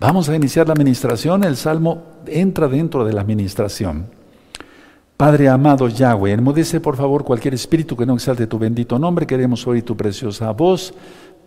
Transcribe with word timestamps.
Vamos 0.00 0.28
a 0.28 0.36
iniciar 0.36 0.68
la 0.68 0.74
administración. 0.74 1.42
El 1.42 1.56
salmo 1.56 2.02
entra 2.26 2.68
dentro 2.68 3.04
de 3.04 3.12
la 3.12 3.22
administración. 3.22 4.06
Padre 5.16 5.48
amado 5.48 5.88
Yahweh, 5.88 6.34
enmudece 6.34 6.78
por 6.78 6.96
favor 6.96 7.24
cualquier 7.24 7.54
espíritu 7.54 7.96
que 7.96 8.06
no 8.06 8.14
exalte 8.14 8.46
tu 8.46 8.60
bendito 8.60 8.96
nombre. 9.00 9.26
Queremos 9.26 9.66
oír 9.66 9.84
tu 9.84 9.96
preciosa 9.96 10.52
voz. 10.52 10.94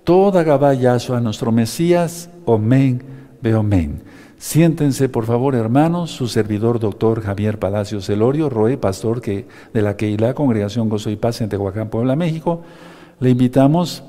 Toda 0.03 0.43
Gabá 0.43 0.71
a 0.71 1.19
nuestro 1.21 1.53
Mesías. 1.53 2.29
Omen, 2.43 3.01
Beomen. 3.41 4.01
Siéntense, 4.37 5.07
por 5.07 5.25
favor, 5.25 5.55
hermanos, 5.55 6.11
su 6.11 6.27
servidor, 6.27 6.79
doctor 6.79 7.21
Javier 7.21 7.59
Palacios 7.59 8.09
Elorio, 8.09 8.49
Roe, 8.49 8.75
pastor 8.75 9.21
que, 9.21 9.47
de 9.73 9.81
la 9.81 9.95
Keilah, 9.95 10.33
Congregación 10.33 10.89
Gozo 10.89 11.09
y 11.09 11.15
Paz 11.15 11.39
en 11.39 11.47
Tehuacán, 11.47 11.89
Puebla, 11.89 12.17
México. 12.17 12.63
Le 13.19 13.29
invitamos 13.29 14.03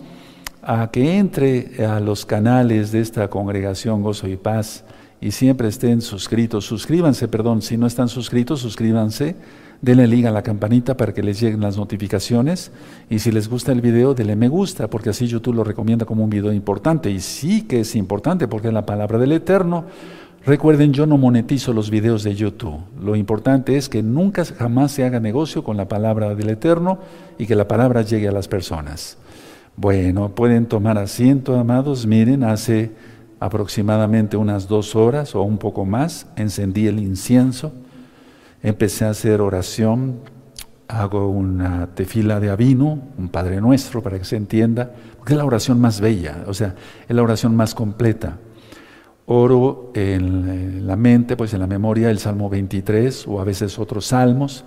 a 0.62 0.90
que 0.92 1.18
entre 1.18 1.84
a 1.84 1.98
los 1.98 2.24
canales 2.24 2.92
de 2.92 3.00
esta 3.00 3.28
Congregación 3.28 4.02
Gozo 4.02 4.28
y 4.28 4.36
Paz 4.36 4.84
y 5.20 5.32
siempre 5.32 5.68
estén 5.68 6.00
suscritos. 6.00 6.64
Suscríbanse, 6.64 7.28
perdón, 7.28 7.62
si 7.62 7.76
no 7.76 7.86
están 7.86 8.08
suscritos, 8.08 8.60
suscríbanse. 8.60 9.36
Denle 9.80 10.06
liga 10.06 10.30
a 10.30 10.32
la 10.32 10.42
campanita 10.42 10.96
para 10.96 11.12
que 11.12 11.24
les 11.24 11.40
lleguen 11.40 11.60
las 11.60 11.76
notificaciones. 11.76 12.70
Y 13.10 13.18
si 13.18 13.32
les 13.32 13.48
gusta 13.48 13.72
el 13.72 13.80
video, 13.80 14.14
denle 14.14 14.36
me 14.36 14.48
gusta, 14.48 14.88
porque 14.88 15.10
así 15.10 15.26
YouTube 15.26 15.56
lo 15.56 15.64
recomienda 15.64 16.06
como 16.06 16.22
un 16.22 16.30
video 16.30 16.52
importante. 16.52 17.10
Y 17.10 17.18
sí 17.18 17.62
que 17.62 17.80
es 17.80 17.96
importante, 17.96 18.46
porque 18.46 18.68
es 18.68 18.74
la 18.74 18.86
palabra 18.86 19.18
del 19.18 19.32
Eterno. 19.32 19.86
Recuerden, 20.44 20.92
yo 20.92 21.06
no 21.06 21.18
monetizo 21.18 21.72
los 21.72 21.90
videos 21.90 22.22
de 22.22 22.34
YouTube. 22.34 22.80
Lo 23.00 23.14
importante 23.16 23.76
es 23.76 23.88
que 23.88 24.02
nunca 24.02 24.44
jamás 24.44 24.92
se 24.92 25.04
haga 25.04 25.18
negocio 25.18 25.62
con 25.64 25.76
la 25.76 25.88
palabra 25.88 26.34
del 26.34 26.50
Eterno 26.50 26.98
y 27.38 27.46
que 27.46 27.56
la 27.56 27.66
palabra 27.68 28.02
llegue 28.02 28.28
a 28.28 28.32
las 28.32 28.48
personas. 28.48 29.18
Bueno, 29.76 30.34
pueden 30.34 30.66
tomar 30.66 30.98
asiento, 30.98 31.58
amados. 31.58 32.06
Miren, 32.06 32.44
hace 32.44 32.90
aproximadamente 33.40 34.36
unas 34.36 34.68
dos 34.68 34.94
horas 34.94 35.34
o 35.34 35.42
un 35.42 35.56
poco 35.56 35.86
más 35.86 36.26
encendí 36.36 36.86
el 36.86 37.00
incienso, 37.00 37.72
empecé 38.62 39.06
a 39.06 39.10
hacer 39.10 39.40
oración, 39.40 40.20
hago 40.88 41.26
una 41.28 41.88
tefila 41.94 42.38
de 42.38 42.50
avino, 42.50 43.00
un 43.16 43.30
Padre 43.30 43.62
Nuestro 43.62 44.02
para 44.02 44.18
que 44.18 44.26
se 44.26 44.36
entienda, 44.36 44.92
porque 45.16 45.32
es 45.32 45.38
la 45.38 45.46
oración 45.46 45.80
más 45.80 46.02
bella, 46.02 46.44
o 46.46 46.52
sea, 46.52 46.74
es 47.08 47.16
la 47.16 47.22
oración 47.22 47.56
más 47.56 47.74
completa. 47.74 48.36
Oro 49.24 49.90
en 49.94 50.86
la 50.86 50.96
mente, 50.96 51.34
pues 51.34 51.54
en 51.54 51.60
la 51.60 51.66
memoria, 51.66 52.10
el 52.10 52.18
Salmo 52.18 52.50
23 52.50 53.26
o 53.26 53.40
a 53.40 53.44
veces 53.44 53.78
otros 53.78 54.06
salmos. 54.06 54.64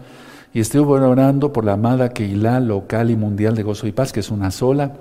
Y 0.56 0.62
estoy 0.62 0.80
orando 0.80 1.52
por 1.52 1.66
la 1.66 1.74
amada 1.74 2.14
Keilah 2.14 2.62
local 2.62 3.12
y 3.12 3.18
mundial 3.18 3.56
de 3.56 3.64
gozo 3.64 3.88
y 3.88 3.92
paz, 3.92 4.14
que 4.14 4.22
es 4.22 4.32
una 4.32 4.52
sola. 4.52 4.94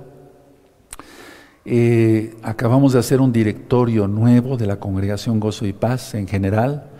Eh, 1.64 2.34
acabamos 2.42 2.92
de 2.92 2.98
hacer 2.98 3.20
un 3.20 3.32
directorio 3.32 4.08
nuevo 4.08 4.56
de 4.56 4.66
la 4.66 4.80
congregación 4.80 5.38
Gozo 5.38 5.64
y 5.64 5.72
Paz 5.72 6.14
en 6.14 6.26
general. 6.26 6.90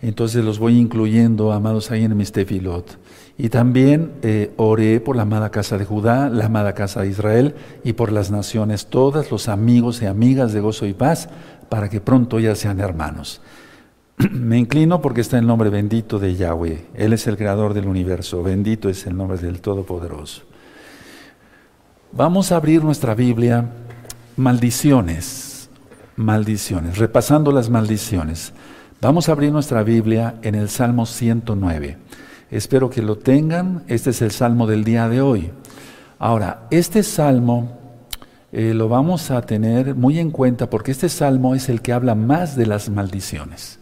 Entonces 0.00 0.42
los 0.42 0.58
voy 0.58 0.78
incluyendo, 0.78 1.52
amados, 1.52 1.90
ahí 1.90 2.02
en 2.04 2.16
mis 2.16 2.32
tefilot. 2.32 2.96
Y 3.36 3.50
también 3.50 4.12
eh, 4.22 4.50
oré 4.56 4.98
por 5.00 5.14
la 5.14 5.22
amada 5.22 5.50
casa 5.50 5.76
de 5.76 5.84
Judá, 5.84 6.30
la 6.30 6.46
amada 6.46 6.72
casa 6.72 7.02
de 7.02 7.08
Israel 7.08 7.54
y 7.84 7.92
por 7.92 8.12
las 8.12 8.30
naciones 8.30 8.86
todas, 8.86 9.30
los 9.30 9.46
amigos 9.46 10.00
y 10.00 10.06
amigas 10.06 10.54
de 10.54 10.60
Gozo 10.60 10.86
y 10.86 10.94
Paz, 10.94 11.28
para 11.68 11.90
que 11.90 12.00
pronto 12.00 12.40
ya 12.40 12.54
sean 12.54 12.80
hermanos. 12.80 13.42
Me 14.30 14.58
inclino 14.58 15.00
porque 15.00 15.20
está 15.20 15.38
el 15.38 15.46
nombre 15.46 15.70
bendito 15.70 16.18
de 16.18 16.34
Yahweh. 16.34 16.86
Él 16.94 17.12
es 17.12 17.26
el 17.26 17.36
creador 17.36 17.74
del 17.74 17.86
universo. 17.86 18.42
Bendito 18.42 18.88
es 18.88 19.06
el 19.06 19.16
nombre 19.16 19.38
del 19.38 19.60
Todopoderoso. 19.60 20.42
Vamos 22.12 22.52
a 22.52 22.56
abrir 22.56 22.84
nuestra 22.84 23.14
Biblia. 23.14 23.70
Maldiciones. 24.36 25.70
Maldiciones. 26.16 26.98
Repasando 26.98 27.52
las 27.52 27.70
maldiciones. 27.70 28.52
Vamos 29.00 29.28
a 29.28 29.32
abrir 29.32 29.52
nuestra 29.52 29.82
Biblia 29.82 30.34
en 30.42 30.54
el 30.54 30.68
Salmo 30.68 31.06
109. 31.06 31.96
Espero 32.50 32.90
que 32.90 33.02
lo 33.02 33.16
tengan. 33.16 33.84
Este 33.86 34.10
es 34.10 34.20
el 34.20 34.32
Salmo 34.32 34.66
del 34.66 34.84
día 34.84 35.08
de 35.08 35.22
hoy. 35.22 35.50
Ahora, 36.18 36.66
este 36.70 37.02
Salmo 37.02 37.78
eh, 38.52 38.74
lo 38.74 38.88
vamos 38.88 39.30
a 39.30 39.40
tener 39.42 39.94
muy 39.94 40.18
en 40.18 40.30
cuenta 40.30 40.68
porque 40.68 40.90
este 40.90 41.08
salmo 41.08 41.54
es 41.54 41.68
el 41.68 41.82
que 41.82 41.92
habla 41.92 42.16
más 42.16 42.56
de 42.56 42.66
las 42.66 42.90
maldiciones. 42.90 43.79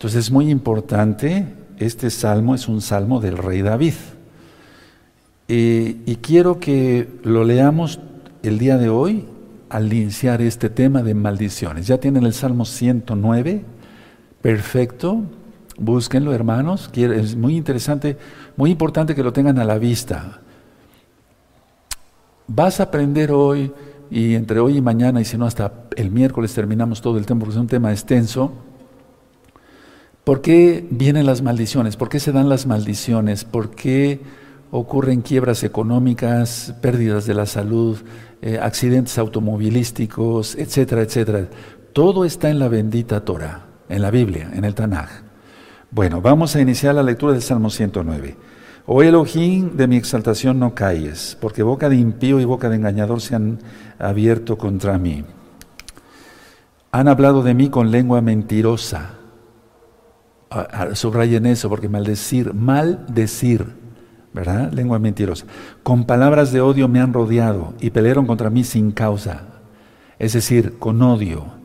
Entonces 0.00 0.24
es 0.24 0.30
muy 0.30 0.48
importante, 0.48 1.44
este 1.76 2.08
salmo 2.08 2.54
es 2.54 2.68
un 2.68 2.80
salmo 2.80 3.20
del 3.20 3.36
rey 3.36 3.60
David. 3.60 3.92
Y 5.46 6.16
quiero 6.22 6.58
que 6.58 7.06
lo 7.22 7.44
leamos 7.44 8.00
el 8.42 8.58
día 8.58 8.78
de 8.78 8.88
hoy 8.88 9.26
al 9.68 9.92
iniciar 9.92 10.40
este 10.40 10.70
tema 10.70 11.02
de 11.02 11.12
maldiciones. 11.12 11.86
Ya 11.86 11.98
tienen 11.98 12.24
el 12.24 12.32
Salmo 12.32 12.64
109, 12.64 13.62
perfecto, 14.40 15.20
búsquenlo 15.76 16.32
hermanos, 16.32 16.90
es 16.94 17.36
muy 17.36 17.58
interesante, 17.58 18.16
muy 18.56 18.70
importante 18.70 19.14
que 19.14 19.22
lo 19.22 19.34
tengan 19.34 19.58
a 19.58 19.66
la 19.66 19.76
vista. 19.76 20.40
Vas 22.46 22.80
a 22.80 22.84
aprender 22.84 23.32
hoy 23.32 23.70
y 24.10 24.34
entre 24.34 24.60
hoy 24.60 24.78
y 24.78 24.80
mañana, 24.80 25.20
y 25.20 25.26
si 25.26 25.36
no 25.36 25.44
hasta 25.44 25.74
el 25.94 26.10
miércoles 26.10 26.54
terminamos 26.54 27.02
todo 27.02 27.18
el 27.18 27.26
tema, 27.26 27.40
porque 27.40 27.52
es 27.52 27.60
un 27.60 27.66
tema 27.66 27.92
extenso. 27.92 28.50
¿Por 30.24 30.42
qué 30.42 30.86
vienen 30.90 31.26
las 31.26 31.42
maldiciones? 31.42 31.96
¿Por 31.96 32.08
qué 32.08 32.20
se 32.20 32.32
dan 32.32 32.48
las 32.48 32.66
maldiciones? 32.66 33.44
¿Por 33.44 33.70
qué 33.70 34.20
ocurren 34.70 35.22
quiebras 35.22 35.64
económicas, 35.64 36.74
pérdidas 36.80 37.26
de 37.26 37.34
la 37.34 37.46
salud, 37.46 37.98
eh, 38.42 38.58
accidentes 38.60 39.18
automovilísticos, 39.18 40.56
etcétera, 40.56 41.02
etcétera? 41.02 41.48
Todo 41.92 42.24
está 42.24 42.50
en 42.50 42.58
la 42.58 42.68
bendita 42.68 43.24
Torah, 43.24 43.66
en 43.88 44.02
la 44.02 44.10
Biblia, 44.10 44.50
en 44.54 44.64
el 44.64 44.74
Tanaj. 44.74 45.08
Bueno, 45.90 46.20
vamos 46.20 46.54
a 46.54 46.60
iniciar 46.60 46.94
la 46.94 47.02
lectura 47.02 47.32
del 47.32 47.42
Salmo 47.42 47.70
109. 47.70 48.36
Oh 48.86 49.02
Elohim, 49.02 49.76
de 49.76 49.86
mi 49.86 49.96
exaltación 49.96 50.58
no 50.58 50.74
calles, 50.74 51.36
porque 51.40 51.62
boca 51.62 51.88
de 51.88 51.96
impío 51.96 52.40
y 52.40 52.44
boca 52.44 52.68
de 52.68 52.76
engañador 52.76 53.20
se 53.20 53.36
han 53.36 53.58
abierto 53.98 54.58
contra 54.58 54.98
mí. 54.98 55.24
Han 56.92 57.08
hablado 57.08 57.42
de 57.42 57.54
mí 57.54 57.70
con 57.70 57.90
lengua 57.90 58.20
mentirosa. 58.20 59.19
Subrayen 60.94 61.46
eso, 61.46 61.68
porque 61.68 61.88
maldecir, 61.88 62.54
maldecir, 62.54 63.66
¿verdad? 64.32 64.72
Lengua 64.72 64.98
mentirosa. 64.98 65.46
Con 65.82 66.04
palabras 66.04 66.52
de 66.52 66.60
odio 66.60 66.88
me 66.88 67.00
han 67.00 67.12
rodeado 67.12 67.74
y 67.80 67.90
pelearon 67.90 68.26
contra 68.26 68.50
mí 68.50 68.64
sin 68.64 68.90
causa, 68.90 69.42
es 70.18 70.32
decir, 70.32 70.78
con 70.78 71.00
odio. 71.02 71.60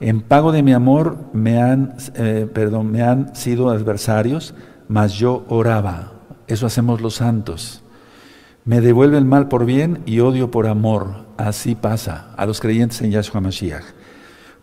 En 0.00 0.22
pago 0.22 0.52
de 0.52 0.62
mi 0.62 0.72
amor 0.72 1.18
me 1.34 1.60
han, 1.60 1.94
eh, 2.14 2.48
perdón, 2.52 2.90
me 2.90 3.02
han 3.02 3.34
sido 3.36 3.68
adversarios, 3.68 4.54
mas 4.88 5.12
yo 5.12 5.44
oraba. 5.48 6.12
Eso 6.46 6.66
hacemos 6.66 7.02
los 7.02 7.16
santos. 7.16 7.82
Me 8.64 8.80
devuelve 8.80 9.18
el 9.18 9.24
mal 9.26 9.48
por 9.48 9.66
bien 9.66 10.02
y 10.06 10.20
odio 10.20 10.50
por 10.50 10.66
amor. 10.66 11.26
Así 11.36 11.74
pasa 11.74 12.32
a 12.36 12.46
los 12.46 12.60
creyentes 12.60 13.02
en 13.02 13.10
Yahshua 13.10 13.40
Mashiach. 13.40 13.84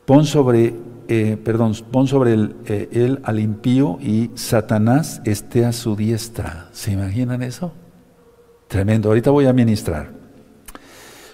Pon 0.06 0.26
sobre, 0.26 0.76
eh, 1.08 1.38
perdón, 1.44 1.74
pon 1.92 2.08
sobre 2.08 2.34
eh, 2.66 2.90
él 2.92 3.20
al 3.24 3.40
impío 3.40 3.98
y 4.02 4.32
Satanás 4.36 5.22
esté 5.26 5.66
a 5.66 5.72
su 5.72 5.96
diestra. 5.96 6.70
¿Se 6.72 6.92
imaginan 6.92 7.44
eso? 7.44 7.74
Tremendo. 8.68 9.10
Ahorita 9.10 9.32
voy 9.32 9.46
a 9.46 9.54
ministrar. 9.54 10.12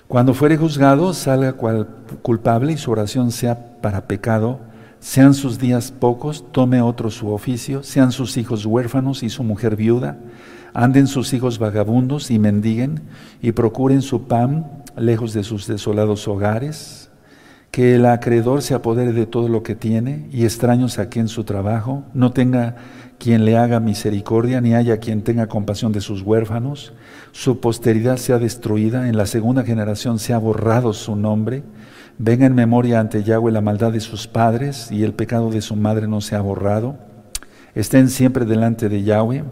Cuando 0.07 0.33
fuere 0.33 0.57
juzgado, 0.57 1.13
salga 1.13 1.53
cual 1.53 1.87
culpable 2.21 2.73
y 2.73 2.77
su 2.77 2.91
oración 2.91 3.31
sea 3.31 3.81
para 3.81 4.07
pecado 4.07 4.59
sean 5.03 5.33
sus 5.33 5.59
días 5.59 5.91
pocos, 5.91 6.45
tome 6.53 6.81
otro 6.81 7.11
su 7.11 7.33
oficio, 7.33 7.83
sean 7.83 8.13
sus 8.13 8.37
hijos 8.37 8.65
huérfanos 8.65 9.21
y 9.21 9.29
su 9.29 9.43
mujer 9.43 9.75
viuda, 9.75 10.17
anden 10.73 11.07
sus 11.07 11.33
hijos 11.33 11.59
vagabundos 11.59 12.31
y 12.31 12.39
mendiguen, 12.39 13.01
y 13.41 13.51
procuren 13.51 14.01
su 14.01 14.27
pan 14.27 14.83
lejos 14.95 15.33
de 15.33 15.43
sus 15.43 15.67
desolados 15.67 16.25
hogares, 16.29 17.02
que 17.73 17.95
el 17.95 18.05
acreedor 18.05 18.61
se 18.61 18.75
apodere 18.75 19.13
de 19.13 19.25
todo 19.25 19.49
lo 19.49 19.63
que 19.63 19.73
tiene, 19.73 20.29
y 20.31 20.43
extraños 20.43 20.99
aquí 20.99 21.17
en 21.17 21.27
su 21.27 21.43
trabajo, 21.43 22.03
no 22.13 22.31
tenga 22.31 22.75
quien 23.17 23.45
le 23.45 23.57
haga 23.57 23.79
misericordia, 23.79 24.61
ni 24.61 24.75
haya 24.75 24.97
quien 24.97 25.23
tenga 25.23 25.47
compasión 25.47 25.91
de 25.91 25.99
sus 25.99 26.21
huérfanos, 26.21 26.93
su 27.31 27.59
posteridad 27.59 28.17
sea 28.17 28.37
destruida, 28.37 29.09
en 29.09 29.17
la 29.17 29.25
segunda 29.25 29.63
generación 29.63 30.19
sea 30.19 30.37
borrado 30.37 30.93
su 30.93 31.15
nombre, 31.15 31.63
Venga 32.19 32.45
en 32.45 32.53
memoria 32.53 32.99
ante 32.99 33.23
Yahweh 33.23 33.51
la 33.51 33.61
maldad 33.61 33.91
de 33.91 33.99
sus 33.99 34.27
padres 34.27 34.91
y 34.91 35.03
el 35.03 35.13
pecado 35.13 35.49
de 35.49 35.61
su 35.61 35.75
madre 35.75 36.07
no 36.07 36.21
se 36.21 36.35
ha 36.35 36.41
borrado. 36.41 36.95
Estén 37.73 38.07
siempre 38.07 38.45
delante 38.45 38.87
de 38.87 39.01
Yahweh 39.01 39.43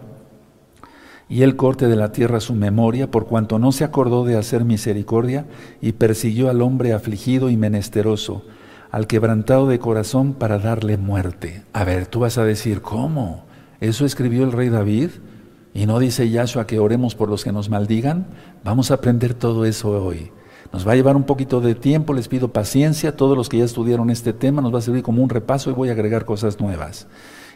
y 1.32 1.44
él 1.44 1.56
corte 1.56 1.88
de 1.88 1.96
la 1.96 2.12
tierra 2.12 2.40
su 2.40 2.52
memoria, 2.52 3.10
por 3.10 3.24
cuanto 3.24 3.58
no 3.58 3.72
se 3.72 3.84
acordó 3.84 4.26
de 4.26 4.36
hacer 4.36 4.66
misericordia 4.66 5.46
y 5.80 5.92
persiguió 5.92 6.50
al 6.50 6.60
hombre 6.60 6.92
afligido 6.92 7.48
y 7.48 7.56
menesteroso, 7.56 8.44
al 8.90 9.06
quebrantado 9.06 9.66
de 9.66 9.78
corazón 9.78 10.34
para 10.34 10.58
darle 10.58 10.98
muerte. 10.98 11.62
A 11.72 11.84
ver, 11.84 12.06
tú 12.06 12.20
vas 12.20 12.36
a 12.36 12.44
decir, 12.44 12.82
¿cómo? 12.82 13.46
¿Eso 13.80 14.04
escribió 14.04 14.44
el 14.44 14.52
rey 14.52 14.68
David? 14.68 15.08
¿Y 15.72 15.86
no 15.86 16.00
dice 16.00 16.28
Yahshua 16.28 16.66
que 16.66 16.78
oremos 16.78 17.14
por 17.14 17.30
los 17.30 17.44
que 17.44 17.52
nos 17.52 17.70
maldigan? 17.70 18.26
Vamos 18.62 18.90
a 18.90 18.94
aprender 18.94 19.32
todo 19.32 19.64
eso 19.64 20.04
hoy. 20.04 20.30
Nos 20.72 20.88
va 20.88 20.92
a 20.92 20.94
llevar 20.94 21.16
un 21.16 21.24
poquito 21.24 21.60
de 21.60 21.74
tiempo, 21.74 22.14
les 22.14 22.28
pido 22.28 22.48
paciencia. 22.48 23.14
Todos 23.14 23.36
los 23.36 23.50
que 23.50 23.58
ya 23.58 23.64
estudiaron 23.64 24.08
este 24.08 24.32
tema 24.32 24.62
nos 24.62 24.72
va 24.74 24.78
a 24.78 24.82
servir 24.82 25.02
como 25.02 25.22
un 25.22 25.28
repaso 25.28 25.70
y 25.70 25.74
voy 25.74 25.90
a 25.90 25.92
agregar 25.92 26.24
cosas 26.24 26.60
nuevas. 26.60 27.06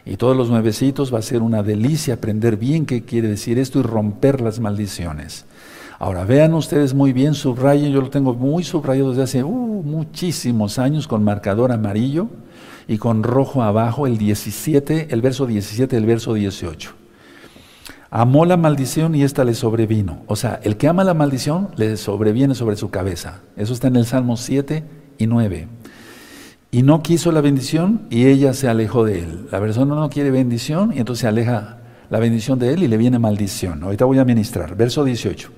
Y 0.05 0.17
todos 0.17 0.37
los 0.37 0.49
nuevecitos 0.49 1.11
va 1.11 1.19
a 1.19 1.23
ser 1.23 1.41
una 1.41 1.63
delicia 1.63 2.13
aprender 2.13 2.57
bien 2.57 2.85
qué 2.85 3.03
quiere 3.03 3.27
decir 3.27 3.57
esto 3.57 3.79
y 3.79 3.81
romper 3.81 4.39
las 4.39 4.59
maldiciones. 4.59 5.45
Ahora, 5.97 6.25
vean 6.25 6.53
ustedes 6.53 6.93
muy 6.93 7.11
bien, 7.11 7.33
subrayen, 7.33 7.91
yo 7.91 8.01
lo 8.01 8.11
tengo 8.11 8.35
muy 8.35 8.63
subrayado 8.63 9.09
desde 9.09 9.23
hace 9.23 9.43
uh, 9.43 9.49
muchísimos 9.83 10.77
años 10.77 11.07
con 11.07 11.23
marcador 11.23 11.71
amarillo 11.71 12.27
y 12.87 12.99
con 12.99 13.23
rojo 13.23 13.63
abajo 13.63 14.05
el 14.05 14.19
17, 14.19 15.07
el 15.09 15.21
verso 15.23 15.47
17, 15.47 15.97
el 15.97 16.05
verso 16.05 16.35
18. 16.35 17.06
Amó 18.09 18.45
la 18.45 18.55
maldición 18.55 19.15
y 19.15 19.23
ésta 19.23 19.43
le 19.43 19.53
sobrevino. 19.53 20.19
O 20.27 20.35
sea, 20.35 20.59
el 20.63 20.77
que 20.77 20.87
ama 20.87 21.03
la 21.03 21.13
maldición 21.13 21.69
le 21.75 21.97
sobreviene 21.97 22.55
sobre 22.55 22.77
su 22.77 22.89
cabeza. 22.89 23.41
Eso 23.57 23.73
está 23.73 23.87
en 23.87 23.97
el 23.97 24.05
Salmo 24.05 24.37
7 24.37 24.83
y 25.17 25.27
9. 25.27 25.67
Y 26.71 26.83
no 26.83 27.03
quiso 27.03 27.31
la 27.31 27.41
bendición 27.41 28.07
y 28.09 28.25
ella 28.27 28.53
se 28.53 28.69
alejó 28.69 29.03
de 29.03 29.19
él. 29.19 29.47
La 29.51 29.59
persona 29.59 29.95
no 29.95 30.09
quiere 30.09 30.31
bendición 30.31 30.93
y 30.95 30.99
entonces 30.99 31.21
se 31.21 31.27
aleja 31.27 31.77
la 32.09 32.19
bendición 32.19 32.59
de 32.59 32.73
él 32.73 32.83
y 32.83 32.87
le 32.87 32.97
viene 32.97 33.19
maldición. 33.19 33.83
Ahorita 33.83 34.05
voy 34.05 34.19
a 34.19 34.25
ministrar. 34.25 34.75
Verso 34.75 35.03
18 35.03 35.51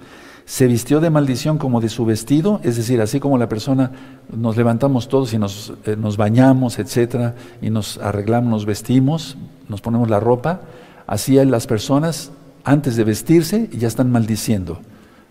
se 0.50 0.66
vistió 0.66 1.00
de 1.00 1.12
maldición 1.12 1.60
como 1.60 1.80
de 1.80 1.90
su 1.90 2.06
vestido, 2.06 2.60
es 2.64 2.76
decir, 2.76 3.02
así 3.02 3.20
como 3.20 3.38
la 3.38 3.48
persona 3.48 3.92
nos 4.36 4.58
levantamos 4.58 5.08
todos 5.08 5.32
y 5.34 5.38
nos, 5.38 5.74
eh, 5.86 5.96
nos 5.96 6.18
bañamos, 6.18 6.80
etcétera, 6.80 7.36
y 7.62 7.70
nos 7.70 8.00
arreglamos, 8.00 8.50
nos 8.50 8.66
vestimos, 8.66 9.38
nos 9.68 9.80
ponemos 9.82 10.10
la 10.10 10.20
ropa, 10.20 10.62
así 11.06 11.36
las 11.46 11.68
personas 11.68 12.32
antes 12.64 12.96
de 12.96 13.04
vestirse 13.04 13.70
ya 13.72 13.88
están 13.88 14.12
maldiciendo. 14.12 14.80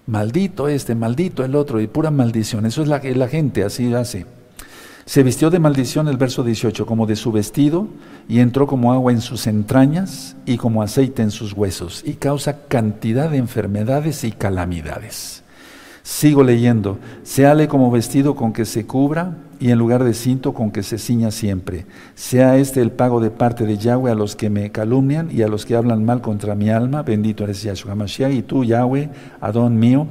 Maldito 0.06 0.68
este, 0.68 0.94
maldito 0.94 1.44
el 1.44 1.54
otro, 1.54 1.80
y 1.80 1.86
pura 1.86 2.10
maldición. 2.10 2.64
Eso 2.64 2.82
es 2.82 2.88
la, 2.88 3.00
la 3.02 3.28
gente, 3.28 3.62
así 3.62 3.92
hace. 3.92 4.26
Se 5.04 5.22
vistió 5.22 5.50
de 5.50 5.58
maldición 5.58 6.08
el 6.08 6.16
verso 6.16 6.42
18, 6.42 6.84
como 6.86 7.06
de 7.06 7.16
su 7.16 7.32
vestido, 7.32 7.88
y 8.28 8.40
entró 8.40 8.66
como 8.66 8.92
agua 8.92 9.12
en 9.12 9.20
sus 9.20 9.46
entrañas 9.46 10.36
y 10.44 10.56
como 10.56 10.82
aceite 10.82 11.22
en 11.22 11.30
sus 11.30 11.52
huesos, 11.52 12.02
y 12.06 12.14
causa 12.14 12.66
cantidad 12.68 13.30
de 13.30 13.38
enfermedades 13.38 14.24
y 14.24 14.32
calamidades. 14.32 15.42
Sigo 16.02 16.42
leyendo, 16.42 16.98
seale 17.22 17.68
como 17.68 17.90
vestido 17.90 18.34
con 18.34 18.52
que 18.52 18.64
se 18.64 18.86
cubra 18.86 19.34
y 19.60 19.70
en 19.70 19.78
lugar 19.78 20.04
de 20.04 20.14
cinto 20.14 20.54
con 20.54 20.70
que 20.70 20.82
se 20.82 20.98
ciña 20.98 21.30
siempre. 21.30 21.86
Sea 22.14 22.56
este 22.56 22.80
el 22.80 22.92
pago 22.92 23.20
de 23.20 23.30
parte 23.30 23.66
de 23.66 23.76
Yahweh 23.76 24.10
a 24.10 24.14
los 24.14 24.36
que 24.36 24.50
me 24.50 24.70
calumnian 24.70 25.28
y 25.32 25.42
a 25.42 25.48
los 25.48 25.66
que 25.66 25.76
hablan 25.76 26.04
mal 26.04 26.20
contra 26.20 26.54
mi 26.54 26.70
alma. 26.70 27.02
Bendito 27.02 27.44
eres 27.44 27.62
Yahshua 27.62 27.94
Mashiach. 27.94 28.32
Y 28.32 28.42
tú, 28.42 28.64
Yahweh, 28.64 29.10
Adón 29.40 29.78
mío, 29.78 30.06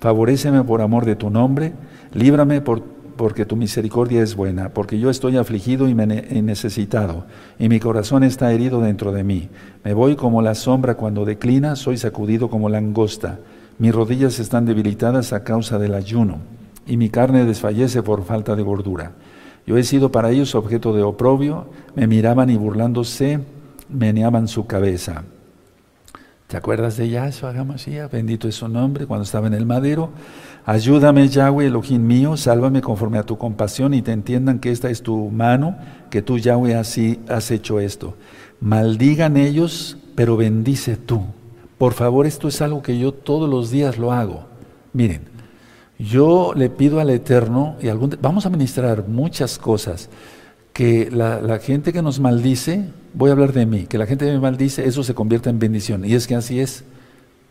favoreceme 0.00 0.64
por 0.64 0.80
amor 0.80 1.04
de 1.04 1.16
tu 1.16 1.30
nombre, 1.30 1.72
líbrame 2.14 2.60
por 2.60 3.00
porque 3.20 3.44
tu 3.44 3.54
misericordia 3.54 4.22
es 4.22 4.34
buena, 4.34 4.70
porque 4.70 4.98
yo 4.98 5.10
estoy 5.10 5.36
afligido 5.36 5.86
y, 5.90 5.94
necesitado, 5.94 7.26
y 7.58 7.68
mi 7.68 7.78
corazón 7.78 8.24
está 8.24 8.50
herido 8.50 8.80
dentro 8.80 9.12
de 9.12 9.24
mí. 9.24 9.50
Me 9.84 9.92
voy 9.92 10.16
como 10.16 10.40
la 10.40 10.54
sombra 10.54 10.94
cuando 10.94 11.26
declina, 11.26 11.76
soy 11.76 11.98
sacudido 11.98 12.48
como 12.48 12.70
langosta. 12.70 13.38
Mis 13.78 13.94
rodillas 13.94 14.38
están 14.38 14.64
debilitadas 14.64 15.34
a 15.34 15.44
causa 15.44 15.78
del 15.78 15.92
ayuno, 15.92 16.38
y 16.86 16.96
mi 16.96 17.10
carne 17.10 17.44
desfallece 17.44 18.02
por 18.02 18.24
falta 18.24 18.56
de 18.56 18.62
gordura. 18.62 19.12
Yo 19.66 19.76
he 19.76 19.84
sido 19.84 20.10
para 20.10 20.30
ellos 20.30 20.54
objeto 20.54 20.92
de 20.92 21.02
oprobio, 21.02 21.66
me 21.94 22.06
miraban 22.06 22.50
y 22.50 22.56
burlándose 22.56 23.40
meneaban 23.88 24.48
su 24.48 24.66
cabeza. 24.66 25.24
¿Te 26.46 26.56
acuerdas 26.56 26.96
de 26.96 27.08
Yahshua 27.08 27.50
Hamashiach? 27.50 28.10
Bendito 28.10 28.48
es 28.48 28.56
su 28.56 28.68
nombre, 28.68 29.06
cuando 29.06 29.22
estaba 29.22 29.46
en 29.46 29.54
el 29.54 29.66
madero. 29.66 30.10
Ayúdame, 30.66 31.28
Yahweh, 31.28 31.66
Elohim 31.66 32.04
mío, 32.04 32.36
sálvame 32.36 32.80
conforme 32.80 33.18
a 33.18 33.22
tu 33.22 33.38
compasión 33.38 33.94
y 33.94 34.02
te 34.02 34.10
entiendan 34.10 34.58
que 34.58 34.72
esta 34.72 34.90
es 34.90 35.02
tu 35.02 35.30
mano, 35.30 35.76
que 36.10 36.22
tú, 36.22 36.38
Yahweh, 36.38 36.74
así 36.74 37.20
has 37.28 37.50
hecho 37.52 37.78
esto. 37.78 38.14
Maldigan 38.60 39.36
ellos, 39.36 39.96
pero 40.16 40.36
bendice 40.36 40.96
tú. 40.96 41.22
Por 41.78 41.94
favor, 41.94 42.26
esto 42.26 42.48
es 42.48 42.60
algo 42.60 42.82
que 42.82 42.98
yo 42.98 43.12
todos 43.12 43.48
los 43.48 43.70
días 43.70 43.96
lo 43.96 44.12
hago. 44.12 44.46
Miren, 44.92 45.22
yo 46.00 46.54
le 46.54 46.70
pido 46.70 46.98
al 47.00 47.10
Eterno, 47.10 47.76
y 47.80 47.88
algún, 47.88 48.16
vamos 48.22 48.46
a 48.46 48.50
ministrar 48.50 49.06
muchas 49.06 49.58
cosas, 49.58 50.08
que 50.72 51.10
la, 51.10 51.58
gente 51.58 51.92
que 51.92 52.00
nos 52.00 52.20
maldice, 52.20 52.86
voy 53.12 53.28
a 53.28 53.32
hablar 53.32 53.52
de 53.52 53.66
mí, 53.66 53.86
que 53.86 53.98
la 53.98 54.06
gente 54.06 54.24
que 54.24 54.32
me 54.32 54.40
maldice, 54.40 54.86
eso 54.86 55.02
se 55.02 55.14
convierta 55.14 55.50
en 55.50 55.58
bendición. 55.58 56.04
Y 56.04 56.14
es 56.14 56.26
que 56.26 56.34
así 56.34 56.60
es, 56.60 56.84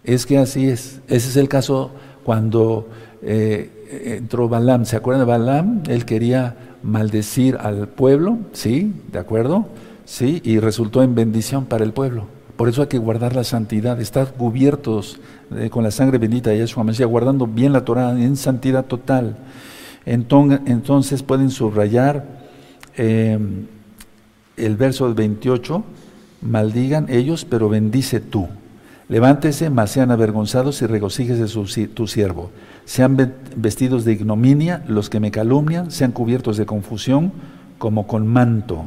es 0.04 0.26
que 0.26 0.38
así 0.38 0.68
es. 0.68 1.00
Ese 1.08 1.30
es 1.30 1.36
el 1.36 1.48
caso 1.48 1.92
cuando 2.24 2.88
eh, 3.22 4.18
entró 4.18 4.50
Balaam. 4.50 4.86
¿Se 4.86 4.96
acuerdan 4.96 5.26
de 5.26 5.32
Balaam? 5.32 5.84
Él 5.88 6.06
quería 6.06 6.56
maldecir 6.82 7.58
al 7.60 7.88
pueblo, 7.88 8.40
¿sí? 8.54 8.94
¿De 9.12 9.20
acuerdo? 9.20 9.68
Sí, 10.06 10.42
y 10.44 10.60
resultó 10.60 11.04
en 11.04 11.14
bendición 11.14 11.66
para 11.66 11.84
el 11.84 11.94
pueblo. 11.94 12.39
Por 12.60 12.68
eso 12.68 12.82
hay 12.82 12.90
que 12.90 12.98
guardar 12.98 13.34
la 13.34 13.46
santidad, 13.46 14.02
estar 14.02 14.34
cubiertos 14.34 15.20
eh, 15.56 15.70
con 15.70 15.84
la 15.84 15.92
sangre 15.92 16.18
bendita 16.18 16.50
de 16.50 16.58
Yeshua 16.58 16.84
Mesías, 16.84 17.08
guardando 17.10 17.48
bien 17.48 17.72
la 17.72 17.86
Torah 17.86 18.12
en 18.12 18.36
santidad 18.36 18.84
total. 18.84 19.38
Entonces, 20.06 20.60
entonces 20.66 21.24
pueden 21.24 21.52
subrayar 21.52 22.40
Em, 23.02 23.68
el 24.58 24.76
verso 24.76 25.14
28, 25.14 25.86
maldigan 26.42 27.06
ellos, 27.08 27.46
pero 27.46 27.70
bendice 27.70 28.20
tú. 28.20 28.50
Levántese, 29.08 29.70
mas 29.70 29.92
sean 29.92 30.12
avergonzados 30.12 30.82
y 30.82 30.86
regocíjese 30.86 31.48
su, 31.48 31.64
tu 31.94 32.08
siervo. 32.08 32.52
Sean 32.84 33.16
vestidos 33.56 34.04
de 34.04 34.12
ignominia 34.12 34.84
los 34.86 35.10
que 35.10 35.22
me 35.22 35.32
calumnian, 35.32 35.92
sean 35.92 36.12
cubiertos 36.12 36.58
de 36.58 36.66
confusión 36.66 37.32
como 37.78 38.06
con 38.06 38.28
manto. 38.28 38.84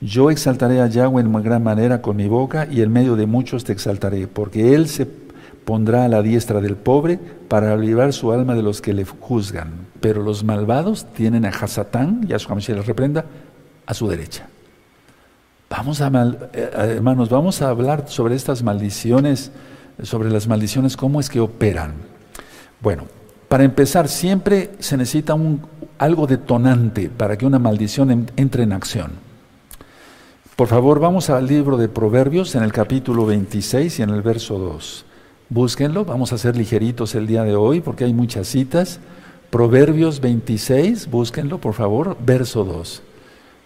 Yo 0.00 0.30
exaltaré 0.30 0.80
a 0.80 0.88
Yahweh 0.88 1.22
en 1.22 1.32
gran 1.42 1.62
manera 1.62 2.02
con 2.02 2.16
mi 2.16 2.28
boca 2.28 2.68
y 2.70 2.82
en 2.82 2.92
medio 2.92 3.16
de 3.16 3.26
muchos 3.26 3.64
te 3.64 3.72
exaltaré, 3.72 4.26
porque 4.26 4.74
Él 4.74 4.88
se 4.88 5.06
pondrá 5.64 6.04
a 6.04 6.08
la 6.08 6.22
diestra 6.22 6.60
del 6.60 6.76
pobre 6.76 7.18
para 7.48 7.76
librar 7.76 8.12
su 8.12 8.30
alma 8.30 8.54
de 8.54 8.62
los 8.62 8.82
que 8.82 8.92
le 8.92 9.04
juzgan. 9.04 9.70
Pero 10.00 10.22
los 10.22 10.44
malvados 10.44 11.06
tienen 11.14 11.46
a 11.46 11.48
Hasatán, 11.48 12.26
y 12.28 12.34
a 12.34 12.38
su 12.38 12.54
les 12.54 12.86
reprenda, 12.86 13.24
a 13.86 13.94
su 13.94 14.06
derecha. 14.06 14.48
Vamos 15.70 16.00
a, 16.00 16.08
eh, 16.52 16.70
hermanos, 16.74 17.28
vamos 17.30 17.62
a 17.62 17.70
hablar 17.70 18.04
sobre 18.06 18.36
estas 18.36 18.62
maldiciones, 18.62 19.50
sobre 20.02 20.30
las 20.30 20.46
maldiciones, 20.46 20.96
cómo 20.96 21.20
es 21.20 21.28
que 21.28 21.40
operan. 21.40 21.94
Bueno, 22.80 23.04
para 23.48 23.64
empezar, 23.64 24.08
siempre 24.08 24.70
se 24.78 24.96
necesita 24.96 25.34
un, 25.34 25.62
algo 25.98 26.26
detonante 26.26 27.08
para 27.08 27.36
que 27.36 27.46
una 27.46 27.58
maldición 27.58 28.28
entre 28.36 28.62
en 28.62 28.72
acción. 28.72 29.25
Por 30.56 30.68
favor, 30.68 31.00
vamos 31.00 31.28
al 31.28 31.46
libro 31.46 31.76
de 31.76 31.86
Proverbios 31.86 32.54
en 32.54 32.62
el 32.62 32.72
capítulo 32.72 33.26
26 33.26 33.98
y 33.98 34.02
en 34.02 34.08
el 34.08 34.22
verso 34.22 34.58
2. 34.58 35.04
Búsquenlo, 35.50 36.06
vamos 36.06 36.32
a 36.32 36.38
ser 36.38 36.56
ligeritos 36.56 37.14
el 37.14 37.26
día 37.26 37.42
de 37.42 37.54
hoy 37.54 37.82
porque 37.82 38.04
hay 38.04 38.14
muchas 38.14 38.48
citas. 38.48 38.98
Proverbios 39.50 40.22
26, 40.22 41.10
búsquenlo 41.10 41.60
por 41.60 41.74
favor, 41.74 42.16
verso 42.24 42.64
2. 42.64 43.02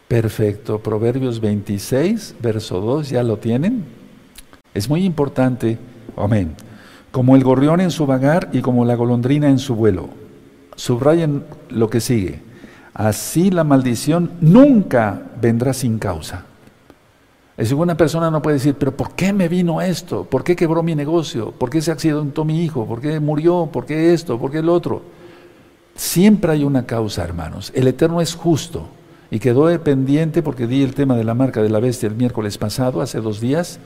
Perfecto, 0.08 0.80
Proverbios 0.80 1.40
26, 1.40 2.34
verso 2.42 2.80
2, 2.80 3.10
¿ya 3.10 3.22
lo 3.22 3.36
tienen? 3.36 3.84
Es 4.74 4.88
muy 4.88 5.04
importante, 5.04 5.78
amén. 6.16 6.56
Como 7.12 7.36
el 7.36 7.44
gorrión 7.44 7.80
en 7.80 7.92
su 7.92 8.04
vagar 8.04 8.50
y 8.52 8.62
como 8.62 8.84
la 8.84 8.96
golondrina 8.96 9.48
en 9.48 9.60
su 9.60 9.76
vuelo. 9.76 10.08
Subrayen 10.74 11.44
lo 11.68 11.88
que 11.88 12.00
sigue. 12.00 12.40
Así 12.94 13.52
la 13.52 13.62
maldición 13.62 14.32
nunca 14.40 15.22
vendrá 15.40 15.72
sin 15.72 16.00
causa. 16.00 16.46
Es 17.60 17.66
decir, 17.66 17.76
una 17.76 17.94
persona 17.94 18.30
no 18.30 18.40
puede 18.40 18.56
decir, 18.56 18.74
pero 18.78 18.96
¿por 18.96 19.12
qué 19.12 19.34
me 19.34 19.46
vino 19.46 19.82
esto? 19.82 20.24
¿Por 20.24 20.42
qué 20.42 20.56
quebró 20.56 20.82
mi 20.82 20.94
negocio? 20.94 21.50
¿Por 21.50 21.68
qué 21.68 21.82
se 21.82 21.90
accidentó 21.90 22.42
mi 22.42 22.64
hijo? 22.64 22.86
¿Por 22.86 23.02
qué 23.02 23.20
murió? 23.20 23.68
¿Por 23.70 23.84
qué 23.84 24.14
esto? 24.14 24.38
¿Por 24.38 24.50
qué 24.50 24.60
el 24.60 24.70
otro? 24.70 25.02
Siempre 25.94 26.52
hay 26.52 26.64
una 26.64 26.86
causa, 26.86 27.22
hermanos. 27.22 27.70
El 27.74 27.86
Eterno 27.86 28.22
es 28.22 28.34
justo. 28.34 28.88
Y 29.30 29.40
quedó 29.40 29.78
pendiente 29.82 30.42
porque 30.42 30.66
di 30.66 30.82
el 30.82 30.94
tema 30.94 31.18
de 31.18 31.24
la 31.24 31.34
marca 31.34 31.62
de 31.62 31.68
la 31.68 31.80
bestia 31.80 32.06
el 32.06 32.14
miércoles 32.14 32.56
pasado, 32.56 33.02
hace 33.02 33.20
dos 33.20 33.42
días, 33.42 33.78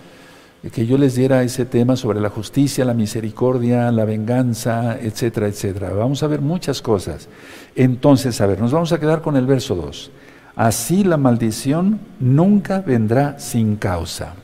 que 0.72 0.86
yo 0.86 0.96
les 0.96 1.16
diera 1.16 1.42
ese 1.42 1.64
tema 1.64 1.96
sobre 1.96 2.20
la 2.20 2.30
justicia, 2.30 2.84
la 2.84 2.94
misericordia, 2.94 3.90
la 3.90 4.04
venganza, 4.04 4.96
etcétera, 5.00 5.48
etcétera. 5.48 5.90
Vamos 5.90 6.22
a 6.22 6.28
ver 6.28 6.40
muchas 6.42 6.80
cosas. 6.80 7.28
Entonces, 7.74 8.40
a 8.40 8.46
ver, 8.46 8.60
nos 8.60 8.70
vamos 8.70 8.92
a 8.92 9.00
quedar 9.00 9.20
con 9.20 9.34
el 9.34 9.46
verso 9.46 9.74
2. 9.74 10.12
Así 10.56 11.02
la 11.02 11.16
maldición 11.16 12.00
nunca 12.20 12.80
vendrá 12.80 13.38
sin 13.38 13.76
causa. 13.76 14.34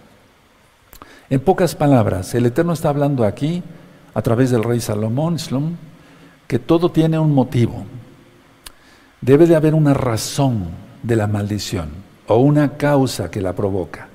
En 1.28 1.40
pocas 1.40 1.76
palabras, 1.76 2.34
el 2.34 2.46
Eterno 2.46 2.72
está 2.72 2.88
hablando 2.88 3.24
aquí, 3.24 3.62
a 4.12 4.22
través 4.22 4.50
del 4.50 4.64
rey 4.64 4.80
Salomón, 4.80 5.36
que 6.48 6.58
todo 6.58 6.90
tiene 6.90 7.18
un 7.18 7.32
motivo. 7.32 7.84
Debe 9.20 9.46
de 9.46 9.54
haber 9.54 9.74
una 9.74 9.94
razón 9.94 10.64
de 11.02 11.14
la 11.14 11.28
maldición 11.28 11.90
o 12.26 12.38
una 12.38 12.76
causa 12.76 13.30
que 13.30 13.40
la 13.40 13.54
provoca. 13.54 14.08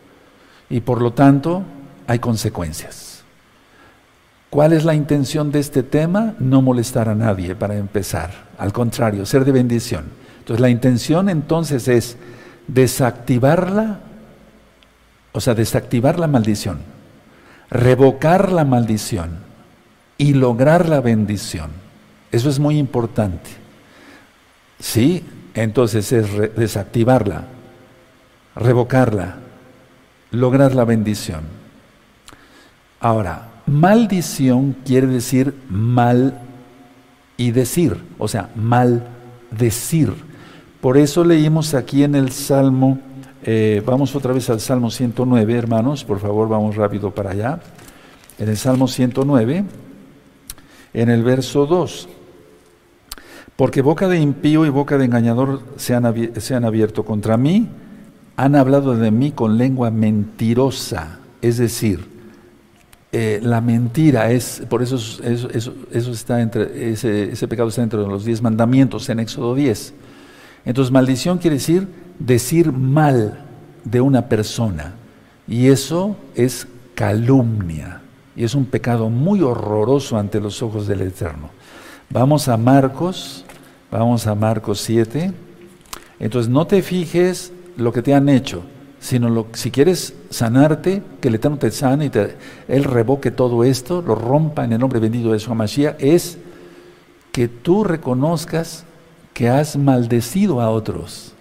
Y 0.69 0.81
por 0.81 1.01
lo 1.01 1.13
tanto, 1.13 1.63
hay 2.07 2.19
consecuencias. 2.19 3.23
¿Cuál 4.49 4.73
es 4.73 4.83
la 4.83 4.95
intención 4.95 5.51
de 5.51 5.59
este 5.59 5.83
tema? 5.83 6.33
No 6.39 6.61
molestar 6.61 7.07
a 7.07 7.15
nadie 7.15 7.55
para 7.55 7.77
empezar. 7.77 8.31
Al 8.57 8.73
contrario, 8.73 9.25
ser 9.25 9.45
de 9.45 9.51
bendición. 9.51 10.24
Entonces 10.45 10.61
la 10.61 10.69
intención 10.69 11.27
entonces 11.27 11.87
es 11.87 12.17
desactivarla, 12.67 14.01
o 15.31 15.41
sea, 15.41 15.55
desactivar 15.55 16.19
la 16.19 16.27
maldición, 16.27 16.81
revocar 17.71 18.51
la 18.51 18.63
maldición 18.63 19.39
y 20.19 20.35
lograr 20.35 20.87
la 20.87 21.01
bendición. 21.01 21.71
Eso 22.31 22.47
es 22.47 22.59
muy 22.59 22.77
importante. 22.77 23.49
¿Sí? 24.79 25.25
Entonces 25.55 26.11
es 26.11 26.55
desactivarla, 26.55 27.45
revocarla, 28.55 29.37
lograr 30.29 30.75
la 30.75 30.85
bendición. 30.85 31.41
Ahora, 32.99 33.47
maldición 33.65 34.75
quiere 34.85 35.07
decir 35.07 35.55
mal 35.69 36.39
y 37.35 37.49
decir, 37.49 37.97
o 38.19 38.27
sea, 38.27 38.51
mal 38.53 39.07
decir. 39.49 40.34
Por 40.85 40.97
eso 40.97 41.23
leímos 41.23 41.73
aquí 41.73 42.03
en 42.03 42.13
el 42.13 42.31
Salmo, 42.31 42.99
eh, 43.43 43.81
vamos 43.83 44.15
otra 44.15 44.33
vez 44.33 44.51
al 44.51 44.59
Salmo 44.59 44.91
109, 44.91 45.55
hermanos, 45.55 46.03
por 46.03 46.19
favor, 46.19 46.47
vamos 46.47 46.75
rápido 46.75 47.09
para 47.09 47.31
allá. 47.31 47.59
En 48.37 48.49
el 48.49 48.55
Salmo 48.55 48.87
109, 48.87 49.65
en 50.93 51.09
el 51.09 51.23
verso 51.23 51.65
2. 51.65 52.07
Porque 53.55 53.81
boca 53.81 54.07
de 54.07 54.19
impío 54.19 54.63
y 54.63 54.69
boca 54.69 54.99
de 54.99 55.05
engañador 55.05 55.63
se 55.77 55.95
han, 55.95 56.05
abierto 56.05 57.03
contra 57.03 57.35
mí, 57.35 57.67
han 58.35 58.55
hablado 58.55 58.95
de 58.95 59.09
mí 59.09 59.31
con 59.31 59.57
lengua 59.57 59.89
mentirosa, 59.89 61.17
es 61.41 61.57
decir, 61.57 62.07
eh, 63.11 63.39
la 63.41 63.59
mentira 63.59 64.29
es, 64.29 64.61
por 64.69 64.83
eso, 64.83 64.97
eso, 64.97 65.49
eso, 65.49 66.11
está 66.11 66.41
entre, 66.41 66.91
ese, 66.91 67.31
ese, 67.31 67.47
pecado 67.47 67.69
está 67.69 67.81
entre 67.81 68.01
los 68.01 68.23
diez 68.23 68.43
mandamientos 68.43 69.09
en 69.09 69.19
Éxodo 69.19 69.55
10. 69.55 69.95
Entonces, 70.65 70.91
maldición 70.91 71.37
quiere 71.37 71.57
decir 71.57 71.87
decir 72.19 72.71
mal 72.71 73.45
de 73.83 74.01
una 74.01 74.27
persona. 74.27 74.95
Y 75.47 75.67
eso 75.67 76.15
es 76.35 76.67
calumnia. 76.95 78.01
Y 78.35 78.43
es 78.43 78.55
un 78.55 78.65
pecado 78.65 79.09
muy 79.09 79.41
horroroso 79.41 80.17
ante 80.17 80.39
los 80.39 80.61
ojos 80.61 80.87
del 80.87 81.01
Eterno. 81.01 81.49
Vamos 82.09 82.47
a 82.47 82.57
Marcos, 82.57 83.45
vamos 83.91 84.27
a 84.27 84.35
Marcos 84.35 84.79
7. 84.81 85.31
Entonces, 86.19 86.51
no 86.51 86.65
te 86.65 86.81
fijes 86.81 87.51
lo 87.77 87.93
que 87.93 88.01
te 88.01 88.13
han 88.13 88.29
hecho 88.29 88.63
sino 89.05 89.45
si 89.53 89.69
quieres 89.69 90.15
sanarte, 90.31 91.03
que 91.21 91.27
el 91.27 91.35
Eterno 91.35 91.57
te 91.59 91.69
sane 91.69 92.05
y 92.05 92.11
Él 92.67 92.83
revoque 92.83 93.29
todo 93.29 93.63
esto, 93.63 94.01
lo 94.01 94.15
rompa 94.15 94.65
en 94.65 94.73
el 94.73 94.79
nombre 94.79 94.99
bendito 94.99 95.31
de 95.31 95.37
su 95.37 95.53
Mashiach, 95.53 95.95
es 95.99 96.39
que 97.31 97.47
tú 97.47 97.83
reconozcas 97.83 98.83
que 99.35 99.49
has 99.49 99.77
maldecido 99.77 100.61
a 100.61 100.71
otros. 100.71 101.33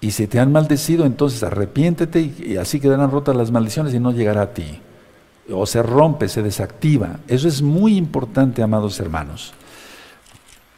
Y 0.00 0.12
si 0.12 0.26
te 0.26 0.38
han 0.38 0.52
maldecido, 0.52 1.04
entonces 1.04 1.42
arrepiéntete 1.42 2.20
y, 2.20 2.56
así 2.56 2.80
quedarán 2.80 3.10
rotas 3.10 3.36
las 3.36 3.50
maldiciones 3.50 3.92
y 3.92 4.00
no 4.00 4.12
llegará 4.12 4.42
a 4.42 4.54
ti. 4.54 4.80
O 5.52 5.66
se 5.66 5.82
rompe, 5.82 6.28
se 6.28 6.42
desactiva. 6.42 7.18
Eso 7.28 7.48
es 7.48 7.60
muy 7.60 7.96
importante, 7.96 8.62
amados 8.62 8.98
hermanos 9.00 9.52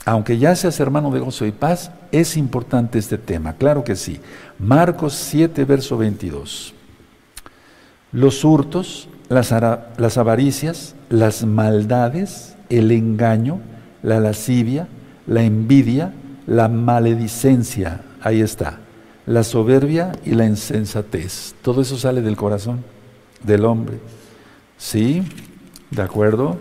aunque 0.09 0.39
ya 0.39 0.57
seas 0.57 0.81
hermano 0.81 1.11
de 1.11 1.21
gozo 1.21 1.45
y 1.45 1.53
paz, 1.53 1.91
es 2.13 2.39
importante 2.39 2.99
este 2.99 3.19
tema, 3.19 3.53
claro 3.53 3.85
que 3.85 3.95
sí. 3.95 4.21
Marcos 4.59 5.13
7, 5.13 5.67
verso 5.67 5.99
22. 5.99 6.73
Los 8.13 8.43
hurtos, 8.43 9.09
las, 9.29 9.53
las 9.99 10.17
avaricias, 10.17 10.95
las 11.11 11.45
maldades, 11.45 12.57
el 12.71 12.91
engaño, 12.91 13.61
la 14.03 14.19
lascivia, 14.19 14.89
la 15.29 15.43
envidia, 15.43 16.13
la 16.47 16.69
maledicencia, 16.69 18.03
ahí 18.21 18.41
está, 18.41 18.81
la 19.27 19.45
soberbia 19.45 20.13
y 20.25 20.31
la 20.31 20.47
insensatez. 20.47 21.55
Todo 21.63 21.83
eso 21.83 21.97
sale 21.97 22.23
del 22.23 22.37
corazón 22.37 22.83
del 23.45 23.65
hombre. 23.65 23.99
¿Sí? 24.79 25.23
¿De 25.91 26.03
acuerdo? 26.03 26.59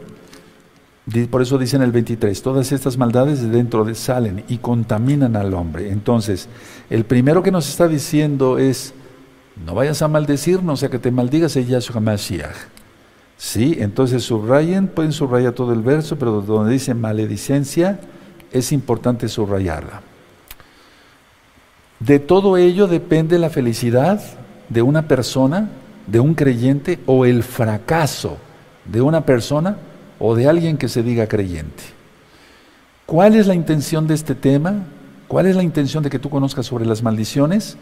Por 1.31 1.41
eso 1.41 1.57
dicen 1.57 1.81
el 1.81 1.93
23, 1.93 2.41
todas 2.41 2.73
estas 2.73 2.97
maldades 2.97 3.41
de 3.41 3.47
dentro 3.47 3.85
de 3.85 3.95
salen 3.95 4.43
y 4.49 4.57
contaminan 4.57 5.37
al 5.37 5.53
hombre. 5.53 5.89
Entonces, 5.89 6.49
el 6.89 7.05
primero 7.05 7.41
que 7.41 7.51
nos 7.51 7.69
está 7.69 7.87
diciendo 7.87 8.57
es, 8.57 8.93
no 9.65 9.73
vayas 9.73 10.01
a 10.01 10.09
maldecir, 10.09 10.61
no 10.61 10.75
sea 10.75 10.89
que 10.89 10.99
te 10.99 11.11
maldigas 11.11 11.55
el 11.55 11.67
Yahshua 11.67 12.01
Mashiach. 12.01 12.55
Sí, 13.37 13.77
entonces 13.79 14.23
subrayen, 14.23 14.87
pueden 14.87 15.13
subrayar 15.13 15.53
todo 15.53 15.71
el 15.71 15.81
verso, 15.81 16.17
pero 16.17 16.41
donde 16.41 16.73
dice 16.73 16.93
maledicencia, 16.93 17.99
es 18.51 18.71
importante 18.71 19.27
subrayarla. 19.29 20.01
De 21.99 22.19
todo 22.19 22.57
ello 22.57 22.87
depende 22.87 23.39
la 23.39 23.49
felicidad 23.49 24.21
de 24.69 24.81
una 24.81 25.07
persona, 25.07 25.69
de 26.05 26.19
un 26.19 26.35
creyente, 26.35 26.99
o 27.05 27.25
el 27.25 27.43
fracaso 27.43 28.37
de 28.85 29.01
una 29.01 29.25
persona 29.25 29.77
o 30.19 30.35
de 30.35 30.47
alguien 30.47 30.77
que 30.77 30.89
se 30.89 31.03
diga 31.03 31.27
creyente. 31.27 31.83
¿Cuál 33.05 33.35
es 33.35 33.47
la 33.47 33.55
intención 33.55 34.07
de 34.07 34.13
este 34.13 34.35
tema? 34.35 34.85
¿Cuál 35.27 35.47
es 35.47 35.55
la 35.55 35.63
intención 35.63 36.03
de 36.03 36.09
que 36.09 36.19
tú 36.19 36.29
conozcas 36.29 36.65
sobre 36.65 36.85
las 36.85 37.03
maldiciones? 37.03 37.77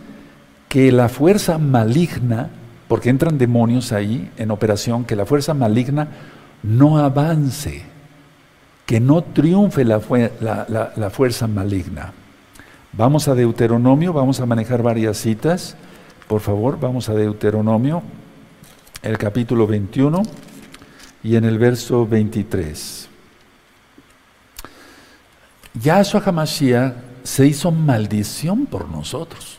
Que 0.70 0.92
la 0.92 1.10
fuerza 1.10 1.58
maligna, 1.58 2.50
porque 2.88 3.10
entran 3.10 3.38
demonios 3.38 3.92
ahí 3.92 4.30
en 4.38 4.52
operación, 4.52 5.06
que 5.06 5.16
la 5.16 5.26
fuerza 5.26 5.54
maligna 5.54 6.10
no 6.64 6.98
avance, 6.98 7.84
que 8.86 9.00
no 9.00 9.24
triunfe 9.24 9.84
la, 9.84 10.00
fuerza 10.00 11.48
maligna. 11.48 12.14
Vamos 12.94 13.28
a 13.28 13.36
Deuteronomio, 13.36 14.14
vamos 14.14 14.40
a 14.40 14.46
manejar 14.46 14.84
varias 14.84 15.18
citas. 15.18 15.76
Por 16.28 16.42
favor, 16.42 16.80
vamos 16.80 17.10
a 17.10 17.14
Deuteronomio, 17.14 18.04
el 19.02 19.18
capítulo 19.18 19.68
21 19.68 20.24
y 21.24 21.36
en 21.36 21.46
el 21.46 21.58
verso 21.58 22.06
23. 22.06 23.10
Yahshua 25.82 26.22
HaMashiach 26.26 26.94
se 27.24 27.48
hizo 27.48 27.72
maldición 27.72 28.66
por 28.66 28.88
nosotros, 28.88 29.58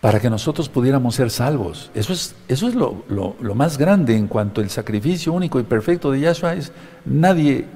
para 0.00 0.18
que 0.18 0.30
nosotros 0.30 0.68
pudiéramos 0.68 1.14
ser 1.14 1.30
salvos. 1.30 1.90
Eso 1.94 2.12
es, 2.12 2.34
eso 2.48 2.66
es 2.66 2.74
lo, 2.74 3.04
lo, 3.08 3.54
más 3.54 3.78
grande 3.78 4.16
en 4.16 4.26
cuanto 4.26 4.62
al 4.62 4.70
sacrificio 4.70 5.32
único 5.32 5.60
y 5.60 5.62
perfecto 5.62 6.10
de 6.10 6.20
Yahshua 6.20 6.54
es, 6.54 6.72
nadie 7.04 7.66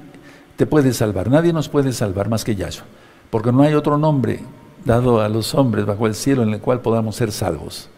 te 0.55 0.65
puede 0.65 0.93
salvar, 0.93 1.29
nadie 1.29 1.53
nos 1.53 1.69
puede 1.69 1.93
salvar 1.93 2.29
más 2.29 2.43
que 2.43 2.55
Yahshua, 2.55 2.85
porque 3.29 3.51
no 3.51 3.63
hay 3.63 3.73
otro 3.73 3.97
nombre 3.97 4.41
dado 4.85 5.21
a 5.21 5.29
los 5.29 5.53
hombres 5.55 5.85
bajo 5.85 6.07
el 6.07 6.15
cielo 6.15 6.43
en 6.43 6.49
el 6.49 6.59
cual 6.59 6.81
podamos 6.81 7.15
ser 7.15 7.31
salvos. 7.31 7.89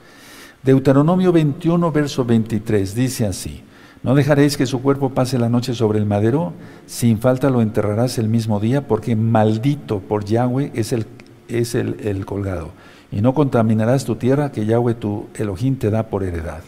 Deuteronomio 0.63 1.31
21, 1.31 1.91
verso 1.91 2.24
23 2.24 2.95
dice 2.95 3.25
así, 3.25 3.63
no 4.03 4.15
dejaréis 4.15 4.57
que 4.57 4.65
su 4.65 4.81
cuerpo 4.81 5.12
pase 5.12 5.39
la 5.39 5.48
noche 5.48 5.74
sobre 5.74 5.98
el 5.98 6.05
madero, 6.05 6.51
sin 6.86 7.19
falta 7.19 7.50
lo 7.50 7.62
enterrarás 7.62 8.17
el 8.17 8.27
mismo 8.27 8.60
día, 8.60 8.86
porque 8.86 9.15
maldito 9.15 10.00
por 10.00 10.25
Yahweh 10.25 10.72
es 10.74 10.91
el, 10.91 11.05
es 11.48 11.74
el, 11.74 12.25
colgado. 12.25 12.72
Y 13.12 13.22
no 13.22 13.33
contaminarás 13.33 14.03
tu 14.03 14.15
tierra 14.15 14.51
que 14.51 14.65
Yahweh 14.65 14.95
tu 14.95 15.27
Elohim 15.36 15.77
te 15.77 15.89
da 15.89 16.07
por 16.07 16.24
heredad. 16.24 16.63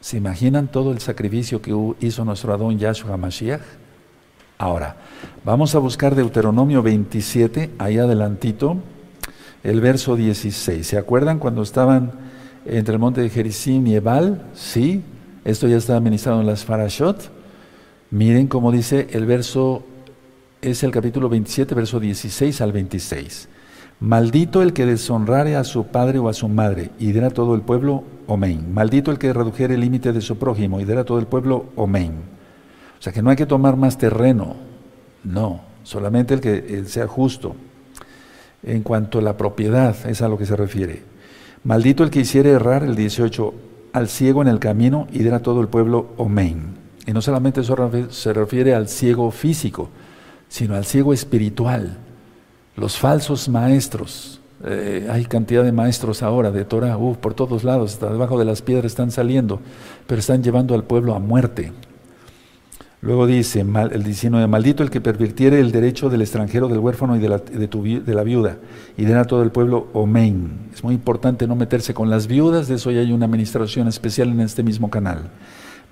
¿Se 0.00 0.16
imaginan 0.16 0.68
todo 0.68 0.92
el 0.92 1.00
sacrificio 1.00 1.60
que 1.60 1.74
hizo 2.00 2.24
nuestro 2.24 2.54
Adón 2.54 2.78
Yahshua 2.78 3.18
Mashiach? 3.18 3.60
Ahora, 4.60 4.96
vamos 5.44 5.76
a 5.76 5.78
buscar 5.78 6.16
Deuteronomio 6.16 6.82
27, 6.82 7.70
ahí 7.78 7.96
adelantito, 7.96 8.78
el 9.62 9.80
verso 9.80 10.16
16. 10.16 10.84
¿Se 10.84 10.98
acuerdan 10.98 11.38
cuando 11.38 11.62
estaban 11.62 12.10
entre 12.66 12.94
el 12.94 12.98
monte 12.98 13.20
de 13.20 13.30
Jericín 13.30 13.86
y 13.86 13.94
Ebal? 13.94 14.42
Sí, 14.54 15.04
esto 15.44 15.68
ya 15.68 15.76
está 15.76 15.96
administrado 15.96 16.40
en 16.40 16.48
las 16.48 16.64
Farashot. 16.64 17.30
Miren 18.10 18.48
cómo 18.48 18.72
dice 18.72 19.06
el 19.12 19.26
verso, 19.26 19.84
es 20.60 20.82
el 20.82 20.90
capítulo 20.90 21.28
27, 21.28 21.76
verso 21.76 22.00
16 22.00 22.60
al 22.60 22.72
26. 22.72 23.48
Maldito 24.00 24.60
el 24.60 24.72
que 24.72 24.86
deshonrare 24.86 25.54
a 25.54 25.62
su 25.62 25.86
padre 25.86 26.18
o 26.18 26.28
a 26.28 26.34
su 26.34 26.48
madre, 26.48 26.90
y 26.98 27.12
dirá 27.12 27.30
todo 27.30 27.54
el 27.54 27.60
pueblo, 27.60 28.02
Omen. 28.26 28.74
Maldito 28.74 29.12
el 29.12 29.20
que 29.20 29.32
redujere 29.32 29.74
el 29.74 29.82
límite 29.82 30.12
de 30.12 30.20
su 30.20 30.36
prójimo, 30.36 30.80
y 30.80 30.84
dirá 30.84 31.04
todo 31.04 31.20
el 31.20 31.26
pueblo, 31.26 31.66
Omen. 31.76 32.37
O 32.98 33.02
sea 33.02 33.12
que 33.12 33.22
no 33.22 33.30
hay 33.30 33.36
que 33.36 33.46
tomar 33.46 33.76
más 33.76 33.98
terreno, 33.98 34.56
no, 35.24 35.60
solamente 35.84 36.34
el 36.34 36.40
que 36.40 36.84
sea 36.86 37.06
justo. 37.06 37.54
En 38.62 38.82
cuanto 38.82 39.20
a 39.20 39.22
la 39.22 39.36
propiedad, 39.36 39.94
es 40.06 40.20
a 40.20 40.28
lo 40.28 40.36
que 40.36 40.46
se 40.46 40.56
refiere. 40.56 41.02
Maldito 41.64 42.02
el 42.02 42.10
que 42.10 42.20
hiciere 42.20 42.50
errar, 42.50 42.82
el 42.82 42.96
18, 42.96 43.54
al 43.92 44.08
ciego 44.08 44.42
en 44.42 44.48
el 44.48 44.58
camino 44.58 45.06
y 45.12 45.20
dirá 45.20 45.40
todo 45.40 45.60
el 45.60 45.68
pueblo 45.68 46.08
Omen. 46.16 46.76
Y 47.06 47.12
no 47.12 47.22
solamente 47.22 47.60
eso 47.60 47.90
se 48.10 48.32
refiere 48.32 48.74
al 48.74 48.88
ciego 48.88 49.30
físico, 49.30 49.88
sino 50.48 50.74
al 50.74 50.84
ciego 50.84 51.12
espiritual. 51.12 51.96
Los 52.76 52.98
falsos 52.98 53.48
maestros. 53.48 54.40
Eh, 54.64 55.08
hay 55.10 55.24
cantidad 55.24 55.62
de 55.62 55.72
maestros 55.72 56.22
ahora 56.22 56.50
de 56.50 56.64
Torah, 56.64 56.98
por 57.20 57.34
todos 57.34 57.64
lados, 57.64 57.94
hasta 57.94 58.10
debajo 58.10 58.38
de 58.38 58.44
las 58.44 58.60
piedras 58.60 58.86
están 58.86 59.10
saliendo, 59.10 59.60
pero 60.06 60.18
están 60.18 60.42
llevando 60.42 60.74
al 60.74 60.84
pueblo 60.84 61.14
a 61.14 61.20
muerte. 61.20 61.72
Luego 63.00 63.28
dice, 63.28 63.60
el 63.60 64.02
19, 64.02 64.48
maldito 64.48 64.82
el 64.82 64.90
que 64.90 65.00
pervirtiere 65.00 65.60
el 65.60 65.70
derecho 65.70 66.10
del 66.10 66.22
extranjero, 66.22 66.66
del 66.66 66.80
huérfano 66.80 67.14
y 67.14 67.20
de 67.20 67.28
la, 67.28 67.38
de, 67.38 68.24
viuda, 68.24 68.56
y 68.96 69.04
den 69.04 69.16
a 69.18 69.24
todo 69.24 69.44
el 69.44 69.52
pueblo 69.52 69.86
omen. 69.92 70.68
Es 70.74 70.82
muy 70.82 70.94
importante 70.94 71.46
no 71.46 71.54
meterse 71.54 71.94
con 71.94 72.10
las 72.10 72.26
viudas, 72.26 72.66
de 72.66 72.74
eso 72.74 72.90
ya 72.90 73.00
hay 73.00 73.12
una 73.12 73.26
administración 73.26 73.86
especial 73.86 74.30
en 74.30 74.40
este 74.40 74.64
mismo 74.64 74.90
canal. 74.90 75.30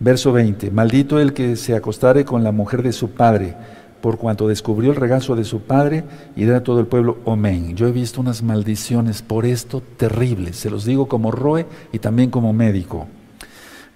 Verso 0.01 0.33
20, 0.33 0.73
maldito 0.73 1.21
el 1.21 1.33
que 1.33 1.55
se 1.55 1.77
acostare 1.77 2.25
con 2.25 2.43
la 2.43 2.51
mujer 2.51 2.83
de 2.83 2.93
su 2.93 3.11
padre, 3.11 3.55
por 4.01 4.19
cuanto 4.19 4.49
descubrió 4.49 4.91
el 4.91 4.97
regazo 4.97 5.37
de 5.37 5.45
su 5.45 5.61
padre, 5.61 6.03
y 6.35 6.45
den 6.45 6.57
a 6.57 6.65
todo 6.65 6.81
el 6.81 6.87
pueblo 6.87 7.19
omen. 7.25 7.77
Yo 7.77 7.87
he 7.87 7.93
visto 7.93 8.21
unas 8.21 8.43
maldiciones 8.43 9.23
por 9.23 9.47
esto 9.47 9.81
terribles, 9.97 10.57
se 10.57 10.71
los 10.71 10.85
digo 10.85 11.07
como 11.07 11.31
roe 11.31 11.67
y 11.93 12.01
también 12.01 12.31
como 12.31 12.53
médico. 12.53 13.07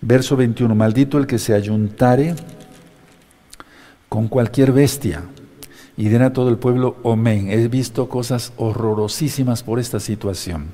Verso 0.00 0.36
21, 0.36 0.76
maldito 0.76 1.18
el 1.18 1.26
que 1.26 1.38
se 1.38 1.54
ayuntare 1.54 2.36
con 4.10 4.26
cualquier 4.26 4.72
bestia 4.72 5.22
y 5.96 6.08
den 6.08 6.22
a 6.22 6.32
todo 6.32 6.50
el 6.50 6.58
pueblo 6.58 6.96
omen. 7.04 7.48
He 7.48 7.68
visto 7.68 8.08
cosas 8.08 8.52
horrorosísimas 8.56 9.62
por 9.62 9.78
esta 9.78 10.00
situación. 10.00 10.66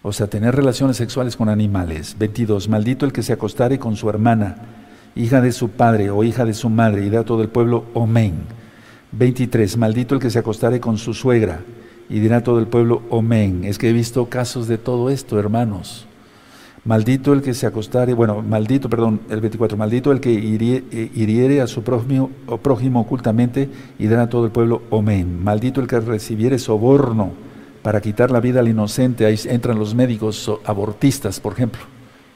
O 0.00 0.12
sea, 0.12 0.26
tener 0.26 0.56
relaciones 0.56 0.96
sexuales 0.96 1.36
con 1.36 1.50
animales. 1.50 2.16
22. 2.18 2.70
Maldito 2.70 3.04
el 3.04 3.12
que 3.12 3.22
se 3.22 3.34
acostare 3.34 3.78
con 3.78 3.94
su 3.94 4.08
hermana, 4.08 4.56
hija 5.14 5.42
de 5.42 5.52
su 5.52 5.68
padre 5.68 6.10
o 6.10 6.24
hija 6.24 6.46
de 6.46 6.54
su 6.54 6.70
madre, 6.70 7.04
y 7.04 7.10
dé 7.10 7.18
a 7.18 7.24
todo 7.24 7.42
el 7.42 7.50
pueblo 7.50 7.84
omen. 7.92 8.46
23. 9.12 9.76
Maldito 9.76 10.14
el 10.14 10.20
que 10.20 10.30
se 10.30 10.38
acostare 10.38 10.80
con 10.80 10.96
su 10.96 11.12
suegra, 11.12 11.60
y 12.08 12.20
dirá 12.20 12.38
a 12.38 12.42
todo 12.42 12.58
el 12.58 12.68
pueblo 12.68 13.02
omen. 13.10 13.64
Es 13.64 13.76
que 13.76 13.90
he 13.90 13.92
visto 13.92 14.30
casos 14.30 14.66
de 14.66 14.78
todo 14.78 15.10
esto, 15.10 15.38
hermanos. 15.38 16.06
Maldito 16.84 17.32
el 17.32 17.42
que 17.42 17.54
se 17.54 17.64
acostare, 17.64 18.12
bueno, 18.12 18.42
maldito, 18.42 18.90
perdón, 18.90 19.20
el 19.30 19.40
24, 19.40 19.78
maldito 19.78 20.10
el 20.10 20.18
que 20.18 20.32
eh, 20.32 21.10
hiriere, 21.14 21.60
a 21.60 21.68
su 21.68 21.84
prójimo, 21.84 22.28
prójimo 22.60 23.00
ocultamente 23.00 23.68
y 24.00 24.08
dará 24.08 24.22
a 24.22 24.28
todo 24.28 24.46
el 24.46 24.50
pueblo, 24.50 24.82
amén. 24.90 25.44
Maldito 25.44 25.80
el 25.80 25.86
que 25.86 26.00
recibiere 26.00 26.58
soborno 26.58 27.30
para 27.82 28.00
quitar 28.00 28.32
la 28.32 28.40
vida 28.40 28.58
al 28.58 28.68
inocente, 28.68 29.26
ahí 29.26 29.38
entran 29.44 29.78
los 29.78 29.94
médicos 29.94 30.50
abortistas, 30.64 31.38
por 31.38 31.52
ejemplo, 31.52 31.82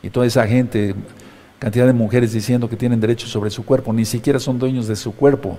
y 0.01 0.11
toda 0.11 0.27
esa 0.27 0.47
gente, 0.47 0.95
cantidad 1.59 1.87
de 1.87 1.93
mujeres 1.93 2.33
diciendo 2.33 2.69
que 2.69 2.77
tienen 2.77 3.01
derecho 3.01 3.27
sobre 3.27 3.51
su 3.51 3.65
cuerpo, 3.65 3.93
ni 3.93 4.05
siquiera 4.05 4.39
son 4.39 4.61
dueños 4.61 4.87
de 4.87 4.95
su 4.95 5.13
cuerpo. 5.13 5.59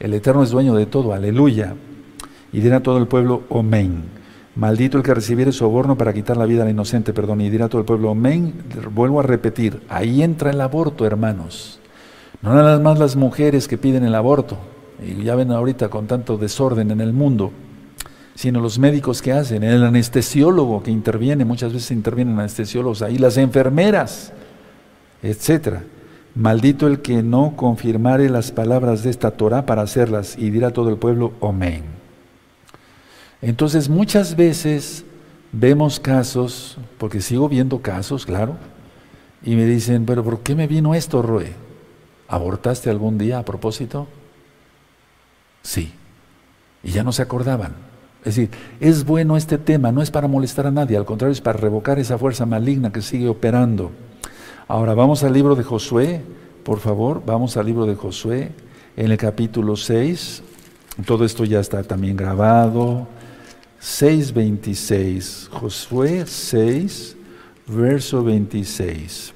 El 0.00 0.14
Eterno 0.14 0.42
es 0.42 0.50
dueño 0.50 0.74
de 0.74 0.86
todo, 0.86 1.12
aleluya. 1.12 1.74
Y 2.52 2.60
dirá 2.60 2.78
a 2.78 2.82
todo 2.82 2.98
el 2.98 3.06
pueblo, 3.06 3.44
amén. 3.50 4.02
Maldito 4.56 4.98
el 4.98 5.02
que 5.02 5.14
recibiere 5.14 5.50
soborno 5.50 5.98
para 5.98 6.12
quitar 6.12 6.36
la 6.36 6.46
vida 6.46 6.62
al 6.62 6.70
inocente, 6.70 7.12
perdón, 7.12 7.40
y 7.40 7.50
dirá 7.50 7.68
todo 7.68 7.80
el 7.80 7.84
pueblo, 7.84 8.10
amén. 8.10 8.54
Vuelvo 8.94 9.18
a 9.18 9.24
repetir, 9.24 9.82
ahí 9.88 10.22
entra 10.22 10.50
el 10.50 10.60
aborto, 10.60 11.04
hermanos. 11.04 11.80
No 12.40 12.54
nada 12.54 12.78
más 12.78 12.98
las 12.98 13.16
mujeres 13.16 13.66
que 13.66 13.78
piden 13.78 14.04
el 14.04 14.14
aborto, 14.14 14.56
y 15.04 15.24
ya 15.24 15.34
ven 15.34 15.50
ahorita 15.50 15.88
con 15.88 16.06
tanto 16.06 16.36
desorden 16.36 16.92
en 16.92 17.00
el 17.00 17.12
mundo, 17.12 17.50
sino 18.36 18.60
los 18.60 18.78
médicos 18.78 19.22
que 19.22 19.32
hacen, 19.32 19.64
el 19.64 19.82
anestesiólogo 19.82 20.84
que 20.84 20.92
interviene, 20.92 21.44
muchas 21.44 21.72
veces 21.72 21.90
intervienen 21.90 22.38
anestesiólogos 22.38 23.02
ahí, 23.02 23.18
las 23.18 23.36
enfermeras, 23.38 24.32
etcétera. 25.20 25.82
Maldito 26.36 26.86
el 26.86 27.00
que 27.00 27.24
no 27.24 27.54
confirmare 27.56 28.28
las 28.28 28.52
palabras 28.52 29.02
de 29.02 29.10
esta 29.10 29.32
Torah 29.32 29.66
para 29.66 29.82
hacerlas, 29.82 30.38
y 30.38 30.50
dirá 30.50 30.70
todo 30.70 30.90
el 30.90 30.96
pueblo, 30.96 31.32
amén. 31.42 31.93
Entonces 33.44 33.90
muchas 33.90 34.36
veces 34.36 35.04
vemos 35.52 36.00
casos, 36.00 36.78
porque 36.96 37.20
sigo 37.20 37.46
viendo 37.46 37.82
casos, 37.82 38.24
claro, 38.24 38.56
y 39.42 39.54
me 39.54 39.66
dicen, 39.66 40.06
pero 40.06 40.24
¿por 40.24 40.40
qué 40.40 40.54
me 40.54 40.66
vino 40.66 40.94
esto, 40.94 41.20
Roe? 41.20 41.52
¿Abortaste 42.26 42.88
algún 42.88 43.18
día 43.18 43.38
a 43.38 43.44
propósito? 43.44 44.08
Sí. 45.60 45.92
Y 46.82 46.92
ya 46.92 47.04
no 47.04 47.12
se 47.12 47.20
acordaban. 47.20 47.74
Es 48.20 48.36
decir, 48.36 48.50
es 48.80 49.04
bueno 49.04 49.36
este 49.36 49.58
tema, 49.58 49.92
no 49.92 50.00
es 50.00 50.10
para 50.10 50.26
molestar 50.26 50.66
a 50.66 50.70
nadie, 50.70 50.96
al 50.96 51.04
contrario, 51.04 51.32
es 51.32 51.42
para 51.42 51.58
revocar 51.58 51.98
esa 51.98 52.16
fuerza 52.16 52.46
maligna 52.46 52.92
que 52.92 53.02
sigue 53.02 53.28
operando. 53.28 53.92
Ahora 54.68 54.94
vamos 54.94 55.22
al 55.22 55.34
libro 55.34 55.54
de 55.54 55.64
Josué, 55.64 56.22
por 56.64 56.80
favor, 56.80 57.22
vamos 57.26 57.58
al 57.58 57.66
libro 57.66 57.84
de 57.84 57.94
Josué, 57.94 58.52
en 58.96 59.10
el 59.10 59.18
capítulo 59.18 59.76
6. 59.76 60.42
Todo 61.04 61.26
esto 61.26 61.44
ya 61.44 61.60
está 61.60 61.82
también 61.82 62.16
grabado, 62.16 63.06
6.26. 63.84 65.50
Josué 65.50 66.24
6, 66.26 67.16
verso 67.66 68.24
26. 68.24 69.34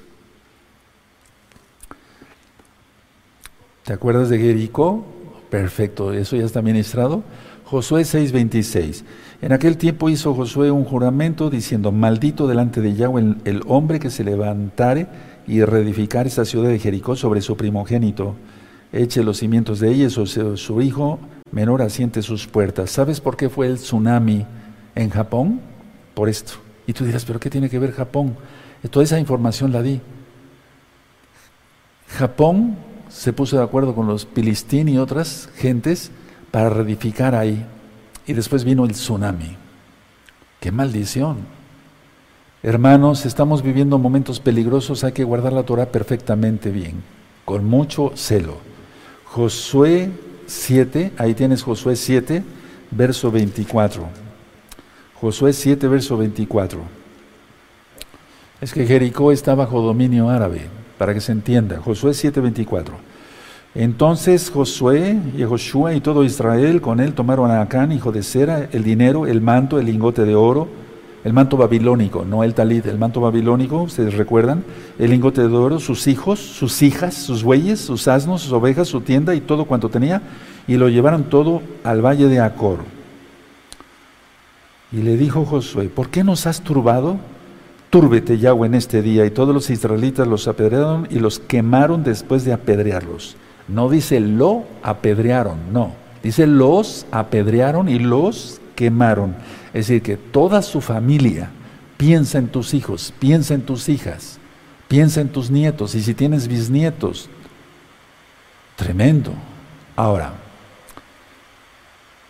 ¿Te 3.83 3.93
acuerdas 3.93 4.29
de 4.29 4.39
Jericó? 4.39 5.05
Perfecto, 5.51 6.13
eso 6.13 6.35
ya 6.35 6.45
está 6.45 6.63
ministrado. 6.63 7.23
Josué 7.65 8.01
6:26. 8.01 9.03
En 9.43 9.53
aquel 9.53 9.77
tiempo 9.77 10.09
hizo 10.09 10.33
Josué 10.33 10.71
un 10.71 10.83
juramento 10.83 11.51
diciendo, 11.51 11.91
maldito 11.91 12.47
delante 12.47 12.81
de 12.81 12.95
Yahweh 12.95 13.35
el, 13.45 13.61
hombre 13.67 13.99
que 13.99 14.09
se 14.09 14.23
levantare 14.23 15.07
y 15.47 15.63
reedificar 15.63 16.25
esta 16.25 16.43
ciudad 16.43 16.69
de 16.69 16.79
Jericó 16.79 17.15
sobre 17.15 17.41
su 17.41 17.55
primogénito, 17.55 18.35
eche 18.91 19.23
los 19.23 19.37
cimientos 19.37 19.79
de 19.79 19.91
ella 19.91 20.09
su 20.09 20.81
hijo 20.81 21.19
menor 21.51 21.81
asiente 21.81 22.21
sus 22.21 22.47
puertas. 22.47 22.91
¿Sabes 22.91 23.21
por 23.21 23.37
qué 23.37 23.49
fue 23.49 23.67
el 23.67 23.75
tsunami 23.75 24.45
en 24.95 25.09
Japón? 25.09 25.61
Por 26.13 26.29
esto. 26.29 26.53
Y 26.87 26.93
tú 26.93 27.05
dirás, 27.05 27.25
¿pero 27.25 27.39
qué 27.39 27.49
tiene 27.49 27.69
que 27.69 27.79
ver 27.79 27.91
Japón? 27.91 28.35
Toda 28.89 29.03
esa 29.03 29.19
información 29.19 29.71
la 29.71 29.81
di. 29.81 30.01
Japón 32.07 32.77
se 33.09 33.33
puso 33.33 33.57
de 33.57 33.63
acuerdo 33.63 33.93
con 33.93 34.07
los 34.07 34.25
Pilistín 34.25 34.89
y 34.89 34.97
otras 34.97 35.49
gentes 35.55 36.11
para 36.51 36.69
reedificar 36.69 37.35
ahí. 37.35 37.65
Y 38.25 38.33
después 38.33 38.63
vino 38.63 38.85
el 38.85 38.91
tsunami. 38.91 39.57
¡Qué 40.59 40.71
maldición! 40.71 41.37
Hermanos, 42.61 43.25
estamos 43.25 43.63
viviendo 43.63 43.97
momentos 43.97 44.41
peligrosos, 44.41 45.05
hay 45.05 45.13
que 45.13 45.23
guardar 45.23 45.53
la 45.53 45.63
Torah 45.63 45.93
perfectamente 45.93 46.71
bien, 46.71 47.01
con 47.45 47.63
mucho 47.63 48.11
celo. 48.15 48.57
Josué 49.23 50.09
7, 50.49 51.13
ahí 51.17 51.33
tienes 51.33 51.63
Josué 51.63 51.95
7, 51.95 52.43
verso 52.91 53.31
24. 53.31 54.03
Josué 55.15 55.53
7, 55.53 55.87
verso 55.87 56.17
24. 56.17 56.81
Es 58.59 58.73
que 58.73 58.85
Jericó 58.85 59.31
está 59.31 59.55
bajo 59.55 59.81
dominio 59.81 60.29
árabe, 60.29 60.61
para 60.97 61.13
que 61.13 61.21
se 61.21 61.31
entienda. 61.31 61.79
Josué 61.79 62.13
7, 62.13 62.41
24. 62.41 62.95
Entonces 63.75 64.49
Josué 64.49 65.17
y 65.37 65.43
Joshua 65.43 65.93
y 65.93 66.01
todo 66.01 66.23
Israel 66.23 66.81
con 66.81 66.99
él 66.99 67.13
tomaron 67.13 67.51
a 67.51 67.61
Acán, 67.61 67.91
hijo 67.91 68.11
de 68.11 68.23
Sera, 68.23 68.67
el 68.71 68.83
dinero, 68.83 69.27
el 69.27 69.41
manto, 69.41 69.79
el 69.79 69.85
lingote 69.85 70.25
de 70.25 70.35
oro, 70.35 70.67
el 71.23 71.33
manto 71.33 71.57
babilónico, 71.57 72.23
no 72.25 72.43
el 72.43 72.53
talit, 72.53 72.85
el 72.85 72.97
manto 72.97 73.19
babilónico, 73.19 73.83
ustedes 73.83 74.13
recuerdan, 74.15 74.63
el 74.97 75.11
lingote 75.11 75.41
de 75.41 75.55
oro, 75.55 75.79
sus 75.79 76.07
hijos, 76.07 76.39
sus 76.39 76.81
hijas, 76.81 77.13
sus 77.13 77.43
bueyes, 77.43 77.79
sus 77.79 78.07
asnos, 78.07 78.41
sus 78.41 78.53
ovejas, 78.53 78.87
su 78.87 79.01
tienda 79.01 79.35
y 79.35 79.41
todo 79.41 79.65
cuanto 79.65 79.89
tenía, 79.89 80.21
y 80.67 80.77
lo 80.77 80.87
llevaron 80.87 81.25
todo 81.25 81.61
al 81.83 82.01
valle 82.01 82.27
de 82.27 82.39
Acor. 82.39 82.79
Y 84.91 85.01
le 85.01 85.17
dijo 85.17 85.45
Josué, 85.45 85.89
¿por 85.89 86.09
qué 86.09 86.23
nos 86.23 86.47
has 86.47 86.61
turbado? 86.61 87.17
Túrbete 87.89 88.39
Yahweh 88.39 88.67
en 88.67 88.75
este 88.75 89.01
día. 89.01 89.25
Y 89.25 89.31
todos 89.31 89.53
los 89.53 89.69
israelitas 89.69 90.27
los 90.27 90.47
apedrearon 90.47 91.07
y 91.11 91.19
los 91.19 91.39
quemaron 91.39 92.03
después 92.03 92.43
de 92.43 92.53
apedrearlos. 92.53 93.35
No 93.67 93.89
dice 93.89 94.19
lo 94.19 94.63
apedrearon, 94.81 95.57
no. 95.71 95.93
Dice 96.23 96.47
los 96.47 97.05
apedrearon 97.11 97.87
y 97.87 97.99
los 97.99 98.59
quemaron. 98.75 99.35
Es 99.73 99.87
decir, 99.87 100.01
que 100.01 100.17
toda 100.17 100.61
su 100.61 100.81
familia 100.81 101.51
piensa 101.97 102.37
en 102.37 102.47
tus 102.47 102.73
hijos, 102.73 103.13
piensa 103.19 103.53
en 103.53 103.61
tus 103.61 103.89
hijas, 103.89 104.39
piensa 104.87 105.21
en 105.21 105.29
tus 105.29 105.51
nietos 105.51 105.95
y 105.95 106.01
si 106.01 106.13
tienes 106.13 106.47
bisnietos. 106.47 107.29
Tremendo. 108.75 109.33
Ahora, 109.95 110.33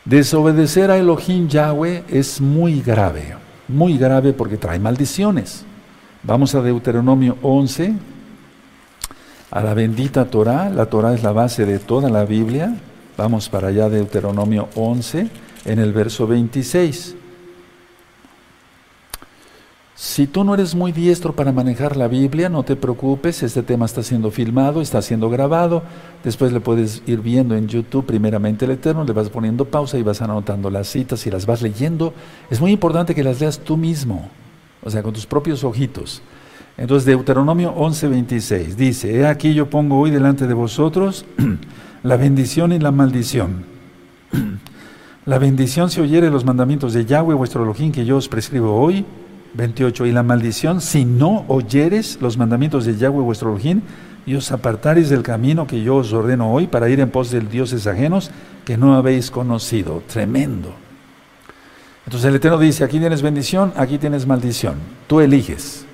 desobedecer 0.04 0.90
a 0.90 0.98
Elohim 0.98 1.48
Yahweh 1.48 2.04
es 2.10 2.42
muy 2.42 2.82
grave, 2.82 3.36
muy 3.68 3.98
grave 3.98 4.34
porque 4.34 4.58
trae 4.58 4.80
maldiciones. 4.80 5.66
Vamos 6.24 6.56
a 6.56 6.62
Deuteronomio 6.62 7.38
11, 7.44 7.94
a 9.52 9.62
la 9.62 9.74
bendita 9.74 10.26
Torah. 10.26 10.70
La 10.70 10.88
Torah 10.88 11.14
es 11.14 11.24
la 11.24 11.32
base 11.32 11.66
de 11.66 11.80
toda 11.80 12.10
la 12.10 12.26
Biblia. 12.26 12.76
Vamos 13.18 13.50
para 13.50 13.68
allá, 13.68 13.88
Deuteronomio 13.88 14.68
11, 14.76 15.30
en 15.66 15.80
el 15.80 15.94
verso 15.94 16.26
26. 16.26 17.16
Si 20.02 20.28
tú 20.28 20.46
no 20.46 20.54
eres 20.54 20.76
muy 20.76 20.94
diestro 20.94 21.36
para 21.36 21.52
manejar 21.52 21.98
la 21.98 22.08
Biblia, 22.08 22.48
no 22.48 22.64
te 22.64 22.78
preocupes, 22.78 23.44
este 23.44 23.64
tema 23.64 23.86
está 23.86 24.02
siendo 24.02 24.32
filmado, 24.32 24.80
está 24.80 25.02
siendo 25.02 25.30
grabado, 25.30 25.84
después 26.24 26.54
le 26.54 26.62
puedes 26.62 27.04
ir 27.06 27.20
viendo 27.20 27.54
en 27.54 27.68
YouTube 27.68 28.06
primeramente 28.06 28.64
el 28.64 28.72
Eterno, 28.72 29.04
le 29.04 29.12
vas 29.12 29.30
poniendo 29.30 29.66
pausa 29.66 29.98
y 29.98 30.02
vas 30.02 30.22
anotando 30.22 30.70
las 30.70 30.88
citas 30.88 31.28
y 31.28 31.32
las 31.32 31.46
vas 31.46 31.62
leyendo. 31.62 32.14
Es 32.50 32.62
muy 32.62 32.72
importante 32.72 33.14
que 33.14 33.26
las 33.26 33.42
leas 33.42 33.60
tú 33.60 33.76
mismo, 33.76 34.30
o 34.82 34.90
sea, 34.90 35.04
con 35.04 35.14
tus 35.14 35.26
propios 35.26 35.66
ojitos. 35.66 36.22
Entonces, 36.78 37.06
Deuteronomio 37.06 37.76
11:26 37.76 38.76
dice, 38.76 39.14
He 39.14 39.28
aquí 39.28 39.54
yo 39.54 39.70
pongo 39.70 40.00
hoy 40.00 40.12
delante 40.12 40.48
de 40.48 40.54
vosotros 40.54 41.26
la 42.04 42.16
bendición 42.16 42.72
y 42.72 42.80
la 42.80 42.92
maldición. 42.92 43.66
la 45.26 45.40
bendición 45.40 45.90
si 45.90 46.00
oyere 46.00 46.30
los 46.30 46.46
mandamientos 46.46 46.94
de 46.94 47.04
Yahweh 47.04 47.36
vuestro 47.36 47.64
Elohim 47.64 47.92
que 47.92 48.06
yo 48.06 48.16
os 48.16 48.30
prescribo 48.30 48.80
hoy. 48.80 49.06
28. 49.54 50.06
Y 50.06 50.12
la 50.12 50.24
maldición 50.24 50.82
si 50.82 51.06
no 51.06 51.46
oyeres 51.48 52.20
los 52.22 52.38
mandamientos 52.38 52.86
de 52.86 52.98
Yahweh 52.98 53.24
vuestro 53.24 53.50
Elohim 53.50 53.82
y 54.26 54.36
os 54.36 54.52
apartaréis 54.52 55.10
del 55.10 55.24
camino 55.24 55.66
que 55.66 55.82
yo 55.82 55.96
os 55.96 56.14
ordeno 56.14 56.52
hoy 56.54 56.68
para 56.68 56.90
ir 56.90 57.00
en 57.00 57.10
pos 57.10 57.32
de 57.32 57.42
dioses 57.42 57.88
ajenos 57.88 58.32
que 58.66 58.78
no 58.78 58.96
habéis 58.96 59.32
conocido. 59.32 60.04
Tremendo. 60.08 60.74
Entonces 62.06 62.28
el 62.28 62.36
Eterno 62.36 62.58
dice, 62.58 62.84
aquí 62.84 63.00
tienes 63.00 63.22
bendición, 63.22 63.74
aquí 63.76 63.98
tienes 63.98 64.26
maldición. 64.26 64.76
Tú 65.08 65.20
eliges. 65.20 65.86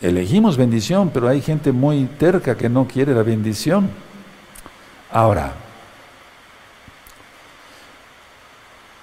Elegimos 0.00 0.56
bendición, 0.56 1.10
pero 1.12 1.28
hay 1.28 1.40
gente 1.40 1.72
muy 1.72 2.04
terca 2.04 2.56
que 2.56 2.68
no 2.68 2.86
quiere 2.86 3.14
la 3.14 3.22
bendición. 3.22 3.88
Ahora, 5.10 5.54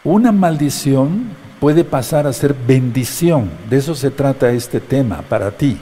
una 0.04 0.32
maldición 0.32 1.28
puede 1.64 1.86
pasar 1.86 2.28
a 2.28 2.34
ser 2.34 2.54
bendición. 2.54 3.50
De 3.70 3.78
eso 3.78 3.96
se 3.96 4.12
trata 4.12 4.52
este 4.52 4.82
tema 4.82 5.22
para 5.22 5.50
ti, 5.52 5.78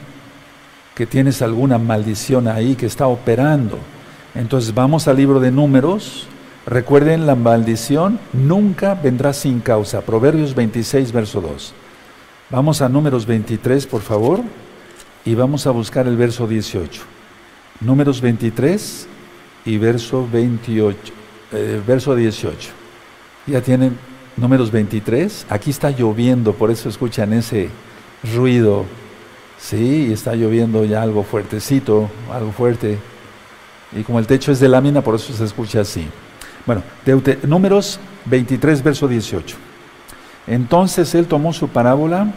que 0.94 1.08
tienes 1.08 1.42
alguna 1.42 1.80
maldición 1.80 2.48
ahí 2.48 2.76
que 2.76 2.86
está 2.86 3.08
operando. 3.08 3.80
Entonces 4.36 4.76
vamos 4.76 5.08
al 5.08 5.18
libro 5.18 5.40
de 5.40 5.50
números. 5.50 6.28
Recuerden, 6.68 7.26
la 7.26 7.34
maldición 7.34 8.20
nunca 8.32 8.94
vendrá 8.94 9.34
sin 9.34 9.60
causa. 9.60 10.02
Proverbios 10.02 10.54
26, 10.54 11.12
verso 11.14 11.42
2. 11.42 11.74
Vamos 12.52 12.84
a 12.84 12.88
números 12.88 13.26
23, 13.26 13.88
por 13.88 14.02
favor 14.02 14.42
y 15.26 15.34
vamos 15.34 15.66
a 15.66 15.72
buscar 15.72 16.06
el 16.06 16.16
verso 16.16 16.48
18. 16.48 17.02
Números 17.80 18.22
23 18.22 19.08
y 19.66 19.78
verso 19.80 20.30
28, 20.32 21.12
eh, 21.54 21.82
verso 21.88 22.16
18. 22.16 22.70
Ya 23.48 23.62
tienen 23.62 24.11
números 24.38 24.72
23. 24.72 25.48
Aquí 25.50 25.70
está 25.70 25.92
lloviendo, 25.92 26.54
por 26.54 26.72
eso 26.72 26.90
escuchan 26.90 27.34
ese 27.34 27.70
ruido. 28.36 28.86
Sí, 29.58 30.12
está 30.12 30.36
lloviendo 30.36 30.86
ya 30.86 31.02
algo 31.02 31.24
fuertecito, 31.24 32.10
algo 32.32 32.52
fuerte. 32.52 32.98
Y 33.96 34.04
como 34.04 34.20
el 34.20 34.28
techo 34.28 34.52
es 34.52 34.60
de 34.60 34.70
lámina, 34.70 35.02
por 35.02 35.16
eso 35.16 35.34
se 35.34 35.44
escucha 35.44 35.82
así. 35.82 36.08
Bueno, 36.66 36.84
números 37.48 38.00
23, 38.26 38.84
verso 38.84 39.08
18. 39.08 39.58
Entonces 40.48 41.14
él 41.16 41.28
tomó 41.28 41.54
su 41.54 41.68
parábola 41.68 42.28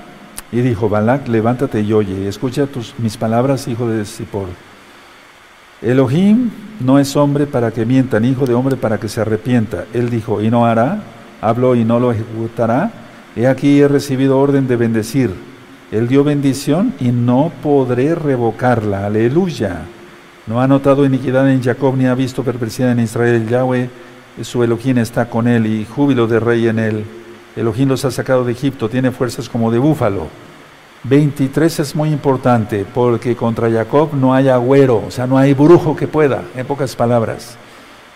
y 0.52 0.60
dijo, 0.60 0.88
Balak, 0.88 1.28
levántate 1.28 1.80
y 1.80 1.92
oye, 1.92 2.28
escucha 2.28 2.66
tus, 2.66 2.94
mis 2.98 3.16
palabras, 3.16 3.66
hijo 3.68 3.88
de 3.88 4.04
Zippor. 4.04 4.48
Elohim 5.82 6.50
no 6.80 6.98
es 6.98 7.16
hombre 7.16 7.46
para 7.46 7.70
que 7.70 7.84
mienta, 7.84 8.20
ni 8.20 8.30
hijo 8.30 8.46
de 8.46 8.54
hombre 8.54 8.76
para 8.76 8.98
que 8.98 9.08
se 9.08 9.20
arrepienta. 9.20 9.84
Él 9.92 10.10
dijo, 10.10 10.40
y 10.40 10.50
no 10.50 10.64
hará, 10.64 11.02
habló 11.48 11.74
y 11.74 11.84
no 11.84 12.00
lo 12.00 12.12
ejecutará. 12.12 12.90
He 13.36 13.46
aquí 13.46 13.80
he 13.80 13.88
recibido 13.88 14.38
orden 14.38 14.66
de 14.66 14.76
bendecir. 14.76 15.34
Él 15.92 16.08
dio 16.08 16.24
bendición 16.24 16.94
y 17.00 17.08
no 17.12 17.52
podré 17.62 18.14
revocarla. 18.14 19.06
Aleluya. 19.06 19.82
No 20.46 20.60
ha 20.60 20.66
notado 20.66 21.04
iniquidad 21.04 21.50
en 21.50 21.62
Jacob 21.62 21.96
ni 21.96 22.06
ha 22.06 22.14
visto 22.14 22.42
perversidad 22.42 22.92
en 22.92 23.00
Israel. 23.00 23.48
Yahweh, 23.48 23.90
su 24.42 24.62
Elohim 24.62 24.98
está 24.98 25.28
con 25.28 25.46
él 25.46 25.66
y 25.66 25.84
júbilo 25.84 26.26
de 26.26 26.40
rey 26.40 26.68
en 26.68 26.78
él. 26.78 27.04
Elohim 27.56 27.88
los 27.88 28.04
ha 28.04 28.10
sacado 28.10 28.44
de 28.44 28.52
Egipto, 28.52 28.88
tiene 28.88 29.10
fuerzas 29.10 29.48
como 29.48 29.70
de 29.70 29.78
búfalo. 29.78 30.28
23 31.04 31.80
es 31.80 31.94
muy 31.94 32.08
importante 32.10 32.86
porque 32.92 33.36
contra 33.36 33.70
Jacob 33.70 34.14
no 34.14 34.32
hay 34.32 34.48
agüero, 34.48 35.04
o 35.06 35.10
sea, 35.10 35.26
no 35.26 35.36
hay 35.36 35.52
brujo 35.52 35.94
que 35.94 36.08
pueda, 36.08 36.42
en 36.56 36.66
pocas 36.66 36.96
palabras, 36.96 37.58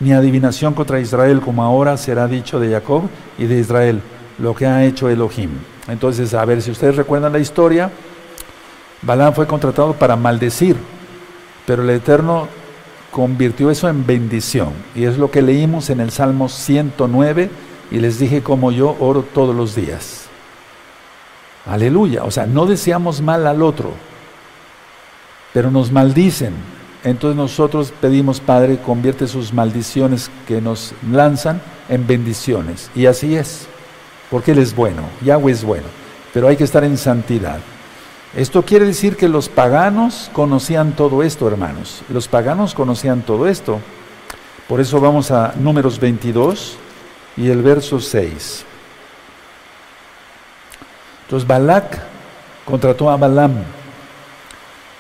ni 0.01 0.13
adivinación 0.13 0.75
contra 0.75 1.01
Israel, 1.01 1.41
como 1.41 1.63
ahora 1.63 1.97
será 1.97 2.27
dicho 2.27 2.61
de 2.61 2.71
Jacob 2.71 3.03
y 3.37 3.47
de 3.47 3.59
Israel, 3.59 4.01
lo 4.39 4.55
que 4.55 4.67
ha 4.67 4.85
hecho 4.85 5.09
Elohim. 5.09 5.51
Entonces, 5.89 6.35
a 6.35 6.45
ver, 6.45 6.63
si 6.63 6.71
ustedes 6.71 6.97
recuerdan 6.97 7.33
la 7.33 7.39
historia, 7.39 7.91
Balaam 9.03 9.35
fue 9.35 9.47
contratado 9.47 9.95
para 9.95 10.17
maldecir, 10.17 10.77
pero 11.67 11.83
el 11.83 11.91
Eterno 11.91 12.49
convirtió 13.11 13.71
eso 13.71 13.89
en 13.89 14.07
bendición, 14.07 14.73
y 14.95 15.05
es 15.05 15.19
lo 15.19 15.31
que 15.31 15.43
leímos 15.43 15.91
en 15.91 16.01
el 16.01 16.11
Salmo 16.11 16.49
109 16.49 17.51
y 17.91 17.99
les 17.99 18.19
dije 18.19 18.43
como 18.43 18.71
yo 18.71 18.97
oro 19.01 19.23
todos 19.23 19.55
los 19.55 19.75
días. 19.75 20.27
Aleluya. 21.67 22.25
O 22.25 22.31
sea, 22.31 22.47
no 22.47 22.67
deseamos 22.67 23.21
mal 23.21 23.47
al 23.47 23.63
otro, 23.63 23.93
pero 25.53 25.71
nos 25.71 25.93
maldicen. 25.93 26.55
Entonces 27.05 27.37
nosotros 27.37 27.93
pedimos, 28.01 28.41
Padre, 28.41 28.79
convierte 28.79 29.29
sus 29.29 29.53
maldiciones 29.53 30.31
que 30.47 30.61
nos 30.61 30.95
lanzan 31.11 31.61
en 31.89 32.07
bendiciones. 32.07 32.91
Y 32.95 33.07
así 33.07 33.37
es, 33.37 33.67
porque 34.31 34.53
Él 34.53 34.59
es 34.59 34.75
bueno, 34.75 35.03
Yahweh 35.25 35.53
es 35.53 35.65
bueno, 35.65 35.87
pero 36.35 36.49
hay 36.49 36.57
que 36.57 36.65
estar 36.65 36.85
en 36.85 36.99
santidad. 36.99 37.61
Esto 38.37 38.63
quiere 38.63 38.85
decir 38.85 39.17
que 39.17 39.29
los 39.29 39.49
paganos 39.49 40.31
conocían 40.33 40.93
todo 40.93 41.23
esto, 41.23 41.49
hermanos. 41.49 42.03
Los 42.11 42.29
paganos 42.29 42.75
conocían 42.75 43.23
todo 43.23 43.49
esto. 43.49 43.81
Por 44.69 44.81
eso 44.81 45.01
vamos 45.01 45.31
a 45.31 45.55
números 45.57 45.99
22 45.99 46.77
y 47.39 47.49
el 47.49 47.63
verso 47.63 48.01
6. 48.01 48.65
Entonces 51.25 51.49
Balak 51.49 51.99
contrató 52.67 53.11
a 53.11 53.17
Balaam. 53.17 53.55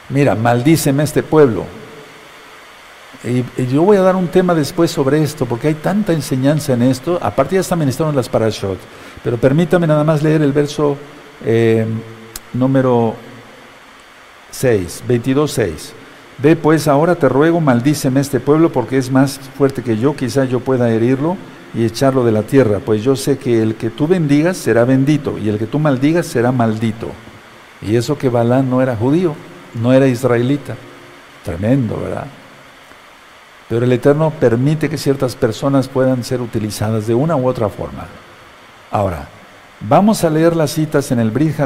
Mira, 0.08 0.34
maldíceme 0.34 1.02
este 1.02 1.22
pueblo. 1.22 1.66
Y, 3.24 3.44
yo 3.66 3.82
voy 3.82 3.96
a 3.96 4.02
dar 4.02 4.16
un 4.16 4.28
tema 4.28 4.54
después 4.54 4.90
sobre 4.90 5.22
esto, 5.22 5.46
porque 5.46 5.68
hay 5.68 5.74
tanta 5.74 6.12
enseñanza 6.12 6.74
en 6.74 6.82
esto. 6.82 7.18
Aparte 7.20 7.56
ya 7.56 7.60
está 7.60 7.76
ministrando 7.76 8.14
las 8.14 8.28
parashot. 8.28 8.78
Pero 9.24 9.36
permítame 9.36 9.86
nada 9.86 10.04
más 10.04 10.22
leer 10.22 10.42
el 10.42 10.52
verso 10.52 10.96
eh, 11.44 11.86
número 12.52 13.14
6, 14.50 15.04
22, 15.06 15.50
6. 15.50 15.92
Ve 16.40 16.54
pues 16.54 16.86
ahora 16.86 17.16
te 17.16 17.28
ruego, 17.28 17.60
maldíceme 17.60 18.20
este 18.20 18.38
pueblo 18.38 18.70
porque 18.70 18.96
es 18.96 19.10
más 19.10 19.40
fuerte 19.56 19.82
que 19.82 19.98
yo, 19.98 20.14
quizá 20.14 20.44
yo 20.44 20.60
pueda 20.60 20.88
herirlo 20.88 21.36
y 21.74 21.84
echarlo 21.84 22.24
de 22.24 22.30
la 22.30 22.42
tierra, 22.42 22.78
pues 22.78 23.02
yo 23.02 23.16
sé 23.16 23.38
que 23.38 23.60
el 23.60 23.74
que 23.74 23.90
tú 23.90 24.06
bendigas 24.06 24.56
será 24.56 24.84
bendito 24.84 25.36
y 25.36 25.48
el 25.48 25.58
que 25.58 25.66
tú 25.66 25.80
maldigas 25.80 26.26
será 26.26 26.52
maldito. 26.52 27.08
Y 27.82 27.96
eso 27.96 28.16
que 28.16 28.28
Balán 28.28 28.70
no 28.70 28.80
era 28.80 28.96
judío, 28.96 29.34
no 29.74 29.92
era 29.92 30.06
israelita. 30.06 30.76
Tremendo, 31.44 32.00
¿verdad? 32.00 32.26
Pero 33.68 33.84
el 33.84 33.92
Eterno 33.92 34.30
permite 34.30 34.88
que 34.88 34.96
ciertas 34.96 35.36
personas 35.36 35.88
puedan 35.88 36.24
ser 36.24 36.40
utilizadas 36.40 37.06
de 37.06 37.14
una 37.14 37.36
u 37.36 37.46
otra 37.46 37.68
forma. 37.68 38.06
Ahora, 38.90 39.28
vamos 39.80 40.24
a 40.24 40.30
leer 40.30 40.56
las 40.56 40.70
citas 40.70 41.10
en 41.12 41.20
el 41.20 41.30
Brit. 41.30 41.56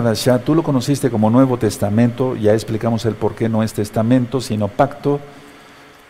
Tú 0.44 0.54
lo 0.54 0.62
conociste 0.62 1.10
como 1.10 1.30
Nuevo 1.30 1.58
Testamento, 1.58 2.34
ya 2.34 2.52
explicamos 2.54 3.04
el 3.04 3.14
por 3.14 3.34
qué 3.34 3.48
no 3.48 3.62
es 3.62 3.72
testamento, 3.72 4.40
sino 4.40 4.68
pacto 4.68 5.20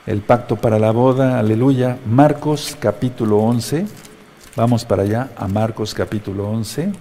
el 0.05 0.21
pacto 0.21 0.57
para 0.57 0.81
la 0.81 0.91
boda, 0.91 1.39
aleluya. 1.39 1.97
Marcos 2.07 2.77
capítulo 2.81 3.39
11, 3.39 3.87
vamos 4.57 4.85
para 4.85 5.05
allá 5.05 5.31
a 5.37 5.47
Marcos 5.47 5.95
capítulo 5.95 6.51
11 6.51 6.93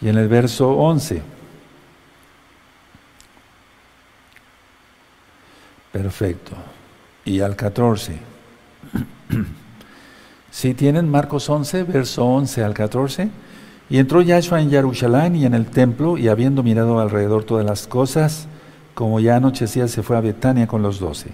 y 0.00 0.08
en 0.08 0.16
el 0.16 0.28
verso 0.28 0.70
11. 0.70 1.20
Perfecto. 5.92 6.52
Y 7.30 7.40
al 7.42 7.54
14. 7.54 8.18
Si 10.50 10.74
tienen 10.74 11.08
Marcos 11.08 11.48
11, 11.48 11.84
verso 11.84 12.24
11 12.24 12.64
al 12.64 12.74
14. 12.74 13.28
Y 13.88 13.98
entró 13.98 14.20
Yahshua 14.20 14.60
en 14.60 14.68
Jerusalén 14.68 15.36
y 15.36 15.44
en 15.44 15.54
el 15.54 15.66
templo, 15.66 16.18
y 16.18 16.26
habiendo 16.26 16.64
mirado 16.64 16.98
alrededor 16.98 17.44
todas 17.44 17.64
las 17.64 17.86
cosas, 17.86 18.48
como 18.94 19.20
ya 19.20 19.36
anochecía, 19.36 19.86
se 19.86 20.02
fue 20.02 20.16
a 20.16 20.20
Betania 20.20 20.66
con 20.66 20.82
los 20.82 20.98
doce. 20.98 21.30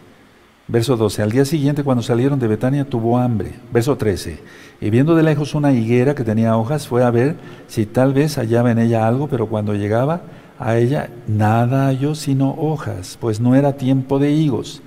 Verso 0.69 0.99
12. 0.99 1.23
Al 1.23 1.33
día 1.33 1.47
siguiente, 1.47 1.83
cuando 1.83 2.03
salieron 2.03 2.39
de 2.39 2.49
Betania, 2.49 2.85
tuvo 2.85 3.17
hambre. 3.17 3.55
Verso 3.73 3.97
13. 3.97 4.39
Y 4.83 4.91
viendo 4.91 5.15
de 5.15 5.23
lejos 5.23 5.55
una 5.55 5.73
higuera 5.73 6.15
que 6.15 6.25
tenía 6.25 6.59
hojas, 6.59 6.87
fue 6.87 7.05
a 7.05 7.11
ver 7.11 7.37
si 7.69 7.87
tal 7.87 8.13
vez 8.13 8.37
hallaba 8.37 8.71
en 8.71 8.81
ella 8.81 9.09
algo, 9.09 9.29
pero 9.29 9.47
cuando 9.47 9.75
llegaba 9.75 10.21
a 10.59 10.77
ella, 10.77 11.09
nada 11.27 11.87
halló 11.87 12.15
sino 12.15 12.51
hojas, 12.51 13.17
pues 13.19 13.41
no 13.41 13.55
era 13.55 13.79
tiempo 13.79 14.19
de 14.19 14.33
higos. 14.33 14.83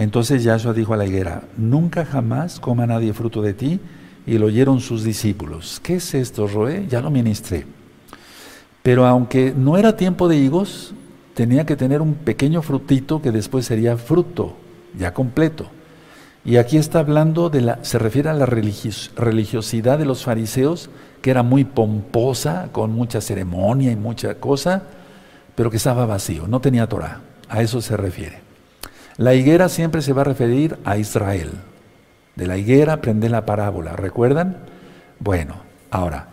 Entonces 0.00 0.42
Yahshua 0.44 0.72
dijo 0.72 0.94
a 0.94 0.96
la 0.96 1.04
higuera, 1.04 1.42
nunca 1.58 2.06
jamás 2.06 2.58
coma 2.58 2.86
nadie 2.86 3.12
fruto 3.12 3.42
de 3.42 3.52
ti. 3.52 3.80
Y 4.26 4.38
lo 4.38 4.46
oyeron 4.46 4.80
sus 4.80 5.04
discípulos. 5.04 5.78
¿Qué 5.82 5.96
es 5.96 6.14
esto, 6.14 6.46
Roé? 6.46 6.86
Ya 6.88 7.02
lo 7.02 7.10
ministré. 7.10 7.66
Pero 8.82 9.06
aunque 9.06 9.52
no 9.54 9.76
era 9.76 9.96
tiempo 9.96 10.26
de 10.26 10.38
higos, 10.38 10.94
tenía 11.34 11.66
que 11.66 11.76
tener 11.76 12.00
un 12.00 12.14
pequeño 12.14 12.62
frutito 12.62 13.20
que 13.20 13.30
después 13.30 13.66
sería 13.66 13.98
fruto, 13.98 14.56
ya 14.98 15.12
completo. 15.12 15.66
Y 16.46 16.56
aquí 16.56 16.78
está 16.78 17.00
hablando 17.00 17.50
de 17.50 17.60
la, 17.60 17.84
se 17.84 17.98
refiere 17.98 18.30
a 18.30 18.34
la 18.34 18.46
religiosidad 18.46 19.98
de 19.98 20.06
los 20.06 20.24
fariseos, 20.24 20.88
que 21.20 21.30
era 21.30 21.42
muy 21.42 21.64
pomposa, 21.64 22.70
con 22.72 22.92
mucha 22.92 23.20
ceremonia 23.20 23.92
y 23.92 23.96
mucha 23.96 24.36
cosa, 24.36 24.82
pero 25.54 25.70
que 25.70 25.76
estaba 25.76 26.06
vacío, 26.06 26.48
no 26.48 26.60
tenía 26.60 26.88
Torah. 26.88 27.20
A 27.50 27.60
eso 27.60 27.82
se 27.82 27.98
refiere. 27.98 28.49
La 29.20 29.34
higuera 29.34 29.68
siempre 29.68 30.00
se 30.00 30.14
va 30.14 30.22
a 30.22 30.24
referir 30.24 30.78
a 30.82 30.96
Israel. 30.96 31.50
De 32.36 32.46
la 32.46 32.56
higuera 32.56 32.94
aprende 32.94 33.28
la 33.28 33.44
parábola, 33.44 33.94
¿recuerdan? 33.94 34.56
Bueno, 35.18 35.56
ahora, 35.90 36.28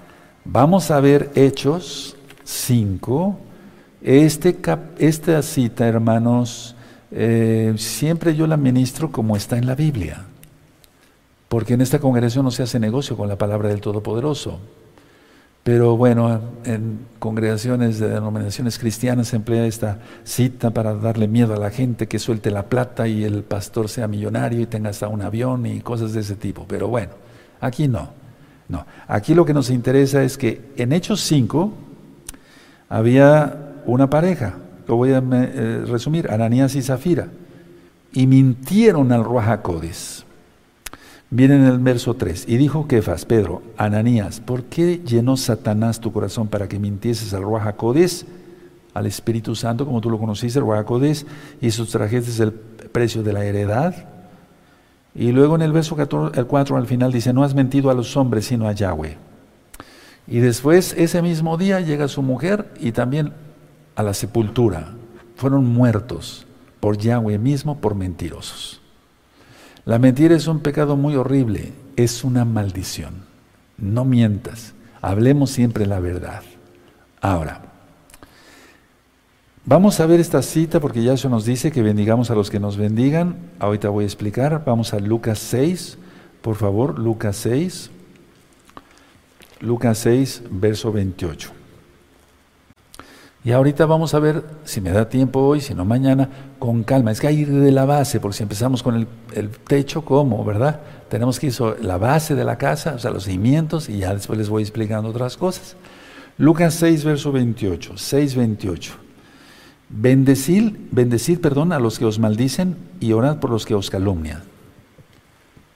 vamos 0.45 0.89
a 0.89 1.01
ver 1.01 1.29
Hechos 1.35 2.15
5. 2.45 3.37
Este 4.01 4.57
esta 4.99 5.41
cita, 5.41 5.85
hermanos, 5.85 6.77
eh, 7.11 7.73
siempre 7.75 8.37
yo 8.37 8.47
la 8.47 8.55
ministro 8.55 9.11
como 9.11 9.35
está 9.35 9.57
en 9.57 9.67
la 9.67 9.75
Biblia, 9.75 10.23
porque 11.49 11.73
en 11.73 11.81
esta 11.81 11.99
congregación 11.99 12.45
no 12.45 12.51
se 12.51 12.63
hace 12.63 12.79
negocio 12.79 13.17
con 13.17 13.27
la 13.27 13.37
palabra 13.37 13.67
del 13.67 13.81
Todopoderoso. 13.81 14.61
Pero 15.67 15.97
bueno, 15.97 16.39
en 16.63 16.99
congregaciones 17.19 17.99
de 17.99 18.07
denominaciones 18.07 18.79
cristianas 18.79 19.27
se 19.27 19.35
emplea 19.35 19.65
esta 19.65 19.99
cita 20.23 20.69
para 20.69 20.93
darle 20.95 21.27
miedo 21.27 21.53
a 21.53 21.57
la 21.57 21.71
gente 21.71 22.07
que 22.07 22.19
suelte 22.19 22.51
la 22.51 22.69
plata 22.69 23.05
y 23.09 23.25
el 23.25 23.43
pastor 23.43 23.89
sea 23.89 24.07
millonario 24.07 24.61
y 24.61 24.65
tenga 24.65 24.91
hasta 24.91 25.09
un 25.09 25.23
avión 25.23 25.65
y 25.65 25.81
cosas 25.81 26.13
de 26.13 26.21
ese 26.21 26.37
tipo. 26.37 26.63
Pero 26.69 26.87
bueno, 26.87 27.11
aquí 27.59 27.89
no. 27.89 28.11
No, 28.69 28.85
aquí 29.09 29.33
lo 29.33 29.43
que 29.43 29.53
nos 29.53 29.69
interesa 29.69 30.23
es 30.23 30.37
que 30.37 30.61
en 30.77 30.93
Hechos 30.93 31.19
5 31.19 31.73
había 32.87 33.81
una 33.85 34.09
pareja, 34.09 34.53
lo 34.87 34.95
voy 34.95 35.11
a 35.11 35.21
eh, 35.21 35.83
resumir, 35.85 36.31
Ananías 36.31 36.75
y 36.75 36.81
Zafira, 36.81 37.27
y 38.13 38.25
mintieron 38.25 39.11
al 39.11 39.25
Ruajacodes. 39.25 40.26
Viene 41.29 41.55
en 41.55 41.65
el 41.65 41.79
verso 41.79 42.13
3. 42.13 42.45
Y 42.47 42.57
dijo 42.57 42.87
Kefas, 42.87 43.25
Pedro, 43.25 43.61
Ananías, 43.77 44.39
¿por 44.39 44.63
qué 44.63 45.01
llenó 45.05 45.35
Satanás 45.35 45.99
tu 45.99 46.13
corazón 46.13 46.47
para 46.47 46.67
que 46.67 46.79
mintieses 46.79 47.33
al 47.33 47.43
Ruajacodes, 47.43 48.25
al 48.93 49.05
Espíritu 49.05 49.53
Santo, 49.53 49.85
como 49.85 49.99
tú 49.99 50.09
lo 50.09 50.19
conociste, 50.19 50.59
el 50.59 50.65
Ruajacodes, 50.65 51.25
y 51.59 51.71
sustrajeses 51.71 52.39
el 52.39 52.53
precio 52.53 53.23
de 53.23 53.33
la 53.33 53.43
heredad? 53.43 53.93
Y 55.13 55.31
luego 55.31 55.55
en 55.55 55.63
el 55.63 55.73
verso 55.73 55.95
14, 55.95 56.39
el 56.39 56.45
4 56.45 56.77
al 56.77 56.87
final 56.87 57.11
dice, 57.11 57.33
no 57.33 57.43
has 57.43 57.55
mentido 57.55 57.89
a 57.89 57.93
los 57.93 58.15
hombres, 58.15 58.45
sino 58.45 58.67
a 58.67 58.71
Yahweh. 58.71 59.17
Y 60.27 60.39
después, 60.39 60.93
ese 60.97 61.21
mismo 61.21 61.57
día, 61.57 61.81
llega 61.81 62.07
su 62.07 62.21
mujer 62.21 62.71
y 62.79 62.91
también 62.91 63.33
a 63.95 64.03
la 64.03 64.13
sepultura. 64.13 64.93
Fueron 65.35 65.65
muertos 65.65 66.45
por 66.79 66.97
Yahweh 66.97 67.37
mismo, 67.37 67.79
por 67.79 67.95
mentirosos. 67.95 68.81
La 69.87 69.99
mentira 69.99 70.35
es 70.35 70.47
un 70.47 70.59
pecado 70.59 70.97
muy 70.97 71.15
horrible, 71.15 71.71
es 71.95 72.25
una 72.25 72.43
maldición. 72.43 73.23
No 73.77 74.03
mientas, 74.03 74.73
hablemos 75.01 75.49
siempre 75.49 75.85
la 75.85 76.01
verdad. 76.01 76.41
Ahora, 77.21 77.61
vamos 79.63 80.01
a 80.01 80.05
ver 80.05 80.19
esta 80.19 80.41
cita 80.41 80.81
porque 80.81 81.03
ya 81.03 81.13
eso 81.13 81.29
nos 81.29 81.45
dice 81.45 81.71
que 81.71 81.83
bendigamos 81.83 82.29
a 82.29 82.35
los 82.35 82.49
que 82.49 82.59
nos 82.59 82.75
bendigan. 82.75 83.37
Ahorita 83.59 83.87
voy 83.87 84.03
a 84.03 84.07
explicar. 84.07 84.61
Vamos 84.65 84.93
a 84.93 84.99
Lucas 84.99 85.39
6, 85.39 85.97
por 86.41 86.57
favor, 86.57 86.99
Lucas 86.99 87.37
6. 87.37 87.89
Lucas 89.61 89.99
6, 89.99 90.43
verso 90.51 90.91
28. 90.91 91.49
Y 93.47 93.53
ahorita 93.53 93.85
vamos 93.85 94.13
a 94.13 94.19
ver, 94.19 94.43
si 94.65 94.81
me 94.81 94.89
da 94.89 95.07
tiempo 95.07 95.39
hoy, 95.39 95.61
si 95.61 95.73
no 95.73 95.85
mañana, 95.85 96.27
con 96.59 96.83
calma. 96.83 97.11
Es 97.11 97.21
que 97.21 97.27
hay 97.27 97.45
de 97.45 97.71
la 97.71 97.85
base, 97.85 98.19
porque 98.19 98.35
si 98.35 98.43
empezamos 98.43 98.83
con 98.83 99.07
el, 99.33 99.49
techo, 99.65 100.03
¿cómo? 100.03 100.43
¿Verdad? 100.43 100.81
Tenemos 101.07 101.39
que 101.39 101.47
ir 101.47 101.55
la 101.81 101.97
base 101.97 102.35
de 102.35 102.43
la 102.43 102.57
casa, 102.57 102.95
o 102.95 102.99
sea, 102.99 103.09
los 103.09 103.23
cimientos, 103.23 103.87
y 103.87 103.99
ya 103.99 104.13
después 104.13 104.37
les 104.37 104.49
voy 104.49 104.63
explicando 104.63 105.07
otras 105.07 105.37
cosas. 105.37 105.77
Lucas 106.37 106.73
6, 106.73 107.05
verso 107.05 107.31
28. 107.31 107.93
6, 107.95 108.35
28. 108.35 108.93
Bendecid, 109.87 110.73
bendecid, 110.91 111.39
perdón, 111.39 111.71
a 111.71 111.79
los 111.79 111.99
que 111.99 112.03
os 112.03 112.19
maldicen 112.19 112.75
y 112.99 113.13
orad 113.13 113.37
por 113.37 113.49
los 113.49 113.65
que 113.65 113.75
os 113.75 113.89
calumnian. 113.89 114.43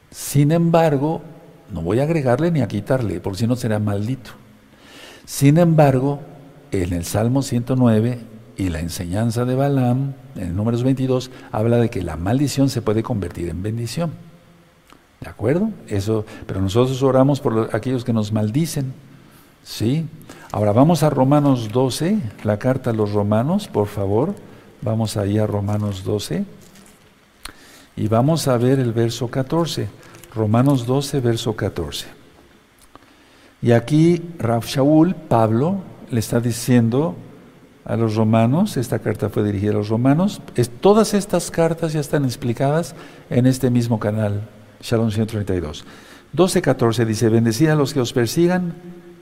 Sin 0.09 0.51
embargo, 0.51 1.21
no 1.71 1.81
voy 1.81 2.01
a 2.01 2.03
agregarle 2.03 2.51
ni 2.51 2.59
a 2.59 2.67
quitarle, 2.67 3.21
porque 3.21 3.39
si 3.39 3.47
no 3.47 3.55
será 3.55 3.79
maldito. 3.79 4.31
Sin 5.25 5.57
embargo, 5.57 6.19
en 6.71 6.93
el 6.93 7.05
Salmo 7.05 7.41
109 7.41 8.19
y 8.57 8.69
la 8.69 8.79
enseñanza 8.79 9.45
de 9.45 9.55
Balaam, 9.55 10.13
en 10.35 10.43
el 10.43 10.55
números 10.55 10.83
22, 10.83 11.31
habla 11.51 11.77
de 11.77 11.89
que 11.89 12.01
la 12.01 12.15
maldición 12.15 12.69
se 12.69 12.81
puede 12.81 13.03
convertir 13.03 13.49
en 13.49 13.63
bendición. 13.63 14.11
¿De 15.19 15.29
acuerdo? 15.29 15.69
Eso, 15.87 16.25
pero 16.47 16.61
nosotros 16.61 17.01
oramos 17.03 17.39
por 17.39 17.69
aquellos 17.75 18.03
que 18.03 18.13
nos 18.13 18.31
maldicen. 18.31 18.93
¿Sí? 19.63 20.07
Ahora 20.51 20.71
vamos 20.71 21.03
a 21.03 21.09
Romanos 21.09 21.69
12, 21.71 22.17
la 22.43 22.57
carta 22.57 22.89
a 22.89 22.93
los 22.93 23.13
romanos, 23.13 23.67
por 23.67 23.87
favor. 23.87 24.33
Vamos 24.81 25.17
ahí 25.17 25.37
a 25.37 25.45
Romanos 25.45 26.03
12. 26.03 26.43
Y 27.95 28.07
vamos 28.07 28.47
a 28.47 28.57
ver 28.57 28.79
el 28.79 28.93
verso 28.93 29.27
14. 29.27 29.87
Romanos 30.33 30.87
12, 30.87 31.19
verso 31.19 31.55
14. 31.55 32.07
Y 33.61 33.73
aquí 33.73 34.21
Raf 34.39 34.65
Shaul, 34.65 35.13
Pablo, 35.13 35.83
le 36.11 36.19
está 36.19 36.39
diciendo 36.39 37.15
a 37.85 37.95
los 37.95 38.15
romanos, 38.15 38.77
esta 38.77 38.99
carta 38.99 39.29
fue 39.29 39.43
dirigida 39.43 39.71
a 39.71 39.75
los 39.75 39.89
romanos, 39.89 40.41
todas 40.79 41.13
estas 41.13 41.49
cartas 41.49 41.93
ya 41.93 41.99
están 41.99 42.25
explicadas 42.25 42.95
en 43.29 43.47
este 43.47 43.69
mismo 43.69 43.99
canal, 43.99 44.47
Shalom 44.81 45.09
132. 45.09 45.85
12.14 46.35 47.05
dice, 47.05 47.29
bendecid 47.29 47.69
a 47.69 47.75
los 47.75 47.93
que 47.93 47.99
os 47.99 48.13
persigan 48.13 48.73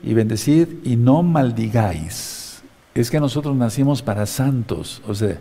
y 0.03 0.13
bendecid 0.13 0.67
y 0.83 0.95
no 0.95 1.23
maldigáis. 1.23 2.61
Es 2.93 3.09
que 3.09 3.19
nosotros 3.19 3.55
nacimos 3.55 4.01
para 4.01 4.25
santos, 4.25 5.01
o 5.07 5.15
sea, 5.15 5.37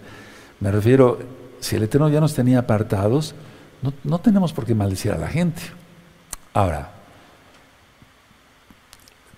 me 0.60 0.70
refiero, 0.70 1.18
si 1.60 1.76
el 1.76 1.82
Eterno 1.82 2.08
ya 2.08 2.20
nos 2.20 2.34
tenía 2.34 2.60
apartados, 2.60 3.34
no, 3.82 3.92
no 4.04 4.18
tenemos 4.20 4.52
por 4.52 4.64
qué 4.64 4.74
maldecir 4.74 5.12
a 5.12 5.18
la 5.18 5.28
gente. 5.28 5.62
Ahora, 6.52 6.97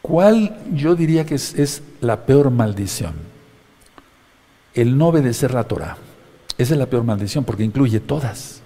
¿Cuál 0.02 0.56
yo 0.72 0.94
diría 0.94 1.26
que 1.26 1.34
es, 1.34 1.82
la 2.00 2.24
peor 2.24 2.50
maldición? 2.50 3.14
El 4.74 4.96
no 4.96 5.08
obedecer 5.08 5.52
la 5.52 5.64
Torah. 5.64 5.96
Esa 6.56 6.74
es 6.74 6.78
la 6.78 6.86
peor 6.86 7.04
maldición 7.04 7.44
porque 7.44 7.64
incluye 7.64 8.00
todas. 8.00 8.62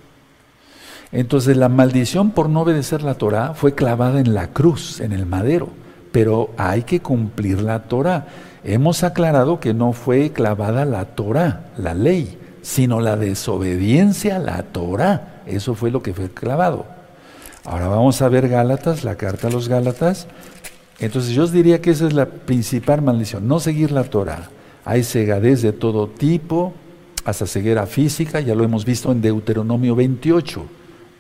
Entonces 1.12 1.56
la 1.56 1.68
maldición 1.68 2.30
por 2.30 2.48
no 2.48 2.62
obedecer 2.62 3.02
la 3.02 3.14
Torah 3.14 3.54
fue 3.54 3.74
clavada 3.74 4.20
en 4.20 4.34
la 4.34 4.48
cruz, 4.48 5.00
en 5.00 5.12
el 5.12 5.26
madero, 5.26 5.68
pero 6.12 6.50
hay 6.56 6.82
que 6.82 7.00
cumplir 7.00 7.60
la 7.60 7.84
Torah. 7.84 8.26
Hemos 8.64 9.04
aclarado 9.04 9.60
que 9.60 9.74
no 9.74 9.92
fue 9.92 10.30
clavada 10.30 10.84
la 10.84 11.04
Torah, 11.04 11.66
la 11.76 11.94
ley, 11.94 12.38
sino 12.62 13.00
la 13.00 13.16
desobediencia 13.16 14.36
a 14.36 14.40
la 14.40 14.62
Torah. 14.62 15.42
Eso 15.46 15.74
fue 15.74 15.90
lo 15.90 16.02
que 16.02 16.14
fue 16.14 16.30
clavado. 16.30 16.86
Ahora 17.64 17.88
vamos 17.88 18.20
a 18.20 18.28
ver 18.28 18.48
Gálatas, 18.48 19.04
la 19.04 19.16
carta 19.16 19.48
a 19.48 19.50
los 19.50 19.68
Gálatas, 19.68 20.26
entonces 20.98 21.33
yo 21.33 21.44
os 21.44 21.52
diría 21.52 21.80
que 21.80 21.90
esa 21.90 22.07
es 22.07 22.12
la 22.12 22.26
principal 22.26 23.02
maldición, 23.02 23.48
no 23.48 23.61
seguir 23.61 23.90
la 23.90 24.04
Torah. 24.04 24.50
Hay 24.85 25.02
cegadez 25.02 25.62
de 25.62 25.72
todo 25.72 26.09
tipo, 26.09 26.74
hasta 27.24 27.46
ceguera 27.46 27.87
física, 27.87 28.40
ya 28.40 28.54
lo 28.54 28.64
hemos 28.64 28.85
visto 28.85 29.11
en 29.11 29.20
Deuteronomio 29.20 29.96
28, 29.96 30.64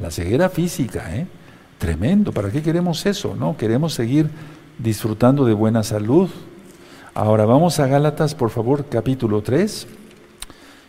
la 0.00 0.10
ceguera 0.10 0.48
física, 0.48 1.16
¿eh? 1.16 1.26
Tremendo, 1.78 2.32
¿para 2.32 2.50
qué 2.50 2.62
queremos 2.62 3.04
eso? 3.04 3.34
No, 3.34 3.56
queremos 3.56 3.94
seguir 3.94 4.30
disfrutando 4.78 5.44
de 5.44 5.54
buena 5.54 5.82
salud. 5.82 6.28
Ahora 7.14 7.44
vamos 7.44 7.78
a 7.80 7.86
Gálatas, 7.86 8.34
por 8.34 8.50
favor, 8.50 8.86
capítulo 8.88 9.42
3 9.42 9.86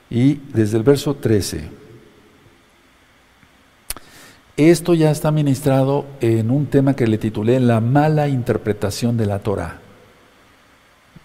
y 0.09 0.35
desde 0.53 0.77
el 0.77 0.83
verso 0.83 1.15
13. 1.15 1.84
Esto 4.57 4.93
ya 4.93 5.11
está 5.11 5.31
ministrado 5.31 6.05
en 6.21 6.49
un 6.49 6.67
tema 6.67 6.95
que 6.95 7.07
le 7.07 7.17
titulé 7.17 7.59
La 7.59 7.81
mala 7.81 8.29
interpretación 8.29 9.17
de 9.17 9.25
la 9.25 9.39
Torah. 9.39 9.79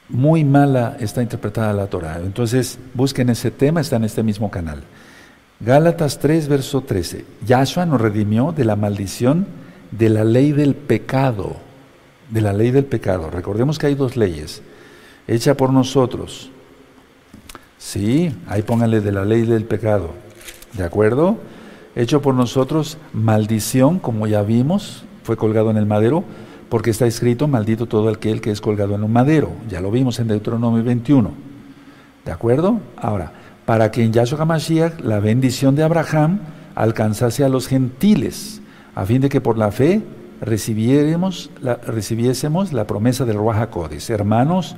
Muy 0.08 0.42
mala 0.42 0.96
está 0.98 1.22
interpretada 1.22 1.72
la 1.72 1.86
Torah. 1.86 2.18
Entonces, 2.24 2.80
busquen 2.92 3.30
ese 3.30 3.52
tema, 3.52 3.80
está 3.80 3.96
en 3.96 4.04
este 4.04 4.24
mismo 4.24 4.50
canal. 4.50 4.82
Gálatas 5.60 6.18
3, 6.18 6.48
verso 6.48 6.80
13. 6.80 7.24
Yahshua 7.46 7.86
nos 7.86 8.00
redimió 8.00 8.50
de 8.50 8.64
la 8.64 8.74
maldición 8.74 9.46
de 9.92 10.08
la 10.08 10.24
ley 10.24 10.50
del 10.50 10.74
pecado. 10.74 11.54
De 12.30 12.40
la 12.40 12.52
ley 12.52 12.72
del 12.72 12.84
pecado. 12.84 13.30
Recordemos 13.30 13.78
que 13.78 13.86
hay 13.86 13.94
dos 13.94 14.16
leyes. 14.16 14.60
Hecha 15.28 15.56
por 15.56 15.72
nosotros. 15.72 16.50
Sí, 17.78 18.34
ahí 18.48 18.62
pónganle 18.62 19.00
de 19.00 19.12
la 19.12 19.24
ley 19.24 19.42
del 19.42 19.64
pecado. 19.64 20.10
¿De 20.72 20.82
acuerdo? 20.82 21.38
Hecho 21.94 22.22
por 22.22 22.34
nosotros 22.34 22.98
maldición, 23.12 23.98
como 23.98 24.26
ya 24.26 24.42
vimos, 24.42 25.04
fue 25.22 25.36
colgado 25.36 25.70
en 25.70 25.76
el 25.76 25.86
madero, 25.86 26.24
porque 26.68 26.90
está 26.90 27.06
escrito, 27.06 27.48
maldito 27.48 27.86
todo 27.86 28.08
aquel 28.08 28.40
que 28.40 28.50
es 28.50 28.60
colgado 28.60 28.94
en 28.94 29.02
un 29.02 29.12
madero. 29.12 29.50
Ya 29.68 29.80
lo 29.80 29.90
vimos 29.90 30.20
en 30.20 30.28
Deuteronomio 30.28 30.84
21. 30.84 31.30
¿De 32.24 32.32
acuerdo? 32.32 32.80
Ahora, 32.96 33.32
para 33.66 33.90
que 33.90 34.04
en 34.04 34.12
Yahshua 34.12 34.40
HaMashiach 34.40 35.00
la 35.00 35.20
bendición 35.20 35.74
de 35.74 35.82
Abraham 35.82 36.40
alcanzase 36.74 37.44
a 37.44 37.48
los 37.48 37.66
gentiles, 37.66 38.62
a 38.94 39.04
fin 39.04 39.20
de 39.20 39.28
que 39.28 39.40
por 39.40 39.58
la 39.58 39.72
fe 39.72 40.02
recibiéramos 40.40 41.50
recibiésemos 41.86 42.72
la 42.72 42.86
promesa 42.86 43.24
del 43.24 43.36
Ruach 43.36 43.68
Hermanos, 44.08 44.76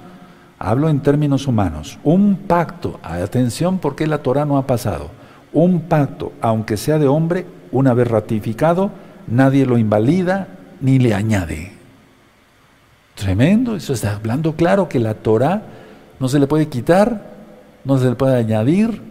Hablo 0.65 0.89
en 0.89 1.01
términos 1.01 1.49
humanos. 1.49 1.99
Un 2.05 2.37
pacto, 2.37 3.01
atención 3.03 3.79
porque 3.79 4.07
la 4.07 4.19
Torah 4.19 4.45
no 4.45 4.59
ha 4.59 4.67
pasado. 4.69 5.11
Un 5.53 5.83
pacto, 5.83 6.33
aunque 6.41 6.77
sea 6.77 6.99
de 6.99 7.09
hombre, 7.09 7.47
una 7.71 7.95
vez 7.95 8.09
ratificado, 8.09 8.91
nadie 9.27 9.67
lo 9.67 9.79
invalida 9.79 10.49
ni 10.81 10.99
le 10.99 11.15
añade. 11.15 11.73
Tremendo, 13.15 13.77
eso 13.77 13.93
está 13.93 14.15
hablando 14.15 14.57
claro 14.57 14.89
que 14.89 14.99
la 14.99 15.15
Torah 15.15 15.63
no 16.19 16.29
se 16.29 16.39
le 16.39 16.47
puede 16.47 16.69
quitar, 16.69 17.33
no 17.85 17.99
se 17.99 18.09
le 18.09 18.15
puede 18.15 18.37
añadir, 18.37 19.03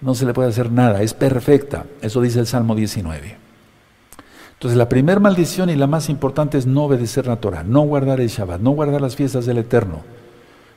no 0.00 0.14
se 0.14 0.24
le 0.24 0.32
puede 0.32 0.48
hacer 0.48 0.70
nada, 0.70 1.02
es 1.02 1.14
perfecta. 1.14 1.84
Eso 2.00 2.20
dice 2.20 2.40
el 2.40 2.46
Salmo 2.46 2.74
19. 2.74 3.36
Entonces 4.52 4.76
la 4.76 4.88
primera 4.88 5.20
maldición 5.20 5.70
y 5.70 5.76
la 5.76 5.86
más 5.86 6.08
importante 6.08 6.58
es 6.58 6.66
no 6.66 6.84
obedecer 6.84 7.26
la 7.26 7.36
Torah, 7.36 7.62
no 7.62 7.80
guardar 7.82 8.20
el 8.20 8.28
Shabbat, 8.28 8.60
no 8.60 8.72
guardar 8.72 9.00
las 9.00 9.16
fiestas 9.16 9.46
del 9.46 9.58
Eterno, 9.58 10.02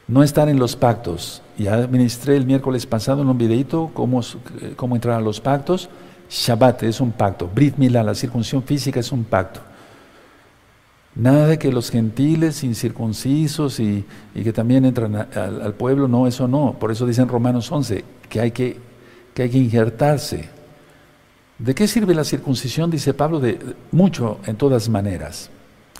no 0.07 0.23
estar 0.23 0.49
en 0.49 0.59
los 0.59 0.75
pactos. 0.75 1.41
Ya 1.57 1.75
administré 1.75 2.35
el 2.35 2.45
miércoles 2.45 2.85
pasado 2.85 3.21
en 3.21 3.29
un 3.29 3.37
videito 3.37 3.91
cómo, 3.93 4.21
cómo 4.75 4.95
entrar 4.95 5.17
a 5.17 5.21
los 5.21 5.39
pactos. 5.39 5.89
Shabbat 6.29 6.83
es 6.83 6.99
un 6.99 7.11
pacto, 7.11 7.49
Brit 7.53 7.77
Milá, 7.77 8.03
la 8.03 8.15
circuncisión 8.15 8.63
física 8.63 8.99
es 8.99 9.11
un 9.11 9.23
pacto. 9.23 9.59
Nada 11.15 11.45
de 11.45 11.59
que 11.59 11.71
los 11.71 11.91
gentiles 11.91 12.63
incircuncisos 12.63 13.79
y, 13.79 14.03
y 14.33 14.43
que 14.43 14.51
también 14.51 14.83
entran 14.83 15.15
al, 15.15 15.73
pueblo, 15.75 16.07
no, 16.07 16.25
eso 16.25 16.47
no. 16.47 16.75
Por 16.79 16.91
eso 16.91 17.05
dicen 17.05 17.27
Romanos 17.27 17.71
11 17.71 18.03
que 18.27 18.39
hay 18.39 18.51
que, 18.51 18.79
que 19.35 19.43
hay 19.43 19.49
que 19.49 19.59
injertarse. 19.59 20.49
¿De 21.59 21.75
qué 21.75 21.87
sirve 21.87 22.15
la 22.15 22.23
circuncisión? 22.23 22.89
Dice 22.89 23.13
Pablo, 23.13 23.39
de 23.39 23.59
mucho 23.91 24.39
en 24.47 24.55
todas 24.55 24.89
maneras. 24.89 25.51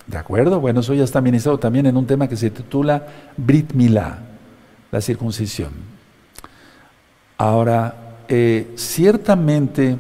¿De 0.08 0.18
acuerdo? 0.18 0.60
Bueno, 0.60 0.82
eso 0.82 0.94
ya 0.94 1.04
está 1.04 1.22
ministrado 1.22 1.58
también 1.58 1.86
en 1.86 1.96
un 1.96 2.06
tema 2.06 2.28
que 2.28 2.36
se 2.36 2.50
titula 2.50 3.08
Brit 3.38 3.74
Milá, 3.74 4.20
la 4.92 5.02
circuncisión. 5.02 5.72
Ahora, 7.38 8.18
eh, 8.28 8.74
ciertamente 8.76 9.98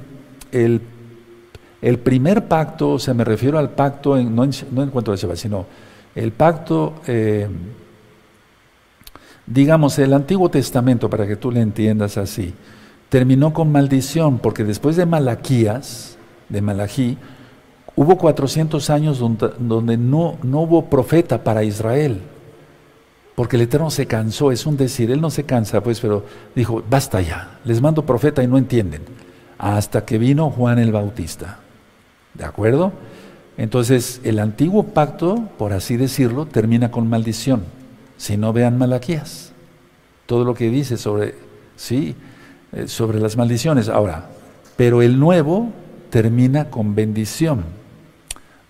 el 1.83 1.99
primer 1.99 2.45
pacto, 2.45 2.91
o 2.91 2.99
sea, 2.99 3.13
me 3.13 3.25
refiero 3.25 3.59
al 3.59 3.71
pacto, 3.71 4.15
no, 4.15 4.45
en, 4.45 4.89
cuanto 4.89 5.11
a 5.11 5.17
Shabbat, 5.17 5.35
sino 5.35 5.65
el 6.15 6.31
pacto, 6.31 6.93
eh, 7.07 7.45
digamos, 9.45 9.99
el 9.99 10.13
Antiguo 10.13 10.47
Testamento, 10.49 11.09
para 11.09 11.27
que 11.27 11.35
tú 11.35 11.51
le 11.51 11.59
entiendas 11.59 12.15
así, 12.15 12.53
terminó 13.09 13.51
con 13.51 13.69
maldición, 13.69 14.39
porque 14.39 14.63
después 14.63 14.95
de 14.95 15.05
Malaquías, 15.05 16.17
de 16.47 16.61
Malají, 16.61 17.17
hubo 17.95 18.17
400 18.17 18.89
años 18.89 19.19
donde, 19.19 19.97
no, 19.97 20.37
no 20.41 20.61
hubo 20.61 20.85
profeta 20.85 21.43
para 21.43 21.63
Israel, 21.63 22.21
porque 23.35 23.55
el 23.55 23.63
Eterno 23.63 23.89
se 23.89 24.05
cansó, 24.05 24.51
es 24.51 24.65
un 24.65 24.77
decir, 24.77 25.11
Él 25.11 25.21
no 25.21 25.29
se 25.29 25.43
cansa, 25.43 25.81
pues, 25.81 25.99
pero 25.99 26.23
dijo, 26.55 26.83
basta 26.89 27.21
ya, 27.21 27.59
les 27.65 27.81
mando 27.81 28.05
profeta 28.05 28.43
y 28.43 28.47
no 28.47 28.57
entienden, 28.57 29.01
hasta 29.57 30.05
que 30.05 30.17
vino 30.17 30.49
Juan 30.49 30.79
el 30.79 30.91
Bautista. 30.91 31.59
¿De 32.33 32.45
acuerdo? 32.45 32.91
Entonces, 33.57 34.21
el 34.23 34.39
antiguo 34.39 34.83
pacto, 34.83 35.49
por 35.57 35.73
así 35.73 35.97
decirlo, 35.97 36.45
termina 36.45 36.89
con 36.89 37.07
maldición. 37.07 37.63
Si 38.17 38.37
no 38.37 38.53
vean 38.53 38.77
Malaquías, 38.77 39.51
todo 40.25 40.43
lo 40.43 40.55
que 40.55 40.69
dice 40.69 40.97
sobre, 40.97 41.35
sí, 41.75 42.15
eh, 42.71 42.87
sobre 42.87 43.19
las 43.19 43.37
maldiciones. 43.37 43.89
Ahora, 43.89 44.29
pero 44.75 45.01
el 45.01 45.19
nuevo 45.19 45.69
termina 46.09 46.69
con 46.69 46.95
bendición. 46.95 47.63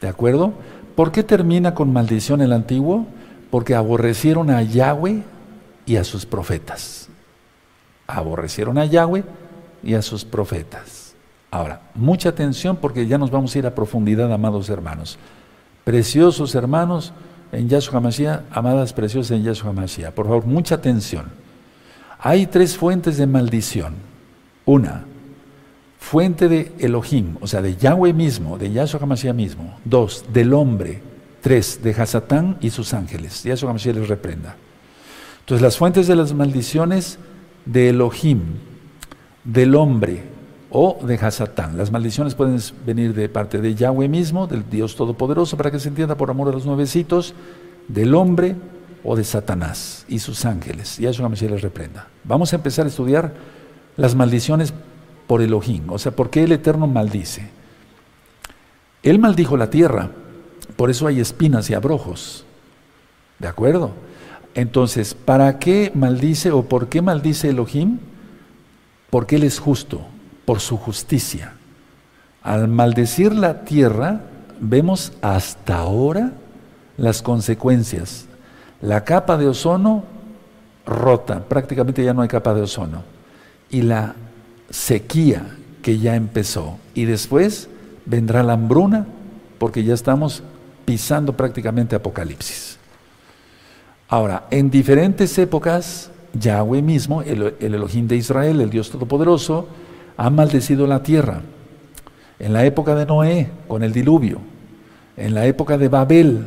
¿De 0.04 0.10
acuerdo? 0.10 0.52
¿Por 0.98 1.14
qué 1.14 1.24
termina 1.24 1.74
con 1.74 1.94
maldición 1.94 2.42
el 2.42 2.52
antiguo? 2.52 3.08
Porque 3.50 3.74
aborrecieron 3.74 4.50
a 4.50 4.62
Yahweh 4.62 5.24
y 5.86 5.96
a 5.96 6.04
sus 6.04 6.26
profetas. 6.26 7.08
Aborrecieron 8.06 8.78
a 8.78 8.84
Yahweh 8.84 9.24
y 9.82 9.94
a 9.94 10.02
sus 10.02 10.26
profetas. 10.26 11.16
Ahora, 11.52 11.84
mucha 11.96 12.28
atención 12.28 12.76
porque 12.76 13.08
ya 13.08 13.18
nos 13.18 13.32
vamos 13.32 13.56
a 13.56 13.60
ir 13.60 13.66
a 13.66 13.76
profundidad, 13.76 14.30
amados 14.34 14.70
hermanos. 14.70 15.18
Preciosos 15.86 16.54
hermanos 16.54 17.14
en 17.54 17.70
Yahshua 17.70 18.02
Mashiach, 18.02 18.42
amadas 18.52 18.92
preciosas 18.92 19.32
en 19.32 19.44
Yahshua 19.44 19.72
Mashiach. 19.72 20.12
Por 20.14 20.26
favor, 20.26 20.46
mucha 20.46 20.76
atención. 20.76 21.28
Hay 22.20 22.46
tres 22.48 22.76
fuentes 22.76 23.16
de 23.16 23.26
maldición. 23.26 23.96
Una, 24.66 25.06
fuente 26.04 26.50
de 26.50 26.74
Elohim, 26.80 27.38
o 27.40 27.48
sea, 27.48 27.62
de 27.62 27.78
Yahweh 27.78 28.12
mismo, 28.14 28.58
de 28.58 28.72
Yahshua 28.72 29.00
HaMashiach 29.02 29.34
mismo. 29.34 29.78
Dos, 29.86 30.26
del 30.34 30.54
hombre. 30.54 31.02
Tres, 31.42 31.82
de 31.82 31.92
Hasatán 31.92 32.58
y 32.60 32.72
sus 32.72 32.94
ángeles. 32.94 33.44
Yahshua 33.44 33.70
HaMashiach 33.70 33.96
les 33.96 34.10
reprenda. 34.10 34.58
Entonces, 35.40 35.62
las 35.62 35.78
fuentes 35.78 36.08
de 36.08 36.16
las 36.18 36.34
maldiciones 36.34 37.20
de 37.66 37.90
Elohim, 37.90 38.42
del 39.46 39.76
hombre, 39.76 40.24
o 40.76 41.00
de 41.06 41.16
Hasatán. 41.16 41.78
Las 41.78 41.92
maldiciones 41.92 42.36
pueden 42.36 42.60
venir 42.86 43.14
de 43.14 43.30
parte 43.30 43.60
de 43.60 43.74
Yahweh 43.74 44.10
mismo, 44.10 44.48
del 44.48 44.70
Dios 44.70 44.96
Todopoderoso, 44.96 45.56
para 45.56 45.72
que 45.72 45.80
se 45.80 45.88
entienda 45.88 46.18
por 46.18 46.30
amor 46.30 46.50
a 46.50 46.52
los 46.52 46.66
nuevecitos, 46.66 47.34
del 47.88 48.14
hombre 48.16 48.56
o 49.04 49.16
de 49.16 49.24
Satanás 49.24 50.06
y 50.10 50.20
sus 50.20 50.46
ángeles. 50.46 51.00
Y 51.00 51.06
a 51.06 51.12
eso 51.12 51.22
la 51.22 51.30
Mesías 51.30 51.52
les 51.52 51.62
reprenda. 51.62 52.08
Vamos 52.24 52.52
a 52.52 52.56
empezar 52.56 52.86
a 52.86 52.90
estudiar 52.90 53.34
las 53.96 54.16
maldiciones 54.16 54.74
por 55.28 55.42
Elohim, 55.42 55.90
o 55.90 55.98
sea, 55.98 56.12
¿por 56.12 56.30
qué 56.30 56.44
el 56.44 56.52
Eterno 56.52 56.88
maldice? 56.88 57.50
Él 59.04 59.20
maldijo 59.20 59.58
la 59.58 59.70
tierra, 59.70 60.12
por 60.76 60.90
eso 60.90 61.08
hay 61.08 61.20
espinas 61.20 61.70
y 61.70 61.74
abrojos. 61.74 62.46
¿De 63.40 63.48
acuerdo? 63.48 63.92
Entonces, 64.56 65.14
¿para 65.14 65.60
qué 65.60 65.92
maldice 65.94 66.52
o 66.52 66.64
por 66.64 66.88
qué 66.88 67.02
maldice 67.02 67.50
Elohim? 67.50 68.00
Porque 69.10 69.36
Él 69.36 69.44
es 69.44 69.60
justo 69.60 70.02
por 70.46 70.60
su 70.60 70.78
justicia. 70.78 71.54
Al 72.42 72.68
maldecir 72.68 73.34
la 73.34 73.64
tierra, 73.66 74.22
vemos 74.60 75.14
hasta 75.22 75.78
ahora 75.78 76.34
las 76.98 77.22
consecuencias. 77.22 78.28
La 78.82 79.04
capa 79.04 79.38
de 79.38 79.48
ozono 79.48 80.04
rota, 80.86 81.44
prácticamente 81.44 82.04
ya 82.04 82.14
no 82.14 82.22
hay 82.22 82.28
capa 82.28 82.54
de 82.54 82.62
ozono. 82.62 83.04
Y 83.70 83.82
la 83.82 84.16
sequía 84.74 85.56
que 85.84 86.00
ya 86.00 86.16
empezó. 86.16 86.78
Y 86.96 87.06
después 87.06 87.70
vendrá 88.06 88.42
la 88.42 88.54
hambruna, 88.54 89.06
porque 89.60 89.84
ya 89.84 89.94
estamos 89.94 90.44
pisando 90.84 91.38
prácticamente 91.38 91.96
Apocalipsis. 91.96 92.78
Ahora, 94.10 94.48
en 94.50 94.70
diferentes 94.70 95.38
épocas, 95.38 96.10
Yahweh 96.34 96.82
mismo, 96.82 97.22
el, 97.22 97.54
el 97.60 97.76
Elohim 97.76 98.08
de 98.08 98.18
Israel, 98.18 98.60
el 98.60 98.70
Dios 98.70 98.90
Todopoderoso, 98.90 99.68
ha 100.18 100.30
maldecido 100.30 100.88
la 100.88 101.04
tierra. 101.04 101.42
En 102.40 102.52
la 102.52 102.66
época 102.66 102.96
de 102.96 103.06
Noé, 103.06 103.50
con 103.68 103.84
el 103.84 103.94
diluvio. 103.94 104.40
En 105.16 105.36
la 105.36 105.46
época 105.46 105.78
de 105.78 105.88
Babel, 105.88 106.46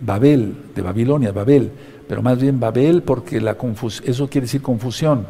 Babel, 0.00 0.56
de 0.74 0.82
Babilonia, 0.82 1.32
Babel, 1.32 1.72
pero 2.08 2.22
más 2.22 2.38
bien 2.38 2.60
Babel 2.60 3.02
porque 3.02 3.40
la 3.40 3.56
eso 4.04 4.28
quiere 4.28 4.46
decir 4.46 4.62
confusión. 4.62 5.26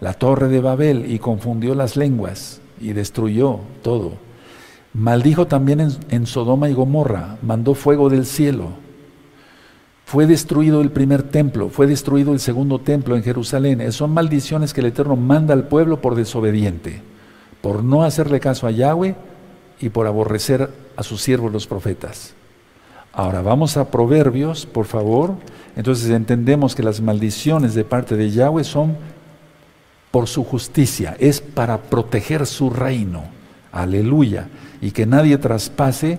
La 0.00 0.14
torre 0.14 0.48
de 0.48 0.60
Babel 0.60 1.10
y 1.10 1.18
confundió 1.18 1.74
las 1.74 1.96
lenguas 1.96 2.60
y 2.80 2.92
destruyó 2.92 3.60
todo. 3.82 4.12
Maldijo 4.94 5.46
también 5.46 5.90
en, 6.08 6.26
Sodoma 6.26 6.68
y 6.68 6.74
Gomorra, 6.74 7.36
mandó 7.42 7.74
fuego 7.74 8.08
del 8.08 8.26
cielo. 8.26 8.68
Fue 10.04 10.26
destruido 10.26 10.80
el 10.80 10.90
primer 10.90 11.22
templo, 11.24 11.68
fue 11.68 11.86
destruido 11.86 12.32
el 12.32 12.40
segundo 12.40 12.78
templo 12.78 13.16
en 13.16 13.22
Jerusalén. 13.22 13.92
Son 13.92 14.10
maldiciones 14.10 14.72
que 14.72 14.80
el 14.80 14.86
Eterno 14.86 15.16
manda 15.16 15.52
al 15.52 15.68
pueblo 15.68 16.00
por 16.00 16.14
desobediente 16.14 17.02
por 17.60 17.82
no 17.82 18.02
hacerle 18.02 18.40
caso 18.40 18.66
a 18.66 18.70
Yahweh 18.70 19.14
y 19.80 19.88
por 19.88 20.06
aborrecer 20.06 20.70
a 20.96 21.02
sus 21.02 21.22
siervos 21.22 21.52
los 21.52 21.66
profetas. 21.66 22.34
Ahora 23.12 23.42
vamos 23.42 23.76
a 23.76 23.90
Proverbios, 23.90 24.66
por 24.66 24.86
favor. 24.86 25.34
Entonces 25.76 26.10
entendemos 26.10 26.74
que 26.74 26.82
las 26.82 27.00
maldiciones 27.00 27.74
de 27.74 27.84
parte 27.84 28.16
de 28.16 28.30
Yahweh 28.30 28.64
son 28.64 28.96
por 30.10 30.26
su 30.26 30.44
justicia, 30.44 31.16
es 31.18 31.40
para 31.40 31.78
proteger 31.78 32.46
su 32.46 32.70
reino. 32.70 33.24
Aleluya. 33.72 34.48
Y 34.80 34.90
que 34.90 35.06
nadie 35.06 35.38
traspase 35.38 36.18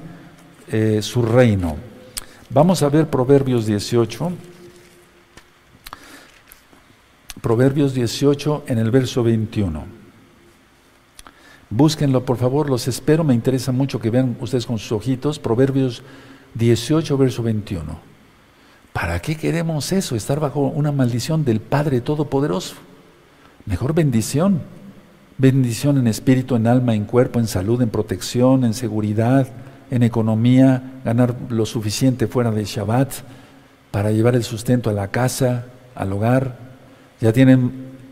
eh, 0.72 1.00
su 1.02 1.22
reino. 1.22 1.78
Vamos 2.50 2.84
a 2.84 2.90
ver 2.90 3.10
Proverbios 3.10 3.66
18. 3.66 4.32
Proverbios 7.42 7.94
18 7.94 8.66
en 8.68 8.78
el 8.78 8.92
verso 8.92 9.24
21. 9.24 10.00
Búsquenlo, 11.70 12.26
por 12.26 12.38
favor, 12.38 12.70
los 12.70 12.88
espero. 12.88 13.24
Me 13.24 13.34
interesa 13.34 13.72
mucho 13.72 14.00
que 14.00 14.10
vean 14.10 14.36
ustedes 14.42 14.66
con 14.66 14.80
sus 14.80 14.92
ojitos 14.92 15.40
Proverbios 15.40 16.04
18, 16.56 17.18
verso 17.18 17.44
21. 17.44 18.00
¿Para 18.94 19.22
qué 19.22 19.36
queremos 19.36 19.92
eso? 19.92 20.16
Estar 20.16 20.40
bajo 20.40 20.62
una 20.62 20.92
maldición 20.92 21.46
del 21.46 21.62
Padre 21.62 22.02
Todopoderoso. 22.02 22.76
Mejor 23.70 23.94
bendición. 23.94 24.62
Bendición 25.38 26.00
en 26.00 26.08
espíritu, 26.08 26.56
en 26.56 26.66
alma, 26.66 26.96
en 26.96 27.06
cuerpo, 27.06 27.40
en 27.40 27.46
salud, 27.46 27.80
en 27.84 27.90
protección, 27.90 28.64
en 28.66 28.74
seguridad, 28.74 29.48
en 29.92 30.02
economía, 30.02 31.00
ganar 31.06 31.36
lo 31.50 31.68
suficiente 31.68 32.26
fuera 32.26 32.50
de 32.50 32.66
Shabbat 32.66 33.14
para 33.92 34.12
llevar 34.12 34.36
el 34.36 34.44
sustento 34.44 34.90
a 34.90 34.94
la 34.94 35.10
casa, 35.10 35.68
al 35.94 36.12
hogar. 36.12 36.58
Ya 37.22 37.32
tienen 37.32 37.72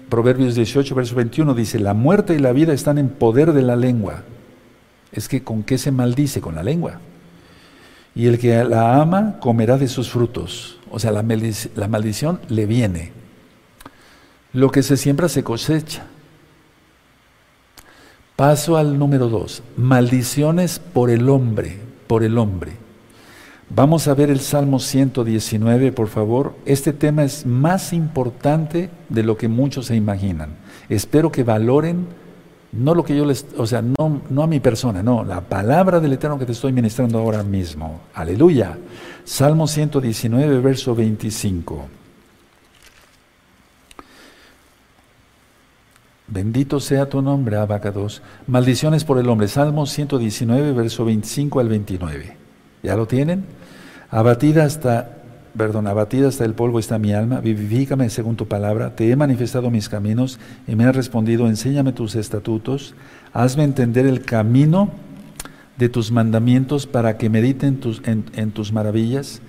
Proverbios 0.09 0.53
18, 0.53 0.93
verso 0.93 1.15
21, 1.15 1.55
dice, 1.55 1.79
la 1.79 1.95
muerte 1.95 2.35
y 2.35 2.39
la 2.39 2.53
vida 2.53 2.71
están 2.71 2.99
en 2.99 3.09
poder 3.09 3.51
de 3.51 3.63
la 3.63 3.75
lengua. 3.75 4.23
Es 5.11 5.27
que 5.27 5.43
con 5.43 5.63
qué 5.63 5.79
se 5.79 5.91
maldice, 5.91 6.39
con 6.39 6.53
la 6.53 6.61
lengua. 6.61 6.99
Y 8.13 8.27
el 8.27 8.37
que 8.37 8.63
la 8.63 9.01
ama 9.01 9.39
comerá 9.39 9.79
de 9.79 9.87
sus 9.87 10.11
frutos. 10.11 10.79
O 10.91 10.99
sea, 10.99 11.11
la, 11.11 11.25
la 11.75 11.87
maldición 11.87 12.39
le 12.47 12.67
viene. 12.67 13.11
Lo 14.53 14.71
que 14.71 14.83
se 14.83 14.97
siembra 14.97 15.29
se 15.29 15.43
cosecha. 15.43 16.05
Paso 18.35 18.77
al 18.77 18.99
número 18.99 19.29
dos. 19.29 19.63
Maldiciones 19.77 20.79
por 20.79 21.09
el 21.09 21.29
hombre, 21.29 21.79
por 22.07 22.23
el 22.23 22.37
hombre. 22.37 22.73
Vamos 23.69 24.07
a 24.07 24.13
ver 24.13 24.29
el 24.29 24.39
Salmo 24.39 24.79
119, 24.79 25.91
por 25.91 26.07
favor. 26.07 26.55
Este 26.65 26.93
tema 26.93 27.23
es 27.23 27.45
más 27.45 27.91
importante 27.91 28.89
de 29.09 29.23
lo 29.23 29.37
que 29.37 29.49
muchos 29.49 29.87
se 29.87 29.95
imaginan. 29.95 30.51
Espero 30.87 31.31
que 31.31 31.43
valoren, 31.43 32.07
no 32.71 32.95
lo 32.95 33.03
que 33.03 33.17
yo 33.17 33.25
les, 33.25 33.45
o 33.57 33.67
sea, 33.67 33.81
no, 33.81 34.21
no 34.29 34.43
a 34.43 34.47
mi 34.47 34.61
persona, 34.61 35.03
no, 35.03 35.23
la 35.25 35.41
palabra 35.41 35.99
del 35.99 36.13
Eterno 36.13 36.39
que 36.39 36.45
te 36.45 36.53
estoy 36.53 36.71
ministrando 36.71 37.19
ahora 37.19 37.43
mismo. 37.43 38.01
Aleluya. 38.13 38.77
Salmo 39.25 39.67
119, 39.67 40.59
verso 40.59 40.95
25. 40.95 41.96
Bendito 46.28 46.82
sea 46.82 47.07
tu 47.07 47.21
nombre, 47.21 47.55
Abacados. 47.55 48.21
Maldiciones 48.47 49.05
por 49.05 49.17
el 49.17 49.30
hombre. 49.30 49.47
Salmo 49.47 49.86
119, 49.86 50.73
verso 50.73 51.05
25 51.05 51.61
al 51.61 51.69
29. 51.69 52.36
¿Ya 52.84 52.97
lo 52.97 53.07
tienen? 53.07 53.45
Abatida 54.09 54.65
hasta, 54.65 55.19
perdón, 55.57 55.88
abatida 55.88 56.28
hasta 56.28 56.43
el 56.43 56.53
polvo 56.53 56.80
está 56.80 56.99
mi 56.99 57.13
alma, 57.13 57.39
vivifícame 57.39 58.09
según 58.09 58.36
tu 58.36 58.47
palabra, 58.47 58.95
te 58.95 59.09
he 59.09 59.15
manifestado 59.15 59.69
mis 59.69 59.89
caminos 59.89 60.39
y 60.67 60.75
me 60.75 60.86
has 60.86 60.95
respondido, 60.95 61.47
enséñame 61.47 61.91
tus 61.91 62.15
estatutos, 62.15 62.95
hazme 63.34 63.63
entender 63.63 64.05
el 64.05 64.21
camino 64.21 64.91
de 65.78 65.89
tus 65.89 66.11
mandamientos 66.11 66.88
para 66.88 67.17
que 67.17 67.30
medite 67.30 67.67
en 67.67 67.80
tus, 67.80 68.01
en 68.05 68.51
tus 68.51 68.71
maravillas. 68.71 69.41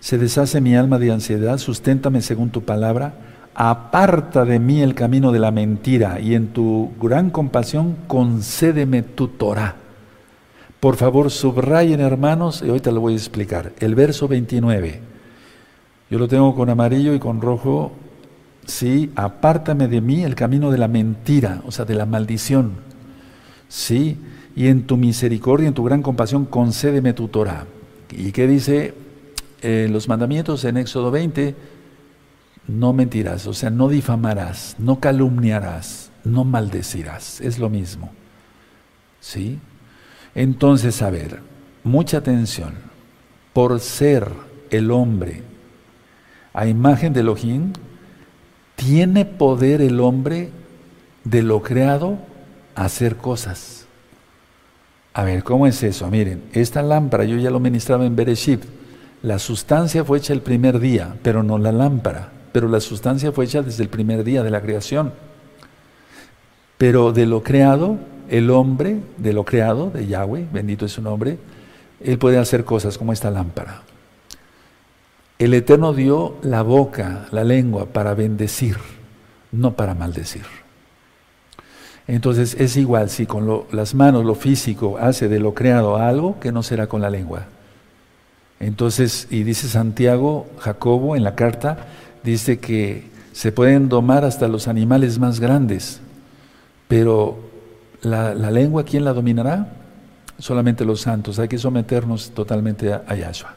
Se 0.00 0.18
deshace 0.18 0.60
mi 0.60 0.76
alma 0.76 0.98
de 0.98 1.12
ansiedad, 1.12 1.58
susténtame 1.58 2.22
según 2.22 2.50
tu 2.50 2.62
palabra, 2.62 3.14
aparta 3.56 4.44
de 4.44 4.58
mí 4.58 4.82
el 4.82 4.94
camino 4.94 5.32
de 5.32 5.38
la 5.38 5.50
mentira 5.50 6.20
y 6.20 6.34
en 6.34 6.48
tu 6.48 6.92
gran 7.00 7.30
compasión 7.30 7.96
concédeme 8.06 9.02
tu 9.02 9.28
Torah. 9.28 9.76
Por 10.78 10.96
favor, 10.96 11.30
subrayen 11.30 12.00
hermanos, 12.00 12.62
y 12.62 12.68
ahorita 12.68 12.92
lo 12.92 13.00
voy 13.00 13.14
a 13.14 13.16
explicar. 13.16 13.72
El 13.78 13.94
verso 13.94 14.28
29. 14.28 15.00
Yo 16.10 16.18
lo 16.18 16.28
tengo 16.28 16.54
con 16.54 16.68
amarillo 16.68 17.14
y 17.14 17.18
con 17.18 17.40
rojo. 17.40 17.92
Sí, 18.66 19.10
apártame 19.16 19.88
de 19.88 20.02
mí 20.02 20.22
el 20.22 20.34
camino 20.34 20.70
de 20.70 20.78
la 20.78 20.86
mentira, 20.86 21.62
o 21.66 21.72
sea, 21.72 21.86
de 21.86 21.94
la 21.94 22.04
maldición. 22.04 22.72
Sí, 23.68 24.18
y 24.54 24.66
en 24.66 24.86
tu 24.86 24.98
misericordia, 24.98 25.66
en 25.66 25.74
tu 25.74 25.82
gran 25.82 26.02
compasión, 26.02 26.44
concédeme 26.44 27.14
tu 27.14 27.28
Torah. 27.28 27.66
¿Y 28.10 28.32
qué 28.32 28.46
dice 28.46 28.94
eh, 29.62 29.88
los 29.90 30.08
mandamientos 30.08 30.64
en 30.64 30.76
Éxodo 30.76 31.10
20? 31.10 31.54
No 32.68 32.92
mentirás, 32.92 33.46
o 33.46 33.54
sea, 33.54 33.70
no 33.70 33.88
difamarás, 33.88 34.76
no 34.78 34.98
calumniarás, 34.98 36.10
no 36.24 36.44
maldecirás. 36.44 37.40
Es 37.40 37.58
lo 37.58 37.70
mismo. 37.70 38.10
¿Sí? 39.20 39.58
Entonces, 40.34 41.00
a 41.02 41.10
ver, 41.10 41.40
mucha 41.84 42.18
atención. 42.18 42.74
Por 43.52 43.80
ser 43.80 44.28
el 44.70 44.90
hombre 44.90 45.42
a 46.52 46.66
imagen 46.66 47.12
de 47.12 47.20
Elohim, 47.20 47.72
tiene 48.74 49.24
poder 49.24 49.80
el 49.80 50.00
hombre 50.00 50.50
de 51.24 51.42
lo 51.42 51.62
creado 51.62 52.18
hacer 52.74 53.16
cosas. 53.16 53.86
A 55.14 55.24
ver, 55.24 55.44
¿cómo 55.44 55.66
es 55.66 55.82
eso? 55.82 56.08
Miren, 56.08 56.44
esta 56.52 56.82
lámpara 56.82 57.24
yo 57.24 57.36
ya 57.36 57.50
lo 57.50 57.58
ministraba 57.58 58.04
en 58.04 58.16
Bereshit. 58.16 58.62
La 59.22 59.38
sustancia 59.38 60.04
fue 60.04 60.18
hecha 60.18 60.34
el 60.34 60.42
primer 60.42 60.78
día, 60.78 61.16
pero 61.22 61.42
no 61.42 61.56
la 61.56 61.72
lámpara. 61.72 62.32
Pero 62.56 62.68
la 62.68 62.80
sustancia 62.80 63.32
fue 63.32 63.44
hecha 63.44 63.60
desde 63.60 63.82
el 63.82 63.90
primer 63.90 64.24
día 64.24 64.42
de 64.42 64.48
la 64.48 64.62
creación. 64.62 65.12
Pero 66.78 67.12
de 67.12 67.26
lo 67.26 67.42
creado 67.42 67.98
el 68.30 68.48
hombre 68.48 68.96
de 69.18 69.34
lo 69.34 69.44
creado, 69.44 69.90
de 69.90 70.06
Yahweh, 70.06 70.46
bendito 70.50 70.86
es 70.86 70.92
su 70.92 71.02
nombre, 71.02 71.36
él 72.00 72.16
puede 72.16 72.38
hacer 72.38 72.64
cosas 72.64 72.96
como 72.96 73.12
esta 73.12 73.30
lámpara. 73.30 73.82
El 75.38 75.52
Eterno 75.52 75.92
dio 75.92 76.36
la 76.40 76.62
boca, 76.62 77.28
la 77.30 77.44
lengua, 77.44 77.84
para 77.84 78.14
bendecir, 78.14 78.78
no 79.52 79.76
para 79.76 79.92
maldecir. 79.92 80.46
Entonces 82.06 82.56
es 82.58 82.78
igual 82.78 83.10
si 83.10 83.26
con 83.26 83.66
las 83.70 83.94
manos, 83.94 84.24
lo 84.24 84.34
físico, 84.34 84.96
hace 84.98 85.28
de 85.28 85.40
lo 85.40 85.52
creado 85.52 85.98
algo 85.98 86.40
que 86.40 86.52
no 86.52 86.62
será 86.62 86.86
con 86.86 87.02
la 87.02 87.10
lengua. 87.10 87.48
Entonces, 88.58 89.28
y 89.28 89.42
dice 89.42 89.68
Santiago, 89.68 90.46
Jacobo 90.58 91.16
en 91.16 91.22
la 91.22 91.34
carta, 91.34 91.88
dice 92.26 92.58
que 92.58 93.04
se 93.32 93.52
pueden 93.52 93.88
domar 93.88 94.24
hasta 94.24 94.48
los 94.48 94.66
animales 94.66 95.18
más 95.18 95.38
grandes, 95.38 96.00
pero 96.88 97.38
la, 98.02 98.34
lengua, 98.34 98.84
¿quién 98.84 99.04
la 99.04 99.12
dominará? 99.12 99.72
Solamente 100.38 100.84
los 100.84 101.00
santos. 101.00 101.38
Hay 101.38 101.48
que 101.48 101.56
someternos 101.56 102.30
totalmente 102.32 102.92
a, 102.92 103.14
Yahshua. 103.14 103.54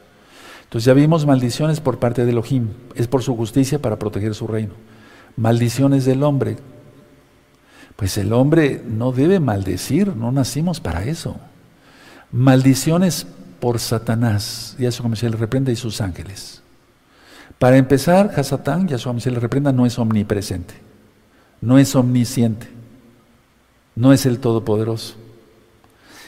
Entonces 0.63 0.85
ya 0.85 0.93
vimos 0.93 1.25
maldiciones 1.25 1.81
por 1.81 1.97
parte 1.97 2.25
de 2.25 2.31
Elohim. 2.31 2.69
Es 2.93 3.07
por 3.07 3.23
su 3.23 3.35
justicia 3.35 3.79
para 3.79 3.97
proteger 3.97 4.35
su 4.35 4.47
reino. 4.47 4.73
Maldiciones 5.35 6.05
del 6.05 6.21
hombre. 6.23 6.57
Pues 7.95 8.17
el 8.17 8.31
hombre 8.33 8.83
no 8.87 9.11
debe 9.11 9.39
maldecir, 9.39 10.15
no 10.15 10.31
nacimos 10.31 10.79
para 10.79 11.03
eso. 11.03 11.37
Maldiciones 12.31 13.25
por 13.59 13.79
Satanás. 13.79 14.75
Yahshua 14.77 15.15
se 15.15 15.29
le 15.29 15.37
reprenda 15.37 15.71
y 15.71 15.75
sus 15.75 16.01
ángeles. 16.01 16.61
Para 17.59 17.77
empezar, 17.77 18.31
Hasatán, 18.35 18.87
Yahshua 18.87 19.19
se 19.19 19.29
le 19.29 19.39
reprenda, 19.39 19.71
no 19.71 19.85
es 19.85 19.99
omnipresente. 19.99 20.73
No 21.61 21.77
es 21.77 21.95
omnisciente 21.95 22.79
no 23.99 24.13
es 24.13 24.25
el 24.25 24.39
Todopoderoso. 24.39 25.15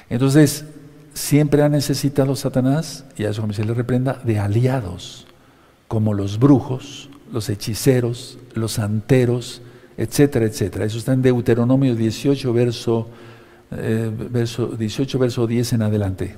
Entonces, 0.09 0.65
siempre 1.13 1.63
ha 1.63 1.69
necesitado 1.69 2.36
Satanás, 2.36 3.05
y 3.17 3.23
a 3.23 3.34
se 3.34 3.63
le 3.63 3.73
reprenda, 3.73 4.21
de 4.25 4.39
aliados, 4.39 5.25
como 5.88 6.13
los 6.13 6.38
brujos, 6.38 7.09
los 7.32 7.49
hechiceros, 7.49 8.38
los 8.55 8.73
santeros, 8.73 9.61
etcétera, 9.95 10.45
etcétera. 10.45 10.84
Eso 10.84 10.97
está 10.97 11.13
en 11.13 11.21
Deuteronomio 11.21 11.95
18, 11.95 12.51
verso, 12.51 13.07
eh, 13.71 14.11
verso, 14.29 14.67
18, 14.67 15.17
verso 15.17 15.47
10 15.47 15.73
en 15.73 15.82
adelante. 15.82 16.36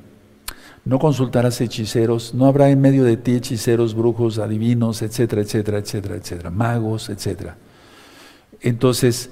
No 0.86 1.00
consultarás 1.00 1.62
hechiceros, 1.62 2.34
no 2.34 2.46
habrá 2.46 2.70
en 2.70 2.82
medio 2.82 3.06
de 3.06 3.16
ti 3.16 3.36
hechiceros, 3.36 3.96
brujos, 3.96 4.38
adivinos, 4.38 5.02
etcétera, 5.02 5.42
etcétera, 5.42 5.78
etcétera, 5.78 6.16
etcétera, 6.16 6.50
magos, 6.50 7.10
etcétera. 7.10 7.56
Entonces, 8.60 9.30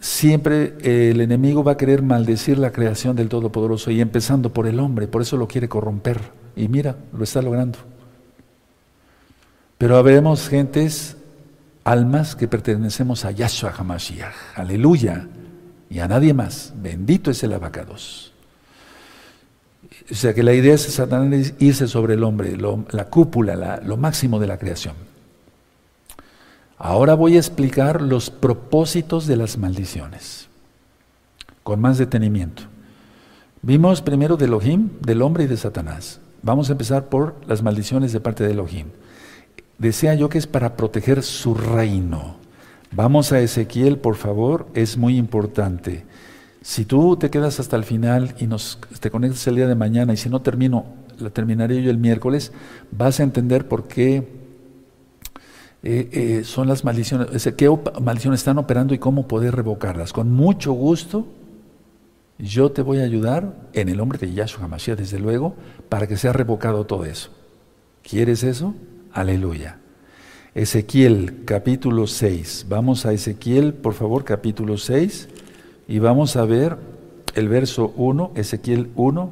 siempre 0.00 0.74
el 0.82 1.20
enemigo 1.20 1.62
va 1.62 1.72
a 1.72 1.76
querer 1.76 2.02
maldecir 2.02 2.58
la 2.58 2.72
creación 2.72 3.14
del 3.14 3.28
Todopoderoso 3.28 3.90
y 3.90 4.00
empezando 4.00 4.52
por 4.52 4.66
el 4.66 4.80
hombre, 4.80 5.06
por 5.06 5.20
eso 5.20 5.36
lo 5.36 5.48
quiere 5.48 5.68
corromper. 5.68 6.20
Y 6.54 6.68
mira, 6.68 6.96
lo 7.12 7.24
está 7.24 7.42
logrando. 7.42 7.78
Pero 9.76 9.98
habemos 9.98 10.48
gentes, 10.48 11.16
almas 11.84 12.34
que 12.34 12.48
pertenecemos 12.48 13.26
a 13.26 13.32
Yahshua 13.32 13.74
HaMashiach, 13.76 14.34
aleluya, 14.54 15.28
y 15.90 15.98
a 15.98 16.08
nadie 16.08 16.32
más. 16.32 16.72
Bendito 16.76 17.30
es 17.30 17.42
el 17.42 17.52
abacados. 17.52 18.32
O 20.10 20.14
sea 20.14 20.34
que 20.34 20.42
la 20.42 20.54
idea 20.54 20.74
es 20.74 20.82
Satanás 20.82 21.54
irse 21.58 21.88
sobre 21.88 22.14
el 22.14 22.24
hombre, 22.24 22.56
la 22.56 23.06
cúpula, 23.06 23.80
lo 23.84 23.96
máximo 23.96 24.38
de 24.38 24.46
la 24.46 24.58
creación. 24.58 24.94
Ahora 26.78 27.14
voy 27.14 27.36
a 27.36 27.38
explicar 27.38 28.02
los 28.02 28.30
propósitos 28.30 29.26
de 29.26 29.36
las 29.36 29.56
maldiciones, 29.58 30.48
con 31.62 31.80
más 31.80 31.98
detenimiento. 31.98 32.64
Vimos 33.62 34.02
primero 34.02 34.36
de 34.36 34.44
Elohim, 34.44 34.90
del 35.00 35.22
hombre 35.22 35.44
y 35.44 35.46
de 35.48 35.56
Satanás. 35.56 36.20
Vamos 36.42 36.68
a 36.68 36.72
empezar 36.72 37.06
por 37.06 37.34
las 37.48 37.62
maldiciones 37.62 38.12
de 38.12 38.20
parte 38.20 38.44
de 38.44 38.52
Elohim. 38.52 38.88
Desea 39.78 40.14
yo 40.14 40.28
que 40.28 40.38
es 40.38 40.46
para 40.46 40.76
proteger 40.76 41.22
su 41.22 41.54
reino. 41.54 42.36
Vamos 42.92 43.32
a 43.32 43.40
Ezequiel, 43.40 43.98
por 43.98 44.14
favor, 44.14 44.68
es 44.74 44.96
muy 44.96 45.16
importante. 45.16 46.04
Si 46.66 46.84
tú 46.84 47.16
te 47.16 47.30
quedas 47.30 47.60
hasta 47.60 47.76
el 47.76 47.84
final 47.84 48.34
y 48.40 48.48
nos, 48.48 48.80
te 48.98 49.08
conectas 49.08 49.46
el 49.46 49.54
día 49.54 49.68
de 49.68 49.76
mañana, 49.76 50.12
y 50.12 50.16
si 50.16 50.28
no 50.28 50.42
termino, 50.42 50.84
la 51.20 51.30
terminaré 51.30 51.80
yo 51.80 51.92
el 51.92 51.98
miércoles, 51.98 52.50
vas 52.90 53.20
a 53.20 53.22
entender 53.22 53.68
por 53.68 53.86
qué 53.86 54.26
eh, 55.84 56.08
eh, 56.10 56.42
son 56.42 56.66
las 56.66 56.82
maldiciones, 56.82 57.28
qué 57.56 57.70
maldiciones 58.02 58.40
están 58.40 58.58
operando 58.58 58.94
y 58.94 58.98
cómo 58.98 59.28
poder 59.28 59.54
revocarlas. 59.54 60.12
Con 60.12 60.32
mucho 60.32 60.72
gusto, 60.72 61.28
yo 62.36 62.72
te 62.72 62.82
voy 62.82 62.98
a 62.98 63.04
ayudar 63.04 63.54
en 63.72 63.88
el 63.88 63.98
nombre 63.98 64.18
de 64.18 64.32
Yahshua 64.32 64.64
HaMashiach, 64.64 64.98
desde 64.98 65.20
luego, 65.20 65.54
para 65.88 66.08
que 66.08 66.16
sea 66.16 66.32
revocado 66.32 66.84
todo 66.84 67.04
eso. 67.04 67.30
¿Quieres 68.02 68.42
eso? 68.42 68.74
Aleluya. 69.12 69.78
Ezequiel 70.52 71.44
capítulo 71.44 72.08
6. 72.08 72.66
Vamos 72.68 73.06
a 73.06 73.12
Ezequiel, 73.12 73.72
por 73.72 73.94
favor, 73.94 74.24
capítulo 74.24 74.78
6 74.78 75.28
y 75.88 75.98
vamos 75.98 76.36
a 76.36 76.44
ver 76.44 76.76
el 77.34 77.48
verso 77.48 77.92
1, 77.96 78.32
Ezequiel 78.34 78.90
1 78.96 79.30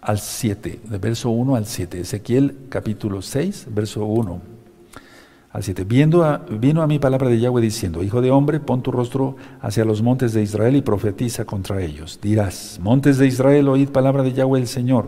al 0.00 0.18
7, 0.18 0.80
del 0.84 1.00
verso 1.00 1.30
1 1.30 1.56
al 1.56 1.66
7. 1.66 2.00
Ezequiel 2.00 2.56
capítulo 2.68 3.22
6, 3.22 3.68
verso 3.70 4.04
1 4.04 4.40
al 5.50 5.62
7. 5.62 5.84
Viendo 5.84 6.24
a, 6.24 6.38
vino 6.38 6.82
a 6.82 6.86
mí 6.86 6.98
palabra 6.98 7.28
de 7.28 7.40
Yahweh 7.40 7.62
diciendo, 7.62 8.02
Hijo 8.02 8.20
de 8.20 8.30
hombre, 8.30 8.60
pon 8.60 8.82
tu 8.82 8.92
rostro 8.92 9.36
hacia 9.60 9.84
los 9.84 10.02
montes 10.02 10.32
de 10.32 10.42
Israel 10.42 10.76
y 10.76 10.82
profetiza 10.82 11.44
contra 11.44 11.82
ellos. 11.82 12.20
Dirás, 12.22 12.78
montes 12.80 13.18
de 13.18 13.26
Israel, 13.26 13.68
oíd 13.68 13.88
palabra 13.88 14.22
de 14.22 14.32
Yahweh 14.34 14.60
el 14.60 14.68
Señor 14.68 15.06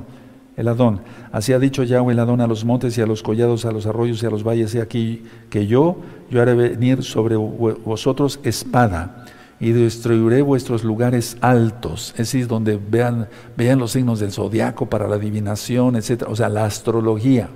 el 0.57 0.67
Adón. 0.67 1.03
Así 1.31 1.53
ha 1.53 1.61
dicho 1.61 1.85
Yahweh 1.85 2.15
el 2.15 2.19
Adón 2.19 2.41
a 2.41 2.49
los 2.49 2.65
montes 2.65 2.99
y 2.99 3.01
a 3.01 3.07
los 3.07 3.23
collados, 3.23 3.65
a 3.65 3.71
los 3.71 3.87
arroyos 3.87 4.21
y 4.25 4.27
a 4.27 4.31
los 4.31 4.43
valles. 4.43 4.75
Y 4.75 4.81
aquí 4.81 5.23
que 5.51 5.69
yo, 5.69 5.99
yo 6.31 6.43
haré 6.43 6.55
venir 6.55 7.05
sobre 7.05 7.37
vosotros 7.37 8.41
espada 8.43 9.25
y 9.61 9.73
destruiré 9.73 10.43
vuestros 10.43 10.85
lugares 10.85 11.37
altos. 11.41 12.11
Es 12.13 12.33
decir, 12.33 12.47
donde 12.47 12.77
vean, 12.79 13.29
vean 13.57 13.79
los 13.79 13.93
signos 13.93 14.21
del 14.21 14.33
zodiaco 14.33 14.87
para 14.87 15.09
la 15.09 15.17
adivinación, 15.17 15.97
etc. 15.97 16.25
O 16.29 16.37
sea, 16.37 16.49
la 16.49 16.65
astrología 16.65 17.49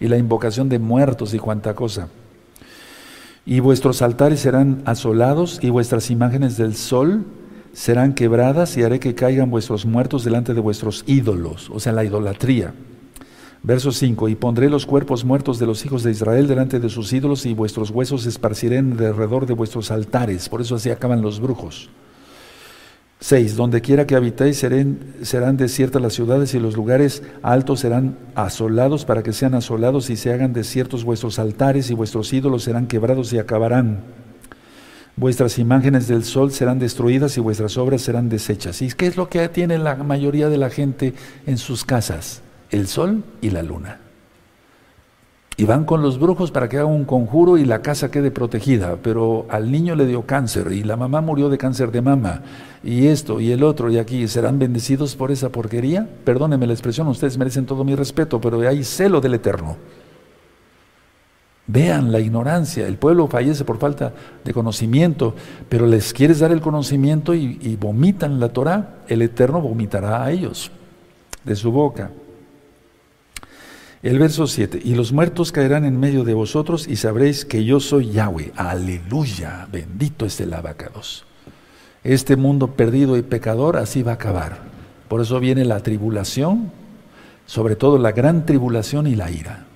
y 0.00 0.08
la 0.08 0.16
invocación 0.16 0.68
de 0.68 0.78
muertos 0.78 1.34
y 1.34 1.38
cuanta 1.38 1.74
cosa. 1.74 2.08
Y 3.44 3.60
vuestros 3.60 4.02
altares 4.02 4.40
serán 4.40 4.82
asolados 4.84 5.58
y 5.62 5.70
vuestras 5.70 6.10
imágenes 6.10 6.56
del 6.56 6.76
sol 6.76 7.24
serán 7.72 8.14
quebradas 8.14 8.76
y 8.76 8.82
haré 8.82 9.00
que 9.00 9.14
caigan 9.14 9.50
vuestros 9.50 9.86
muertos 9.86 10.24
delante 10.24 10.54
de 10.54 10.60
vuestros 10.60 11.04
ídolos, 11.06 11.70
o 11.70 11.80
sea, 11.80 11.92
la 11.92 12.04
idolatría. 12.04 12.74
Verso 13.62 13.92
5, 13.92 14.30
y 14.30 14.36
pondré 14.36 14.70
los 14.70 14.86
cuerpos 14.86 15.24
muertos 15.24 15.58
de 15.58 15.66
los 15.66 15.84
hijos 15.84 16.02
de 16.02 16.10
Israel 16.10 16.48
delante 16.48 16.80
de 16.80 16.88
sus 16.88 17.12
ídolos 17.12 17.44
y 17.44 17.52
vuestros 17.52 17.90
huesos 17.90 18.24
esparciré 18.24 18.78
alrededor 18.78 19.44
de 19.44 19.52
vuestros 19.52 19.90
altares. 19.90 20.48
Por 20.48 20.62
eso 20.62 20.76
así 20.76 20.90
acaban 20.90 21.20
los 21.20 21.40
brujos. 21.40 21.90
6. 23.20 23.56
Donde 23.56 23.82
quiera 23.82 24.06
que 24.06 24.16
habitéis 24.16 24.56
serán, 24.56 24.98
serán 25.20 25.58
desiertas 25.58 26.00
las 26.00 26.14
ciudades 26.14 26.54
y 26.54 26.58
los 26.58 26.74
lugares 26.74 27.22
altos 27.42 27.80
serán 27.80 28.16
asolados 28.34 29.04
para 29.04 29.22
que 29.22 29.34
sean 29.34 29.54
asolados 29.54 30.08
y 30.08 30.16
se 30.16 30.32
hagan 30.32 30.54
desiertos 30.54 31.04
vuestros 31.04 31.38
altares 31.38 31.90
y 31.90 31.94
vuestros 31.94 32.32
ídolos 32.32 32.62
serán 32.62 32.86
quebrados 32.86 33.30
y 33.34 33.38
acabarán. 33.38 34.00
Vuestras 35.16 35.58
imágenes 35.58 36.08
del 36.08 36.24
sol 36.24 36.50
serán 36.50 36.78
destruidas 36.78 37.36
y 37.36 37.40
vuestras 37.40 37.76
obras 37.76 38.00
serán 38.00 38.30
deshechas. 38.30 38.80
¿Y 38.80 38.88
qué 38.88 39.06
es 39.06 39.18
lo 39.18 39.28
que 39.28 39.46
tiene 39.50 39.76
la 39.76 39.96
mayoría 39.96 40.48
de 40.48 40.56
la 40.56 40.70
gente 40.70 41.12
en 41.46 41.58
sus 41.58 41.84
casas? 41.84 42.40
El 42.70 42.86
sol 42.86 43.24
y 43.40 43.50
la 43.50 43.62
luna. 43.62 44.00
Y 45.56 45.64
van 45.64 45.84
con 45.84 46.00
los 46.00 46.18
brujos 46.18 46.50
para 46.50 46.70
que 46.70 46.78
hagan 46.78 46.90
un 46.90 47.04
conjuro 47.04 47.58
y 47.58 47.66
la 47.66 47.82
casa 47.82 48.10
quede 48.10 48.30
protegida. 48.30 48.96
Pero 49.02 49.44
al 49.50 49.70
niño 49.70 49.94
le 49.94 50.06
dio 50.06 50.24
cáncer 50.24 50.72
y 50.72 50.84
la 50.84 50.96
mamá 50.96 51.20
murió 51.20 51.50
de 51.50 51.58
cáncer 51.58 51.90
de 51.90 52.00
mama. 52.00 52.42
Y 52.82 53.08
esto 53.08 53.40
y 53.40 53.52
el 53.52 53.62
otro 53.62 53.90
y 53.90 53.98
aquí. 53.98 54.26
¿Serán 54.26 54.58
bendecidos 54.58 55.16
por 55.16 55.30
esa 55.30 55.50
porquería? 55.50 56.08
Perdónenme 56.24 56.66
la 56.66 56.72
expresión, 56.72 57.08
ustedes 57.08 57.36
merecen 57.36 57.66
todo 57.66 57.84
mi 57.84 57.94
respeto, 57.94 58.40
pero 58.40 58.66
hay 58.66 58.82
celo 58.84 59.20
del 59.20 59.34
Eterno. 59.34 59.76
Vean 61.66 62.10
la 62.10 62.18
ignorancia. 62.18 62.86
El 62.86 62.96
pueblo 62.96 63.28
fallece 63.28 63.64
por 63.64 63.78
falta 63.78 64.12
de 64.42 64.52
conocimiento, 64.54 65.34
pero 65.68 65.86
les 65.86 66.12
quieres 66.12 66.40
dar 66.40 66.52
el 66.52 66.60
conocimiento 66.60 67.34
y, 67.34 67.76
vomitan 67.78 68.40
la 68.40 68.48
Torah. 68.48 69.02
El 69.08 69.22
Eterno 69.22 69.60
vomitará 69.60 70.24
a 70.24 70.30
ellos 70.30 70.70
de 71.44 71.54
su 71.54 71.70
boca. 71.70 72.10
El 74.02 74.18
verso 74.18 74.46
7, 74.46 74.80
y 74.82 74.94
los 74.94 75.12
muertos 75.12 75.52
caerán 75.52 75.84
en 75.84 76.00
medio 76.00 76.24
de 76.24 76.32
vosotros 76.32 76.88
y 76.88 76.96
sabréis 76.96 77.44
que 77.44 77.66
yo 77.66 77.80
soy 77.80 78.12
Yahweh. 78.12 78.52
Aleluya, 78.56 79.68
bendito 79.70 80.24
es 80.24 80.40
el 80.40 80.54
abacados. 80.54 81.26
Este 82.02 82.36
mundo 82.36 82.68
perdido 82.68 83.18
y 83.18 83.22
pecador 83.22 83.76
así 83.76 84.02
va 84.02 84.12
a 84.12 84.14
acabar. 84.14 84.58
Por 85.06 85.20
eso 85.20 85.38
viene 85.38 85.66
la 85.66 85.80
tribulación, 85.80 86.72
sobre 87.44 87.76
todo 87.76 87.98
la 87.98 88.12
gran 88.12 88.46
tribulación 88.46 89.06
y 89.06 89.16
la 89.16 89.30
ira. 89.30 89.66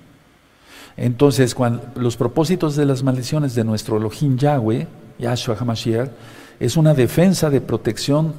Entonces, 0.97 1.55
los 1.95 2.17
propósitos 2.17 2.75
de 2.75 2.85
las 2.85 3.03
maldiciones 3.03 3.53
de 3.53 3.63
nuestro 3.63 3.97
Elohim 3.97 4.37
Yahweh, 4.37 4.87
Yahshua 5.19 5.55
HaMashiach, 5.59 6.09
es 6.59 6.77
una 6.77 6.95
defensa 6.95 7.51
de 7.51 7.61
protección 7.61 8.33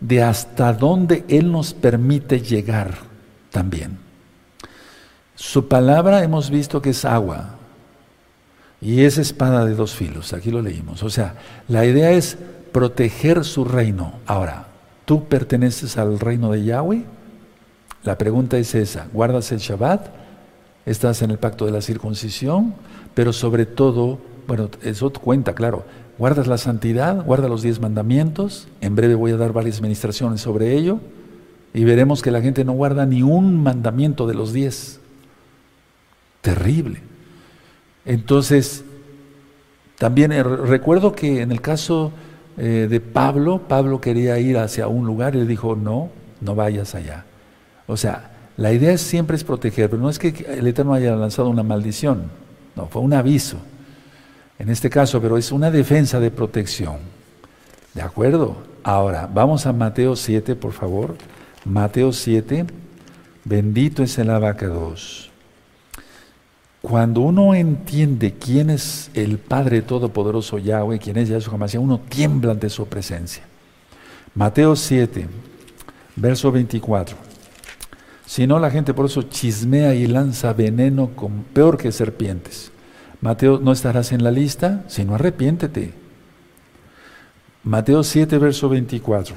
de 0.00 0.22
hasta 0.22 0.72
dónde 0.72 1.26
Él 1.28 1.52
nos 1.52 1.74
permite 1.74 2.40
llegar 2.40 2.94
también. 3.50 4.05
Su 5.36 5.68
palabra 5.68 6.24
hemos 6.24 6.50
visto 6.50 6.82
que 6.82 6.90
es 6.90 7.04
agua 7.04 7.50
y 8.80 9.02
es 9.02 9.16
espada 9.16 9.64
de 9.64 9.74
dos 9.74 9.94
filos, 9.94 10.32
aquí 10.32 10.50
lo 10.50 10.60
leímos. 10.60 11.04
O 11.04 11.10
sea, 11.10 11.36
la 11.68 11.86
idea 11.86 12.10
es 12.10 12.36
proteger 12.72 13.44
su 13.44 13.64
reino. 13.64 14.14
Ahora, 14.26 14.66
¿tú 15.04 15.24
perteneces 15.24 15.96
al 15.96 16.18
reino 16.18 16.50
de 16.50 16.64
Yahweh? 16.64 17.04
La 18.02 18.18
pregunta 18.18 18.58
es 18.58 18.74
esa, 18.74 19.06
¿guardas 19.12 19.52
el 19.52 19.58
Shabbat? 19.58 20.26
estás 20.86 21.20
en 21.22 21.32
el 21.32 21.38
pacto 21.38 21.66
de 21.66 21.72
la 21.72 21.82
circuncisión, 21.82 22.74
pero 23.14 23.32
sobre 23.32 23.66
todo, 23.66 24.18
bueno, 24.46 24.70
eso 24.82 25.12
cuenta, 25.12 25.54
claro, 25.54 25.84
guardas 26.16 26.46
la 26.46 26.58
santidad, 26.58 27.24
guarda 27.24 27.48
los 27.48 27.62
diez 27.62 27.80
mandamientos, 27.80 28.68
en 28.80 28.94
breve 28.94 29.16
voy 29.16 29.32
a 29.32 29.36
dar 29.36 29.52
varias 29.52 29.82
ministraciones 29.82 30.40
sobre 30.40 30.74
ello, 30.74 31.00
y 31.74 31.84
veremos 31.84 32.22
que 32.22 32.30
la 32.30 32.40
gente 32.40 32.64
no 32.64 32.72
guarda 32.72 33.04
ni 33.04 33.22
un 33.22 33.62
mandamiento 33.62 34.26
de 34.26 34.34
los 34.34 34.52
diez. 34.52 35.00
Terrible. 36.46 37.00
Entonces, 38.04 38.84
también 39.98 40.30
eh, 40.30 40.44
recuerdo 40.44 41.12
que 41.12 41.40
en 41.40 41.50
el 41.50 41.60
caso 41.60 42.12
eh, 42.56 42.86
de 42.88 43.00
Pablo, 43.00 43.62
Pablo 43.66 44.00
quería 44.00 44.38
ir 44.38 44.56
hacia 44.56 44.86
un 44.86 45.06
lugar 45.06 45.34
y 45.34 45.38
le 45.40 45.46
dijo, 45.46 45.74
no, 45.74 46.08
no 46.40 46.54
vayas 46.54 46.94
allá. 46.94 47.24
O 47.88 47.96
sea, 47.96 48.30
la 48.56 48.72
idea 48.72 48.96
siempre 48.96 49.34
es 49.34 49.42
proteger, 49.42 49.90
pero 49.90 50.00
no 50.00 50.08
es 50.08 50.20
que 50.20 50.46
el 50.48 50.68
Eterno 50.68 50.94
haya 50.94 51.16
lanzado 51.16 51.48
una 51.48 51.64
maldición, 51.64 52.30
no, 52.76 52.86
fue 52.86 53.02
un 53.02 53.14
aviso. 53.14 53.56
En 54.60 54.70
este 54.70 54.88
caso, 54.88 55.20
pero 55.20 55.36
es 55.36 55.50
una 55.50 55.72
defensa 55.72 56.20
de 56.20 56.30
protección. 56.30 56.98
¿De 57.92 58.02
acuerdo? 58.02 58.56
Ahora, 58.84 59.28
vamos 59.34 59.66
a 59.66 59.72
Mateo 59.72 60.14
7, 60.14 60.54
por 60.54 60.70
favor. 60.70 61.16
Mateo 61.64 62.12
7, 62.12 62.66
bendito 63.44 64.04
es 64.04 64.16
el 64.18 64.30
abacados. 64.30 65.32
Cuando 66.86 67.22
uno 67.22 67.52
entiende 67.52 68.34
quién 68.34 68.70
es 68.70 69.10
el 69.14 69.38
Padre 69.38 69.82
Todopoderoso 69.82 70.58
Yahweh, 70.58 71.00
quién 71.00 71.16
es 71.16 71.28
Yahshua 71.28 71.54
HaMashiach, 71.54 71.82
uno 71.82 71.98
tiembla 72.08 72.52
ante 72.52 72.70
su 72.70 72.86
presencia. 72.86 73.42
Mateo 74.36 74.76
7, 74.76 75.26
verso 76.14 76.52
24. 76.52 77.16
Si 78.24 78.46
no, 78.46 78.60
la 78.60 78.70
gente 78.70 78.94
por 78.94 79.06
eso 79.06 79.22
chismea 79.22 79.96
y 79.96 80.06
lanza 80.06 80.52
veneno 80.52 81.08
con, 81.16 81.42
peor 81.52 81.76
que 81.76 81.90
serpientes. 81.90 82.70
Mateo, 83.20 83.58
no 83.58 83.72
estarás 83.72 84.12
en 84.12 84.22
la 84.22 84.30
lista, 84.30 84.84
sino 84.86 85.16
arrepiéntete. 85.16 85.92
Mateo 87.64 88.04
7, 88.04 88.38
verso 88.38 88.68
24. 88.68 89.34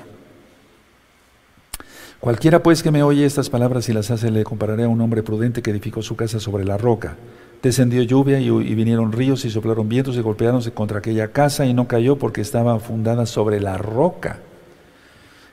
Cualquiera 2.20 2.61
pues 2.61 2.84
que 2.84 2.91
me 2.91 3.01
oye 3.01 3.26
estas 3.26 3.49
palabras 3.49 3.88
y 3.88 3.93
las 3.93 4.11
hace, 4.11 4.30
le 4.30 4.43
compararé 4.43 4.84
a 4.84 4.89
un 4.89 4.99
hombre 4.99 5.24
prudente 5.24 5.61
que 5.61 5.72
edificó 5.72 6.01
su 6.01 6.17
casa 6.17 6.41
sobre 6.41 6.65
la 6.65 6.78
roca. 6.78 7.15
Descendió 7.63 8.03
lluvia 8.03 8.41
y, 8.41 8.49
vinieron 8.76 9.13
ríos 9.13 9.45
y 9.45 9.49
soplaron 9.49 9.88
vientos 9.88 10.17
y 10.17 10.22
golpearon 10.22 10.61
contra 10.72 10.99
aquella 10.99 11.30
casa 11.30 11.65
y 11.65 11.74
no 11.74 11.88
cayó 11.88 12.17
porque 12.17 12.41
estaba 12.41 12.78
fundada 12.80 13.26
sobre 13.26 13.61
la 13.61 13.78
roca. 13.78 14.39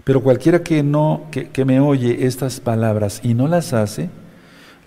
Pero 0.03 0.23
cualquiera 0.23 0.65
que 0.65 0.83
no, 0.83 1.27
que, 1.31 1.65
me 1.65 1.79
oye 1.79 2.27
estas 2.27 2.59
palabras 2.59 3.21
y 3.23 3.35
no 3.35 3.47
las 3.47 3.73
hace, 3.73 4.11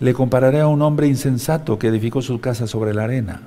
le 0.00 0.12
compararé 0.12 0.60
a 0.60 0.66
un 0.66 0.82
hombre 0.82 1.06
insensato 1.06 1.78
que 1.78 1.88
edificó 1.88 2.20
su 2.20 2.40
casa 2.40 2.66
sobre 2.66 2.92
la 2.92 3.04
arena. 3.04 3.40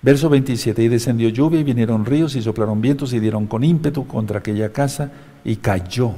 Verso 0.00 0.30
27, 0.30 0.82
y 0.82 0.88
descendió 0.88 1.28
lluvia 1.28 1.60
y 1.60 1.64
vinieron 1.64 2.06
ríos 2.06 2.34
y 2.34 2.40
soplaron 2.40 2.80
vientos 2.80 3.12
y 3.12 3.20
dieron 3.20 3.46
con 3.46 3.62
ímpetu 3.62 4.06
contra 4.06 4.38
aquella 4.38 4.70
casa 4.72 5.12
y 5.44 5.56
cayó. 5.56 6.14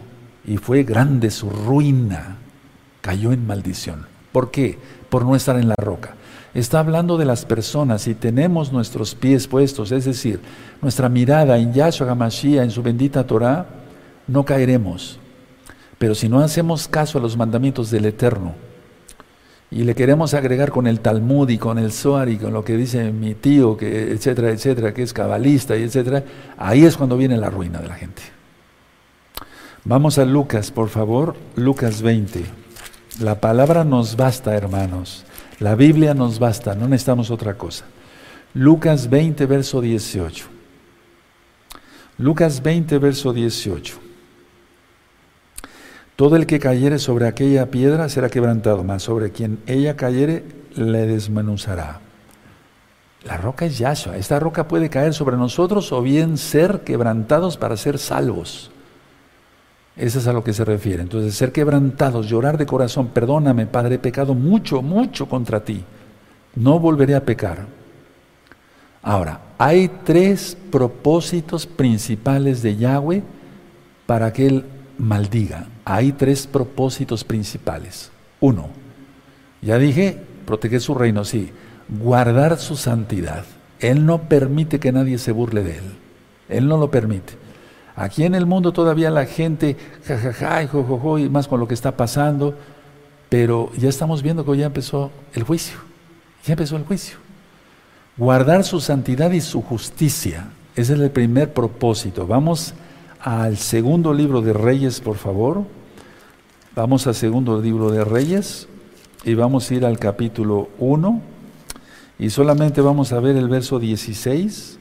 Y 0.46 0.58
fue 0.58 0.82
grande 0.82 1.30
su 1.30 1.48
ruina. 1.50 2.38
Cayó 3.00 3.32
en 3.32 3.46
maldición. 3.46 4.06
¿Por 4.32 4.50
qué? 4.50 4.78
Por 5.08 5.24
no 5.24 5.36
estar 5.36 5.56
en 5.56 5.68
la 5.68 5.76
roca. 5.76 6.14
Está 6.54 6.78
hablando 6.78 7.18
de 7.18 7.24
las 7.24 7.44
personas 7.44 8.06
y 8.06 8.14
tenemos 8.14 8.72
nuestros 8.72 9.14
pies 9.16 9.48
puestos, 9.48 9.90
es 9.90 10.04
decir, 10.04 10.40
nuestra 10.80 11.08
mirada 11.08 11.58
en 11.58 11.72
Yahshua 11.72 12.10
HaMashiach, 12.12 12.62
en 12.62 12.70
su 12.70 12.80
bendita 12.80 13.26
Torah, 13.26 13.66
no 14.28 14.44
caeremos. 14.44 15.18
Pero 15.98 16.14
si 16.14 16.28
no 16.28 16.40
hacemos 16.40 16.86
caso 16.86 17.18
a 17.18 17.20
los 17.20 17.36
mandamientos 17.36 17.90
del 17.90 18.04
Eterno 18.04 18.54
y 19.70 19.82
le 19.82 19.96
queremos 19.96 20.34
agregar 20.34 20.70
con 20.70 20.86
el 20.86 21.00
Talmud 21.00 21.48
y 21.48 21.58
con 21.58 21.78
el 21.78 21.90
Zohar 21.90 22.28
y 22.28 22.36
con 22.36 22.52
lo 22.52 22.64
que 22.64 22.76
dice 22.76 23.10
mi 23.10 23.34
tío, 23.34 23.76
que, 23.76 24.12
etcétera, 24.12 24.50
etcétera, 24.50 24.94
que 24.94 25.02
es 25.02 25.12
cabalista 25.12 25.76
y 25.76 25.82
etcétera, 25.82 26.22
ahí 26.56 26.84
es 26.84 26.96
cuando 26.96 27.16
viene 27.16 27.36
la 27.36 27.50
ruina 27.50 27.80
de 27.80 27.88
la 27.88 27.94
gente. 27.94 28.22
Vamos 29.86 30.18
a 30.18 30.24
Lucas, 30.24 30.70
por 30.70 30.88
favor, 30.88 31.36
Lucas 31.56 32.00
20. 32.00 32.42
La 33.20 33.42
palabra 33.42 33.84
nos 33.84 34.16
basta, 34.16 34.54
hermanos. 34.54 35.26
La 35.60 35.74
Biblia 35.74 36.14
nos 36.14 36.38
basta, 36.38 36.74
no 36.74 36.88
necesitamos 36.88 37.30
otra 37.30 37.58
cosa. 37.58 37.84
Lucas 38.54 39.10
20, 39.10 39.44
verso 39.44 39.82
18. 39.82 40.46
Lucas 42.16 42.62
20, 42.62 42.96
verso 42.98 43.34
18. 43.34 43.98
Todo 46.16 46.36
el 46.36 46.46
que 46.46 46.58
cayere 46.58 46.98
sobre 46.98 47.26
aquella 47.26 47.70
piedra 47.70 48.08
será 48.08 48.30
quebrantado, 48.30 48.84
mas 48.84 49.02
sobre 49.02 49.32
quien 49.32 49.58
ella 49.66 49.96
cayere 49.96 50.46
le 50.76 51.06
desmenuzará. 51.06 52.00
La 53.22 53.36
roca 53.36 53.66
es 53.66 53.76
Yahshua. 53.76 54.16
Esta 54.16 54.40
roca 54.40 54.66
puede 54.66 54.88
caer 54.88 55.12
sobre 55.12 55.36
nosotros 55.36 55.92
o 55.92 56.00
bien 56.00 56.38
ser 56.38 56.84
quebrantados 56.84 57.58
para 57.58 57.76
ser 57.76 57.98
salvos. 57.98 58.70
Eso 59.96 60.18
es 60.18 60.26
a 60.26 60.32
lo 60.32 60.42
que 60.42 60.52
se 60.52 60.64
refiere. 60.64 61.02
Entonces, 61.02 61.34
ser 61.34 61.52
quebrantados, 61.52 62.28
llorar 62.28 62.58
de 62.58 62.66
corazón, 62.66 63.08
perdóname, 63.08 63.66
Padre, 63.66 63.96
he 63.96 63.98
pecado 63.98 64.34
mucho, 64.34 64.82
mucho 64.82 65.28
contra 65.28 65.64
ti. 65.64 65.84
No 66.56 66.78
volveré 66.78 67.14
a 67.14 67.24
pecar. 67.24 67.66
Ahora, 69.02 69.40
hay 69.58 69.88
tres 70.04 70.56
propósitos 70.70 71.66
principales 71.66 72.62
de 72.62 72.76
Yahweh 72.76 73.22
para 74.06 74.32
que 74.32 74.46
Él 74.46 74.64
maldiga. 74.98 75.66
Hay 75.84 76.12
tres 76.12 76.46
propósitos 76.46 77.22
principales. 77.22 78.10
Uno, 78.40 78.68
ya 79.62 79.78
dije, 79.78 80.20
proteger 80.46 80.80
su 80.80 80.94
reino, 80.94 81.24
sí 81.24 81.52
guardar 81.88 82.58
su 82.58 82.76
santidad. 82.76 83.44
Él 83.80 84.06
no 84.06 84.28
permite 84.28 84.80
que 84.80 84.92
nadie 84.92 85.18
se 85.18 85.32
burle 85.32 85.62
de 85.62 85.78
él. 85.78 85.84
Él 86.48 86.68
no 86.68 86.78
lo 86.78 86.90
permite. 86.90 87.34
Aquí 87.96 88.24
en 88.24 88.34
el 88.34 88.46
mundo 88.46 88.72
todavía 88.72 89.10
la 89.10 89.26
gente, 89.26 89.76
jajaja, 90.04 90.62
y 90.62 90.66
jojojo, 90.66 91.18
y 91.18 91.28
más 91.28 91.46
con 91.46 91.60
lo 91.60 91.68
que 91.68 91.74
está 91.74 91.96
pasando, 91.96 92.54
pero 93.28 93.70
ya 93.76 93.88
estamos 93.88 94.22
viendo 94.22 94.44
que 94.44 94.56
ya 94.56 94.66
empezó 94.66 95.10
el 95.32 95.44
juicio. 95.44 95.78
Ya 96.44 96.54
empezó 96.54 96.76
el 96.76 96.84
juicio. 96.84 97.18
Guardar 98.16 98.64
su 98.64 98.80
santidad 98.80 99.30
y 99.30 99.40
su 99.40 99.62
justicia. 99.62 100.48
Ese 100.76 100.94
es 100.94 101.00
el 101.00 101.10
primer 101.10 101.52
propósito. 101.52 102.26
Vamos 102.26 102.74
al 103.20 103.56
segundo 103.56 104.12
libro 104.12 104.42
de 104.42 104.52
Reyes, 104.52 105.00
por 105.00 105.16
favor. 105.16 105.64
Vamos 106.74 107.06
al 107.06 107.14
segundo 107.14 107.60
libro 107.60 107.90
de 107.90 108.04
Reyes 108.04 108.68
y 109.24 109.34
vamos 109.34 109.70
a 109.70 109.74
ir 109.74 109.84
al 109.86 109.98
capítulo 109.98 110.68
1 110.78 111.22
y 112.18 112.30
solamente 112.30 112.80
vamos 112.80 113.12
a 113.12 113.20
ver 113.20 113.36
el 113.36 113.48
verso 113.48 113.78
16 113.78 114.78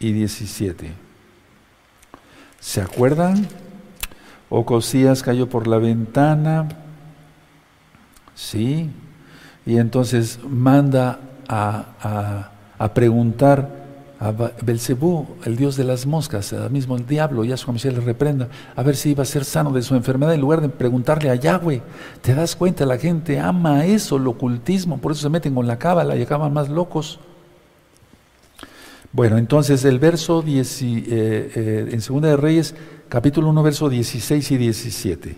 y 0.00 0.12
17. 0.12 1.07
¿Se 2.60 2.80
acuerdan? 2.80 3.46
Ocosías 4.50 5.22
cayó 5.22 5.48
por 5.48 5.66
la 5.66 5.78
ventana, 5.78 6.68
¿sí? 8.34 8.90
Y 9.66 9.76
entonces 9.78 10.40
manda 10.48 11.20
a, 11.48 12.50
a 12.78 12.94
preguntar 12.94 13.78
a 14.20 14.32
Belcebú, 14.32 15.26
el 15.44 15.56
dios 15.56 15.76
de 15.76 15.84
las 15.84 16.04
moscas, 16.04 16.52
al 16.52 16.70
mismo 16.70 16.96
el 16.96 17.06
diablo, 17.06 17.44
y 17.44 17.52
a 17.52 17.56
su 17.56 17.72
le 17.72 18.00
reprenda, 18.00 18.48
a 18.74 18.82
ver 18.82 18.96
si 18.96 19.10
iba 19.10 19.22
a 19.22 19.26
ser 19.26 19.44
sano 19.44 19.70
de 19.70 19.82
su 19.82 19.94
enfermedad, 19.94 20.34
en 20.34 20.40
lugar 20.40 20.60
de 20.60 20.68
preguntarle 20.68 21.30
a 21.30 21.36
Yahweh. 21.36 21.82
¿Te 22.20 22.34
das 22.34 22.56
cuenta? 22.56 22.84
La 22.84 22.98
gente 22.98 23.38
ama 23.38 23.84
eso, 23.84 24.16
el 24.16 24.26
ocultismo, 24.26 24.98
por 24.98 25.12
eso 25.12 25.22
se 25.22 25.28
meten 25.28 25.54
con 25.54 25.68
la 25.68 25.78
cábala 25.78 26.16
y 26.16 26.22
acaban 26.22 26.52
más 26.52 26.68
locos. 26.68 27.20
Bueno, 29.12 29.38
entonces 29.38 29.84
el 29.84 29.98
verso 29.98 30.42
10, 30.42 30.82
eh, 30.82 30.86
eh, 30.88 31.88
en 31.92 32.00
Segunda 32.00 32.28
de 32.28 32.36
Reyes, 32.36 32.74
capítulo 33.08 33.48
1, 33.48 33.62
verso 33.62 33.88
16 33.88 34.50
y 34.50 34.56
17. 34.58 35.36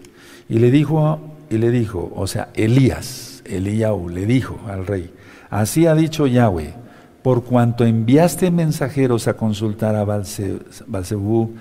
Y 0.49 0.59
le 0.59 0.71
dijo, 0.71 1.21
y 1.51 1.59
le 1.59 1.71
dijo, 1.71 2.13
o 2.15 2.27
sea, 2.27 2.49
Elías, 2.55 3.43
Eliyahu, 3.45 4.09
le 4.09 4.27
dijo 4.27 4.59
al 4.67 4.87
rey, 4.87 5.13
así 5.51 5.87
ha 5.87 5.95
dicho 5.95 6.27
Yahweh 6.27 6.75
por 7.23 7.45
cuanto 7.45 7.85
enviaste 7.85 8.51
mensajeros 8.51 9.29
a 9.29 9.35
consultar 9.35 9.95
a 9.95 10.05
Balsebú, 10.05 11.55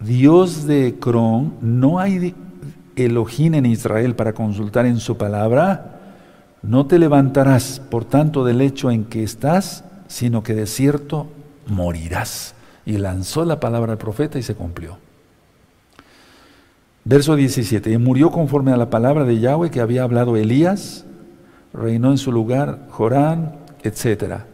Dios 0.00 0.66
de 0.66 0.96
Cron, 1.00 1.54
¿no 1.62 1.98
hay 1.98 2.34
Elohim 2.94 3.54
en 3.54 3.66
Israel 3.66 4.14
para 4.14 4.34
consultar 4.34 4.86
en 4.86 4.98
su 4.98 5.16
palabra? 5.16 6.00
No 6.62 6.86
te 6.86 6.98
levantarás, 6.98 7.80
por 7.80 8.04
tanto, 8.04 8.44
del 8.44 8.60
hecho 8.60 8.90
en 8.90 9.04
que 9.04 9.22
estás, 9.22 9.84
sino 10.14 10.44
que 10.44 10.54
de 10.54 10.68
cierto 10.68 11.26
morirás. 11.66 12.54
Y 12.86 12.98
lanzó 12.98 13.44
la 13.44 13.58
palabra 13.58 13.90
al 13.90 13.98
profeta 13.98 14.38
y 14.38 14.44
se 14.44 14.54
cumplió. 14.54 14.96
Verso 17.04 17.34
17. 17.34 17.90
Y 17.90 17.98
murió 17.98 18.30
conforme 18.30 18.72
a 18.72 18.76
la 18.76 18.90
palabra 18.90 19.24
de 19.24 19.40
Yahweh 19.40 19.72
que 19.72 19.80
había 19.80 20.04
hablado 20.04 20.36
Elías, 20.36 21.04
reinó 21.72 22.12
en 22.12 22.18
su 22.18 22.30
lugar 22.30 22.86
Jorán, 22.90 23.56
etcétera. 23.82 24.46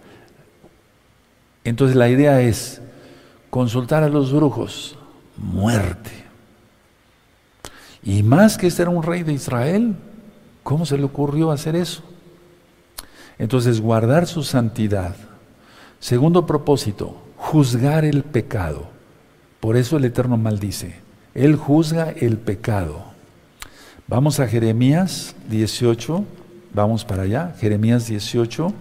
Entonces 1.65 1.95
la 1.95 2.09
idea 2.09 2.41
es 2.41 2.81
consultar 3.51 4.03
a 4.03 4.09
los 4.09 4.33
brujos, 4.33 4.97
muerte. 5.37 6.25
Y 8.03 8.23
más 8.23 8.57
que 8.57 8.71
ser 8.71 8.89
un 8.89 9.03
rey 9.03 9.25
de 9.25 9.35
Israel, 9.35 9.95
¿cómo 10.63 10.87
se 10.87 10.97
le 10.97 11.05
ocurrió 11.05 11.51
hacer 11.51 11.77
eso? 11.77 12.03
Entonces, 13.37 13.79
guardar 13.81 14.27
su 14.27 14.43
santidad. 14.43 15.17
Segundo 16.01 16.47
propósito, 16.47 17.15
juzgar 17.37 18.07
el 18.07 18.23
pecado. 18.23 18.89
Por 19.61 19.77
eso 19.77 19.99
el 19.99 20.07
Eterno 20.07 20.39
maldice. 20.39 20.95
Él 21.35 21.57
juzga 21.57 22.11
el 22.11 22.39
pecado. 22.39 23.05
Vamos 24.09 24.41
a 24.41 24.49
Jeremías 24.49 25.37
18, 25.51 26.25
vamos 26.73 27.05
para 27.05 27.25
allá, 27.25 27.55
Jeremías 27.61 28.07
18. 28.07 28.73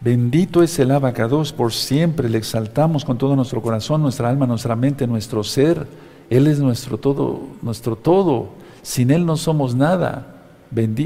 Bendito 0.00 0.64
es 0.64 0.76
el 0.80 0.90
abacados, 0.90 1.52
por 1.52 1.72
siempre 1.72 2.28
le 2.28 2.38
exaltamos 2.38 3.04
con 3.04 3.16
todo 3.16 3.36
nuestro 3.36 3.62
corazón, 3.62 4.02
nuestra 4.02 4.28
alma, 4.28 4.46
nuestra 4.48 4.74
mente, 4.74 5.06
nuestro 5.06 5.44
ser. 5.44 5.86
Él 6.30 6.48
es 6.48 6.58
nuestro 6.58 6.98
todo, 6.98 7.42
nuestro 7.62 7.94
todo. 7.94 8.48
Sin 8.82 9.12
Él 9.12 9.24
no 9.24 9.36
somos 9.36 9.76
nada. 9.76 10.34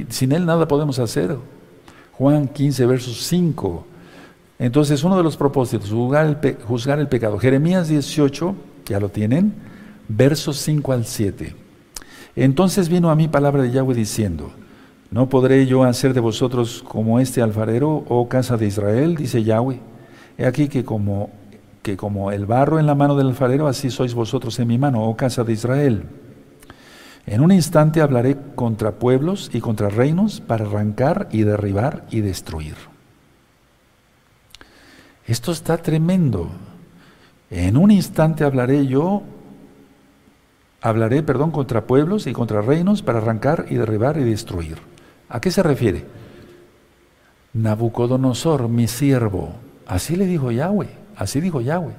sin 0.09 0.33
Él 0.33 0.47
nada 0.47 0.67
podemos 0.67 0.99
hacer. 0.99 1.37
Juan 2.13 2.49
15, 2.49 2.87
versos 2.87 3.19
5. 3.27 3.91
Entonces, 4.63 5.03
uno 5.03 5.17
de 5.17 5.25
los 5.25 5.37
propósitos, 5.37 5.91
juzgar 5.91 7.01
el, 7.01 7.09
pecado. 7.09 7.37
Jeremías 7.37 7.89
18, 7.89 8.55
ya 8.87 9.01
lo 9.01 9.09
tienen, 9.09 9.55
versos 10.07 10.59
5 10.59 10.93
al 10.93 11.05
7. 11.05 11.57
Entonces 12.37 12.89
vino 12.89 13.11
a 13.11 13.17
mí 13.17 13.27
palabra 13.27 13.65
de 13.65 13.73
Yahweh 13.73 13.97
diciendo, 13.97 14.53
¿No 15.11 15.29
podré 15.29 15.67
yo 15.67 15.83
hacer 15.83 16.15
de 16.15 16.21
vosotros 16.21 16.85
como 16.87 17.19
este 17.19 17.43
alfarero, 17.43 18.05
oh 18.09 18.29
casa 18.29 18.57
de 18.57 18.67
Israel? 18.67 19.17
Dice 19.17 19.43
Yahweh. 19.43 19.81
He 20.39 20.47
aquí 20.47 20.69
que 20.69 20.85
como, 20.85 21.31
que 21.83 21.97
como 21.97 22.31
el 22.31 22.47
barro 22.47 22.79
en 22.79 22.87
la 22.87 22.95
mano 22.95 23.17
del 23.17 23.31
alfarero, 23.31 23.67
así 23.67 23.91
sois 23.91 24.15
vosotros 24.15 24.61
en 24.61 24.69
mi 24.69 24.79
mano, 24.79 25.03
oh 25.03 25.17
casa 25.17 25.43
de 25.43 25.55
Israel. 25.55 26.05
En 27.27 27.41
un 27.41 27.51
instante 27.51 28.01
hablaré 28.01 28.37
contra 28.55 28.93
pueblos 28.93 29.51
y 29.53 29.59
contra 29.59 29.89
reinos 29.89 30.41
para 30.41 30.67
arrancar 30.67 31.29
y 31.33 31.43
derribar 31.43 32.07
y 32.13 32.21
destruir. 32.21 32.91
Esto 35.27 35.53
está 35.53 35.77
tremendo. 35.79 36.49
En 37.51 37.77
un 37.77 37.91
instante 37.91 38.45
hablaré 38.45 38.87
yo, 38.87 39.23
hablaré, 40.81 41.23
perdón, 41.23 41.51
contra 41.51 41.87
pueblos 41.87 42.27
y 42.27 42.33
contra 42.33 42.62
reinos 42.62 43.03
para 43.03 43.18
arrancar 43.18 43.66
y 43.70 43.77
derribar 43.77 44.16
y 44.18 44.25
destruir. 44.25 44.79
¿A 45.29 45.41
qué 45.41 45.51
se 45.51 45.62
refiere? 45.62 46.05
Nabucodonosor, 47.53 48.68
mi 48.68 48.89
siervo. 48.89 49.55
Así 49.87 50.16
le 50.16 50.27
dijo 50.27 50.51
Yahweh, 50.51 50.89
así 51.16 51.41
dijo 51.41 51.61
Yahweh. 51.61 51.95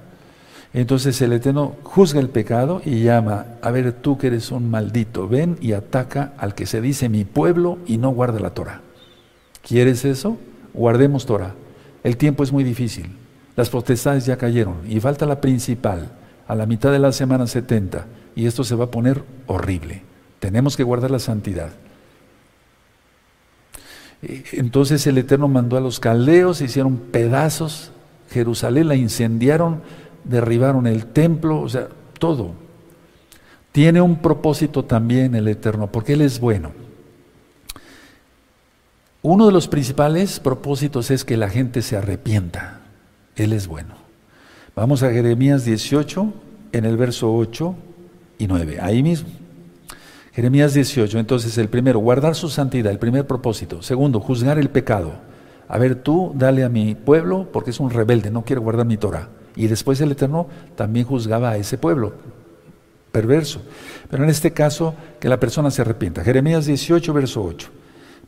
Entonces 0.73 1.21
el 1.21 1.33
Eterno 1.33 1.75
juzga 1.83 2.19
el 2.19 2.29
pecado 2.29 2.81
y 2.83 3.03
llama, 3.03 3.45
a 3.61 3.69
ver 3.69 3.93
tú 3.93 4.17
que 4.17 4.27
eres 4.27 4.51
un 4.51 4.71
maldito, 4.71 5.27
ven 5.27 5.57
y 5.61 5.73
ataca 5.73 6.33
al 6.37 6.55
que 6.55 6.65
se 6.65 6.81
dice 6.81 7.09
mi 7.09 7.25
pueblo 7.25 7.77
y 7.85 7.99
no 7.99 8.09
guarda 8.09 8.39
la 8.39 8.49
Torah. 8.49 8.81
¿Quieres 9.61 10.03
eso? 10.03 10.37
Guardemos 10.73 11.27
Torah. 11.27 11.53
El 12.03 12.17
tiempo 12.17 12.43
es 12.43 12.51
muy 12.51 12.63
difícil. 12.63 13.07
Las 13.55 13.69
potestades 13.69 14.25
ya 14.25 14.37
cayeron 14.37 14.77
y 14.87 14.99
falta 14.99 15.25
la 15.25 15.39
principal 15.39 16.11
a 16.47 16.55
la 16.55 16.65
mitad 16.65 16.91
de 16.91 16.99
la 16.99 17.11
semana 17.11 17.47
70 17.47 18.05
y 18.35 18.45
esto 18.47 18.63
se 18.63 18.75
va 18.75 18.85
a 18.85 18.91
poner 18.91 19.23
horrible. 19.47 20.01
Tenemos 20.39 20.75
que 20.75 20.83
guardar 20.83 21.11
la 21.11 21.19
santidad. 21.19 21.71
Entonces 24.21 25.05
el 25.07 25.17
Eterno 25.17 25.47
mandó 25.47 25.77
a 25.77 25.81
los 25.81 25.99
caldeos, 25.99 26.61
hicieron 26.61 26.97
pedazos, 26.97 27.91
Jerusalén 28.29 28.87
la 28.87 28.95
incendiaron, 28.95 29.81
derribaron 30.23 30.87
el 30.87 31.05
templo, 31.07 31.61
o 31.61 31.69
sea, 31.69 31.89
todo. 32.19 32.53
Tiene 33.71 34.01
un 34.01 34.17
propósito 34.17 34.85
también 34.85 35.35
el 35.35 35.47
Eterno, 35.47 35.87
porque 35.91 36.13
Él 36.13 36.21
es 36.21 36.39
bueno. 36.39 36.71
Uno 39.25 39.45
de 39.45 39.53
los 39.53 39.69
principales 39.69 40.41
propósitos 40.41 41.09
es 41.09 41.23
que 41.23 41.37
la 41.37 41.47
gente 41.47 41.81
se 41.81 41.95
arrepienta. 41.95 42.81
Él 43.37 43.53
es 43.53 43.67
bueno. 43.67 43.95
Vamos 44.75 45.01
a 45.01 45.11
Jeremías 45.11 45.63
18, 45.63 46.33
en 46.73 46.83
el 46.83 46.97
verso 46.97 47.33
8 47.33 47.73
y 48.37 48.47
9, 48.47 48.79
ahí 48.81 49.01
mismo. 49.01 49.29
Jeremías 50.33 50.73
18, 50.73 51.19
entonces 51.19 51.57
el 51.57 51.69
primero, 51.69 51.99
guardar 51.99 52.35
su 52.35 52.49
santidad, 52.49 52.91
el 52.91 52.99
primer 52.99 53.25
propósito. 53.25 53.81
Segundo, 53.81 54.19
juzgar 54.19 54.59
el 54.59 54.69
pecado. 54.69 55.13
A 55.69 55.77
ver, 55.77 55.95
tú 55.95 56.33
dale 56.35 56.65
a 56.65 56.69
mi 56.69 56.93
pueblo 56.93 57.47
porque 57.53 57.69
es 57.69 57.79
un 57.79 57.91
rebelde, 57.91 58.29
no 58.29 58.43
quiere 58.43 58.59
guardar 58.59 58.85
mi 58.85 58.97
Torah. 58.97 59.29
Y 59.55 59.67
después 59.67 60.01
el 60.01 60.11
Eterno 60.11 60.47
también 60.75 61.05
juzgaba 61.05 61.51
a 61.51 61.55
ese 61.55 61.77
pueblo 61.77 62.11
perverso. 63.13 63.61
Pero 64.09 64.25
en 64.25 64.29
este 64.29 64.51
caso, 64.51 64.95
que 65.21 65.29
la 65.29 65.39
persona 65.39 65.71
se 65.71 65.81
arrepienta. 65.81 66.25
Jeremías 66.25 66.65
18, 66.65 67.13
verso 67.13 67.41
8. 67.41 67.69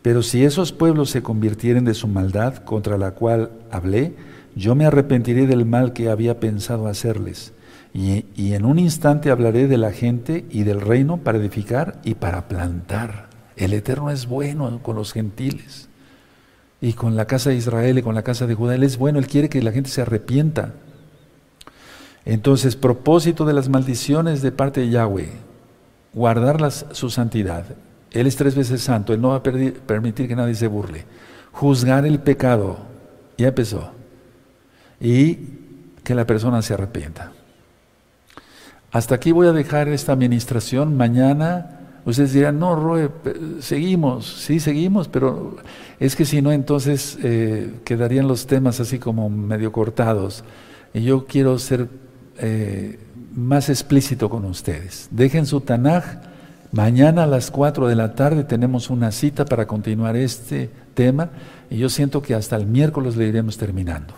Pero 0.06 0.22
si 0.22 0.46
esos 0.46 0.72
pueblos 0.72 1.10
se 1.10 1.24
convirtieren 1.24 1.84
de 1.84 1.96
su 1.96 2.08
maldad 2.08 2.58
contra 2.58 2.96
la 2.96 3.16
cual 3.16 3.50
hablé, 3.72 4.14
yo 4.56 4.76
me 4.76 4.86
arrepentiré 4.86 5.48
del 5.48 5.66
mal 5.66 5.94
que 5.94 6.12
había 6.12 6.40
pensado 6.40 6.86
hacerles. 6.86 7.54
Y, 7.92 8.24
en 8.54 8.66
un 8.66 8.78
instante 8.78 9.32
hablaré 9.32 9.68
de 9.68 9.80
la 9.80 9.92
gente 9.92 10.46
y 10.52 10.62
del 10.62 10.80
reino 10.80 11.18
para 11.18 11.40
edificar 11.40 12.00
y 12.04 12.14
para 12.14 12.48
plantar. 12.48 13.30
El 13.56 13.74
Eterno 13.74 14.12
es 14.12 14.28
bueno 14.28 14.80
con 14.84 14.96
los 14.96 15.12
gentiles 15.12 15.90
y 16.82 16.94
con 16.94 17.16
la 17.16 17.26
casa 17.26 17.50
de 17.50 17.56
Israel 17.56 17.98
y 17.98 18.04
con 18.04 18.14
la 18.14 18.22
casa 18.22 18.46
de 18.46 18.54
Judá. 18.54 18.76
Él 18.76 18.84
es 18.84 19.00
bueno, 19.00 19.18
Él 19.18 19.26
quiere 19.26 19.50
que 19.50 19.64
la 19.64 19.72
gente 19.72 19.90
se 19.90 20.04
arrepienta. 20.04 20.74
Entonces, 22.26 22.76
propósito 22.76 23.44
de 23.44 23.54
las 23.54 23.70
maldiciones 23.70 24.44
de 24.44 24.52
parte 24.52 24.82
de 24.82 24.90
Yahweh, 24.92 25.32
guardar 26.14 26.72
su 26.72 27.10
santidad. 27.10 27.66
Él 28.16 28.28
es 28.28 28.36
tres 28.38 28.56
veces 28.56 28.82
santo, 28.82 29.14
Él 29.14 29.22
no 29.22 29.30
va 29.30 29.36
a 29.36 29.44
permitir 29.44 30.28
que 30.28 30.36
nadie 30.36 30.56
se 30.56 30.68
burle. 30.68 31.04
Juzgar 31.52 32.06
el 32.06 32.20
pecado, 32.20 32.78
ya 33.38 33.50
empezó. 33.50 33.92
Y 35.02 35.38
que 36.04 36.16
la 36.16 36.26
persona 36.26 36.62
se 36.62 36.74
arrepienta. 36.74 37.34
Hasta 38.92 39.16
aquí 39.16 39.34
voy 39.34 39.48
a 39.48 39.52
dejar 39.52 39.90
esta 39.90 40.14
administración. 40.14 40.96
Mañana 40.96 41.76
ustedes 42.06 42.32
dirán, 42.32 42.58
no, 42.58 42.76
Roe, 42.76 43.10
seguimos, 43.60 44.26
sí 44.26 44.62
seguimos, 44.62 45.10
pero 45.10 45.58
es 46.00 46.16
que 46.16 46.24
si 46.24 46.42
no, 46.42 46.54
entonces 46.54 47.18
eh, 47.22 47.80
quedarían 47.84 48.30
los 48.30 48.48
temas 48.48 48.80
así 48.80 48.98
como 48.98 49.30
medio 49.30 49.74
cortados. 49.74 50.46
Y 50.94 51.02
yo 51.02 51.26
quiero 51.26 51.60
ser 51.60 51.90
eh, 52.38 52.98
más 53.34 53.68
explícito 53.68 54.30
con 54.30 54.46
ustedes. 54.46 55.10
Dejen 55.12 55.46
su 55.46 55.60
Tanaj. 55.60 56.35
Mañana 56.76 57.24
a 57.24 57.28
las 57.28 57.52
4 57.52 57.88
de 57.88 57.96
la 57.96 58.16
tarde 58.16 58.44
tenemos 58.44 58.90
una 58.90 59.14
cita 59.14 59.46
para 59.46 59.66
continuar 59.66 60.18
este 60.18 60.70
tema 60.94 61.30
y 61.70 61.78
yo 61.78 61.88
siento 61.88 62.22
que 62.22 62.36
hasta 62.36 62.58
el 62.58 62.66
miércoles 62.66 63.16
le 63.16 63.30
iremos 63.30 63.58
terminando. 63.58 64.14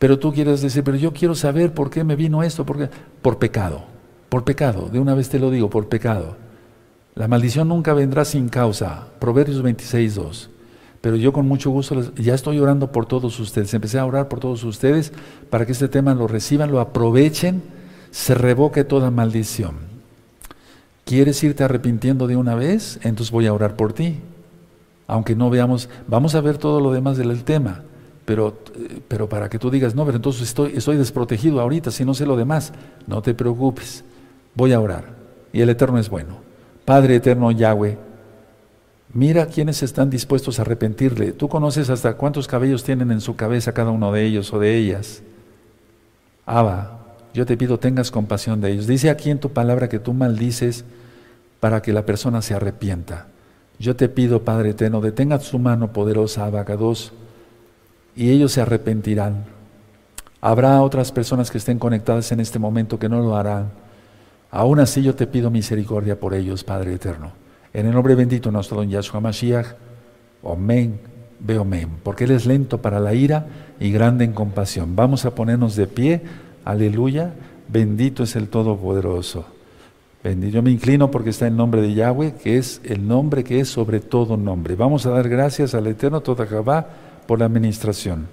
Pero 0.00 0.18
tú 0.18 0.32
quieres 0.32 0.62
decir, 0.62 0.82
pero 0.82 0.96
yo 0.96 1.12
quiero 1.12 1.36
saber 1.36 1.72
por 1.72 1.90
qué 1.90 2.02
me 2.02 2.16
vino 2.16 2.42
esto, 2.42 2.66
porque 2.66 2.90
por 3.22 3.38
pecado, 3.38 3.84
por 4.28 4.42
pecado, 4.42 4.88
de 4.88 4.98
una 4.98 5.14
vez 5.14 5.28
te 5.28 5.38
lo 5.38 5.52
digo, 5.52 5.70
por 5.70 5.88
pecado. 5.88 6.36
La 7.14 7.28
maldición 7.28 7.68
nunca 7.68 7.94
vendrá 7.94 8.24
sin 8.24 8.48
causa. 8.48 9.06
Proverbios 9.20 9.62
26, 9.62 10.14
2 10.16 10.50
pero 11.00 11.14
yo 11.14 11.32
con 11.32 11.46
mucho 11.46 11.70
gusto 11.70 12.12
ya 12.16 12.34
estoy 12.34 12.58
orando 12.58 12.90
por 12.90 13.06
todos 13.06 13.38
ustedes. 13.38 13.72
Empecé 13.72 14.00
a 14.00 14.06
orar 14.06 14.26
por 14.26 14.40
todos 14.40 14.64
ustedes 14.64 15.12
para 15.50 15.64
que 15.64 15.70
este 15.70 15.86
tema 15.86 16.16
lo 16.16 16.26
reciban, 16.26 16.72
lo 16.72 16.80
aprovechen, 16.80 17.62
se 18.10 18.34
revoque 18.34 18.82
toda 18.82 19.12
maldición. 19.12 19.95
¿Quieres 21.06 21.42
irte 21.44 21.62
arrepintiendo 21.62 22.26
de 22.26 22.36
una 22.36 22.56
vez? 22.56 22.98
Entonces 23.04 23.30
voy 23.30 23.46
a 23.46 23.52
orar 23.52 23.76
por 23.76 23.92
ti. 23.92 24.16
Aunque 25.06 25.36
no 25.36 25.50
veamos, 25.50 25.88
vamos 26.08 26.34
a 26.34 26.40
ver 26.40 26.58
todo 26.58 26.80
lo 26.80 26.92
demás 26.92 27.16
del 27.16 27.44
tema, 27.44 27.84
pero, 28.24 28.58
pero 29.06 29.28
para 29.28 29.48
que 29.48 29.60
tú 29.60 29.70
digas, 29.70 29.94
no, 29.94 30.04
pero 30.04 30.16
entonces 30.16 30.42
estoy, 30.42 30.72
estoy 30.74 30.96
desprotegido 30.96 31.60
ahorita, 31.60 31.92
si 31.92 32.04
no 32.04 32.12
sé 32.12 32.26
lo 32.26 32.36
demás, 32.36 32.72
no 33.06 33.22
te 33.22 33.32
preocupes, 33.32 34.04
voy 34.56 34.72
a 34.72 34.80
orar. 34.80 35.14
Y 35.52 35.60
el 35.60 35.68
Eterno 35.68 35.98
es 35.98 36.10
bueno. 36.10 36.38
Padre 36.84 37.14
Eterno 37.14 37.52
Yahweh, 37.52 37.98
Mira 39.12 39.46
quiénes 39.46 39.82
están 39.82 40.10
dispuestos 40.10 40.58
a 40.58 40.62
arrepentirle. 40.62 41.32
Tú 41.32 41.48
conoces 41.48 41.88
hasta 41.88 42.18
cuántos 42.18 42.48
cabellos 42.48 42.84
tienen 42.84 43.10
en 43.10 43.20
su 43.20 43.36
cabeza 43.36 43.72
cada 43.72 43.90
uno 43.90 44.12
de 44.12 44.26
ellos 44.26 44.52
o 44.52 44.58
de 44.58 44.76
ellas. 44.76 45.22
Abba, 46.44 47.05
yo 47.36 47.44
te 47.44 47.58
pido 47.58 47.78
tengas 47.78 48.10
compasión 48.10 48.62
de 48.62 48.72
ellos. 48.72 48.86
Dice 48.86 49.10
aquí 49.10 49.28
en 49.28 49.38
tu 49.38 49.50
palabra 49.50 49.90
que 49.90 49.98
tú 49.98 50.14
maldices 50.14 50.86
para 51.60 51.82
que 51.82 51.92
la 51.92 52.06
persona 52.06 52.40
se 52.40 52.54
arrepienta. 52.54 53.26
Yo 53.78 53.94
te 53.94 54.08
pido, 54.08 54.42
Padre 54.42 54.70
eterno, 54.70 55.02
detenga 55.02 55.38
su 55.40 55.58
mano 55.58 55.92
poderosa, 55.92 56.46
abacados, 56.46 57.12
y 58.16 58.30
ellos 58.30 58.52
se 58.52 58.62
arrepentirán. 58.62 59.44
Habrá 60.40 60.80
otras 60.80 61.12
personas 61.12 61.50
que 61.50 61.58
estén 61.58 61.78
conectadas 61.78 62.32
en 62.32 62.40
este 62.40 62.58
momento 62.58 62.98
que 62.98 63.10
no 63.10 63.20
lo 63.20 63.36
harán. 63.36 63.70
Aún 64.50 64.80
así 64.80 65.02
yo 65.02 65.14
te 65.14 65.26
pido 65.26 65.50
misericordia 65.50 66.18
por 66.18 66.32
ellos, 66.32 66.64
Padre 66.64 66.94
eterno. 66.94 67.32
En 67.74 67.84
el 67.84 67.92
nombre 67.92 68.14
bendito 68.14 68.50
nuestro 68.50 68.78
don 68.78 68.88
Yahshua 68.88 69.20
Mashiach, 69.20 69.66
Omen, 70.42 71.00
ve 71.38 71.58
Omen, 71.58 71.98
porque 72.02 72.24
Él 72.24 72.30
es 72.30 72.46
lento 72.46 72.80
para 72.80 72.98
la 72.98 73.12
ira 73.12 73.46
y 73.78 73.90
grande 73.90 74.24
en 74.24 74.32
compasión. 74.32 74.96
Vamos 74.96 75.26
a 75.26 75.34
ponernos 75.34 75.76
de 75.76 75.86
pie, 75.86 76.22
aleluya, 76.66 77.32
bendito 77.68 78.24
es 78.24 78.36
el 78.36 78.48
Todopoderoso. 78.48 79.46
Bendito, 80.22 80.56
yo 80.56 80.62
me 80.62 80.70
inclino 80.70 81.10
porque 81.10 81.30
está 81.30 81.46
el 81.46 81.56
nombre 81.56 81.80
de 81.80 81.94
Yahweh, 81.94 82.34
que 82.34 82.58
es 82.58 82.82
el 82.84 83.08
nombre 83.08 83.42
que 83.42 83.60
es 83.60 83.70
sobre 83.70 84.00
todo 84.00 84.36
nombre. 84.36 84.74
Vamos 84.74 85.06
a 85.06 85.10
dar 85.10 85.28
gracias 85.30 85.74
al 85.74 85.86
Eterno 85.86 86.20
Todagabá 86.20 86.86
por 87.26 87.38
la 87.38 87.46
administración. 87.46 88.26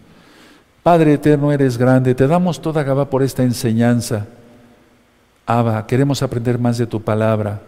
Padre 0.83 1.13
eterno, 1.13 1.53
eres 1.53 1.77
grande, 1.77 2.13
te 2.13 2.27
damos 2.27 2.61
toda 2.61 2.83
Gabá 2.83 3.09
por 3.09 3.23
esta 3.23 3.41
enseñanza. 3.41 4.27
Abba, 5.45 5.87
queremos 5.87 6.21
aprender 6.21 6.59
más 6.59 6.77
de 6.77 6.87
tu 6.87 7.01
palabra 7.01 7.61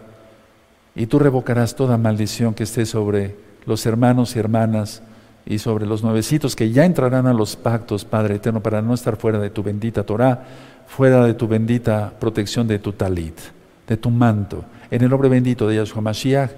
y 0.94 1.06
tú 1.06 1.18
revocarás 1.18 1.74
toda 1.74 1.96
maldición 1.96 2.52
que 2.52 2.64
esté 2.64 2.84
sobre 2.84 3.36
los 3.64 3.86
hermanos 3.86 4.36
y 4.36 4.38
hermanas 4.38 5.02
y 5.46 5.58
sobre 5.58 5.86
los 5.86 6.02
nuevecitos 6.02 6.56
que 6.56 6.72
ya 6.72 6.84
entrarán 6.84 7.26
a 7.26 7.32
los 7.32 7.54
pactos, 7.54 8.04
Padre 8.04 8.34
eterno, 8.34 8.60
para 8.60 8.82
no 8.82 8.92
estar 8.92 9.16
fuera 9.16 9.38
de 9.38 9.50
tu 9.50 9.62
bendita 9.62 10.02
Torah, 10.02 10.44
fuera 10.88 11.24
de 11.24 11.34
tu 11.34 11.46
bendita 11.46 12.12
protección 12.18 12.66
de 12.66 12.80
tu 12.80 12.92
talit, 12.92 13.38
de 13.86 13.96
tu 13.96 14.10
manto. 14.10 14.64
En 14.90 15.02
el 15.02 15.08
nombre 15.08 15.28
bendito 15.28 15.68
de 15.68 15.76
Yahshua 15.76 16.02
Mashiach, 16.02 16.50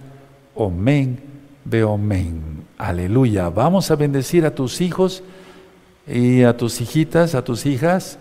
Omen, 0.54 1.20
Beomen. 1.64 2.64
Aleluya. 2.78 3.50
Vamos 3.50 3.90
a 3.90 3.96
bendecir 3.96 4.46
a 4.46 4.54
tus 4.54 4.80
hijos 4.80 5.22
y 6.06 6.42
a 6.42 6.56
tus 6.56 6.80
hijitas, 6.80 7.34
a 7.34 7.44
tus 7.44 7.66
hijas. 7.66 8.18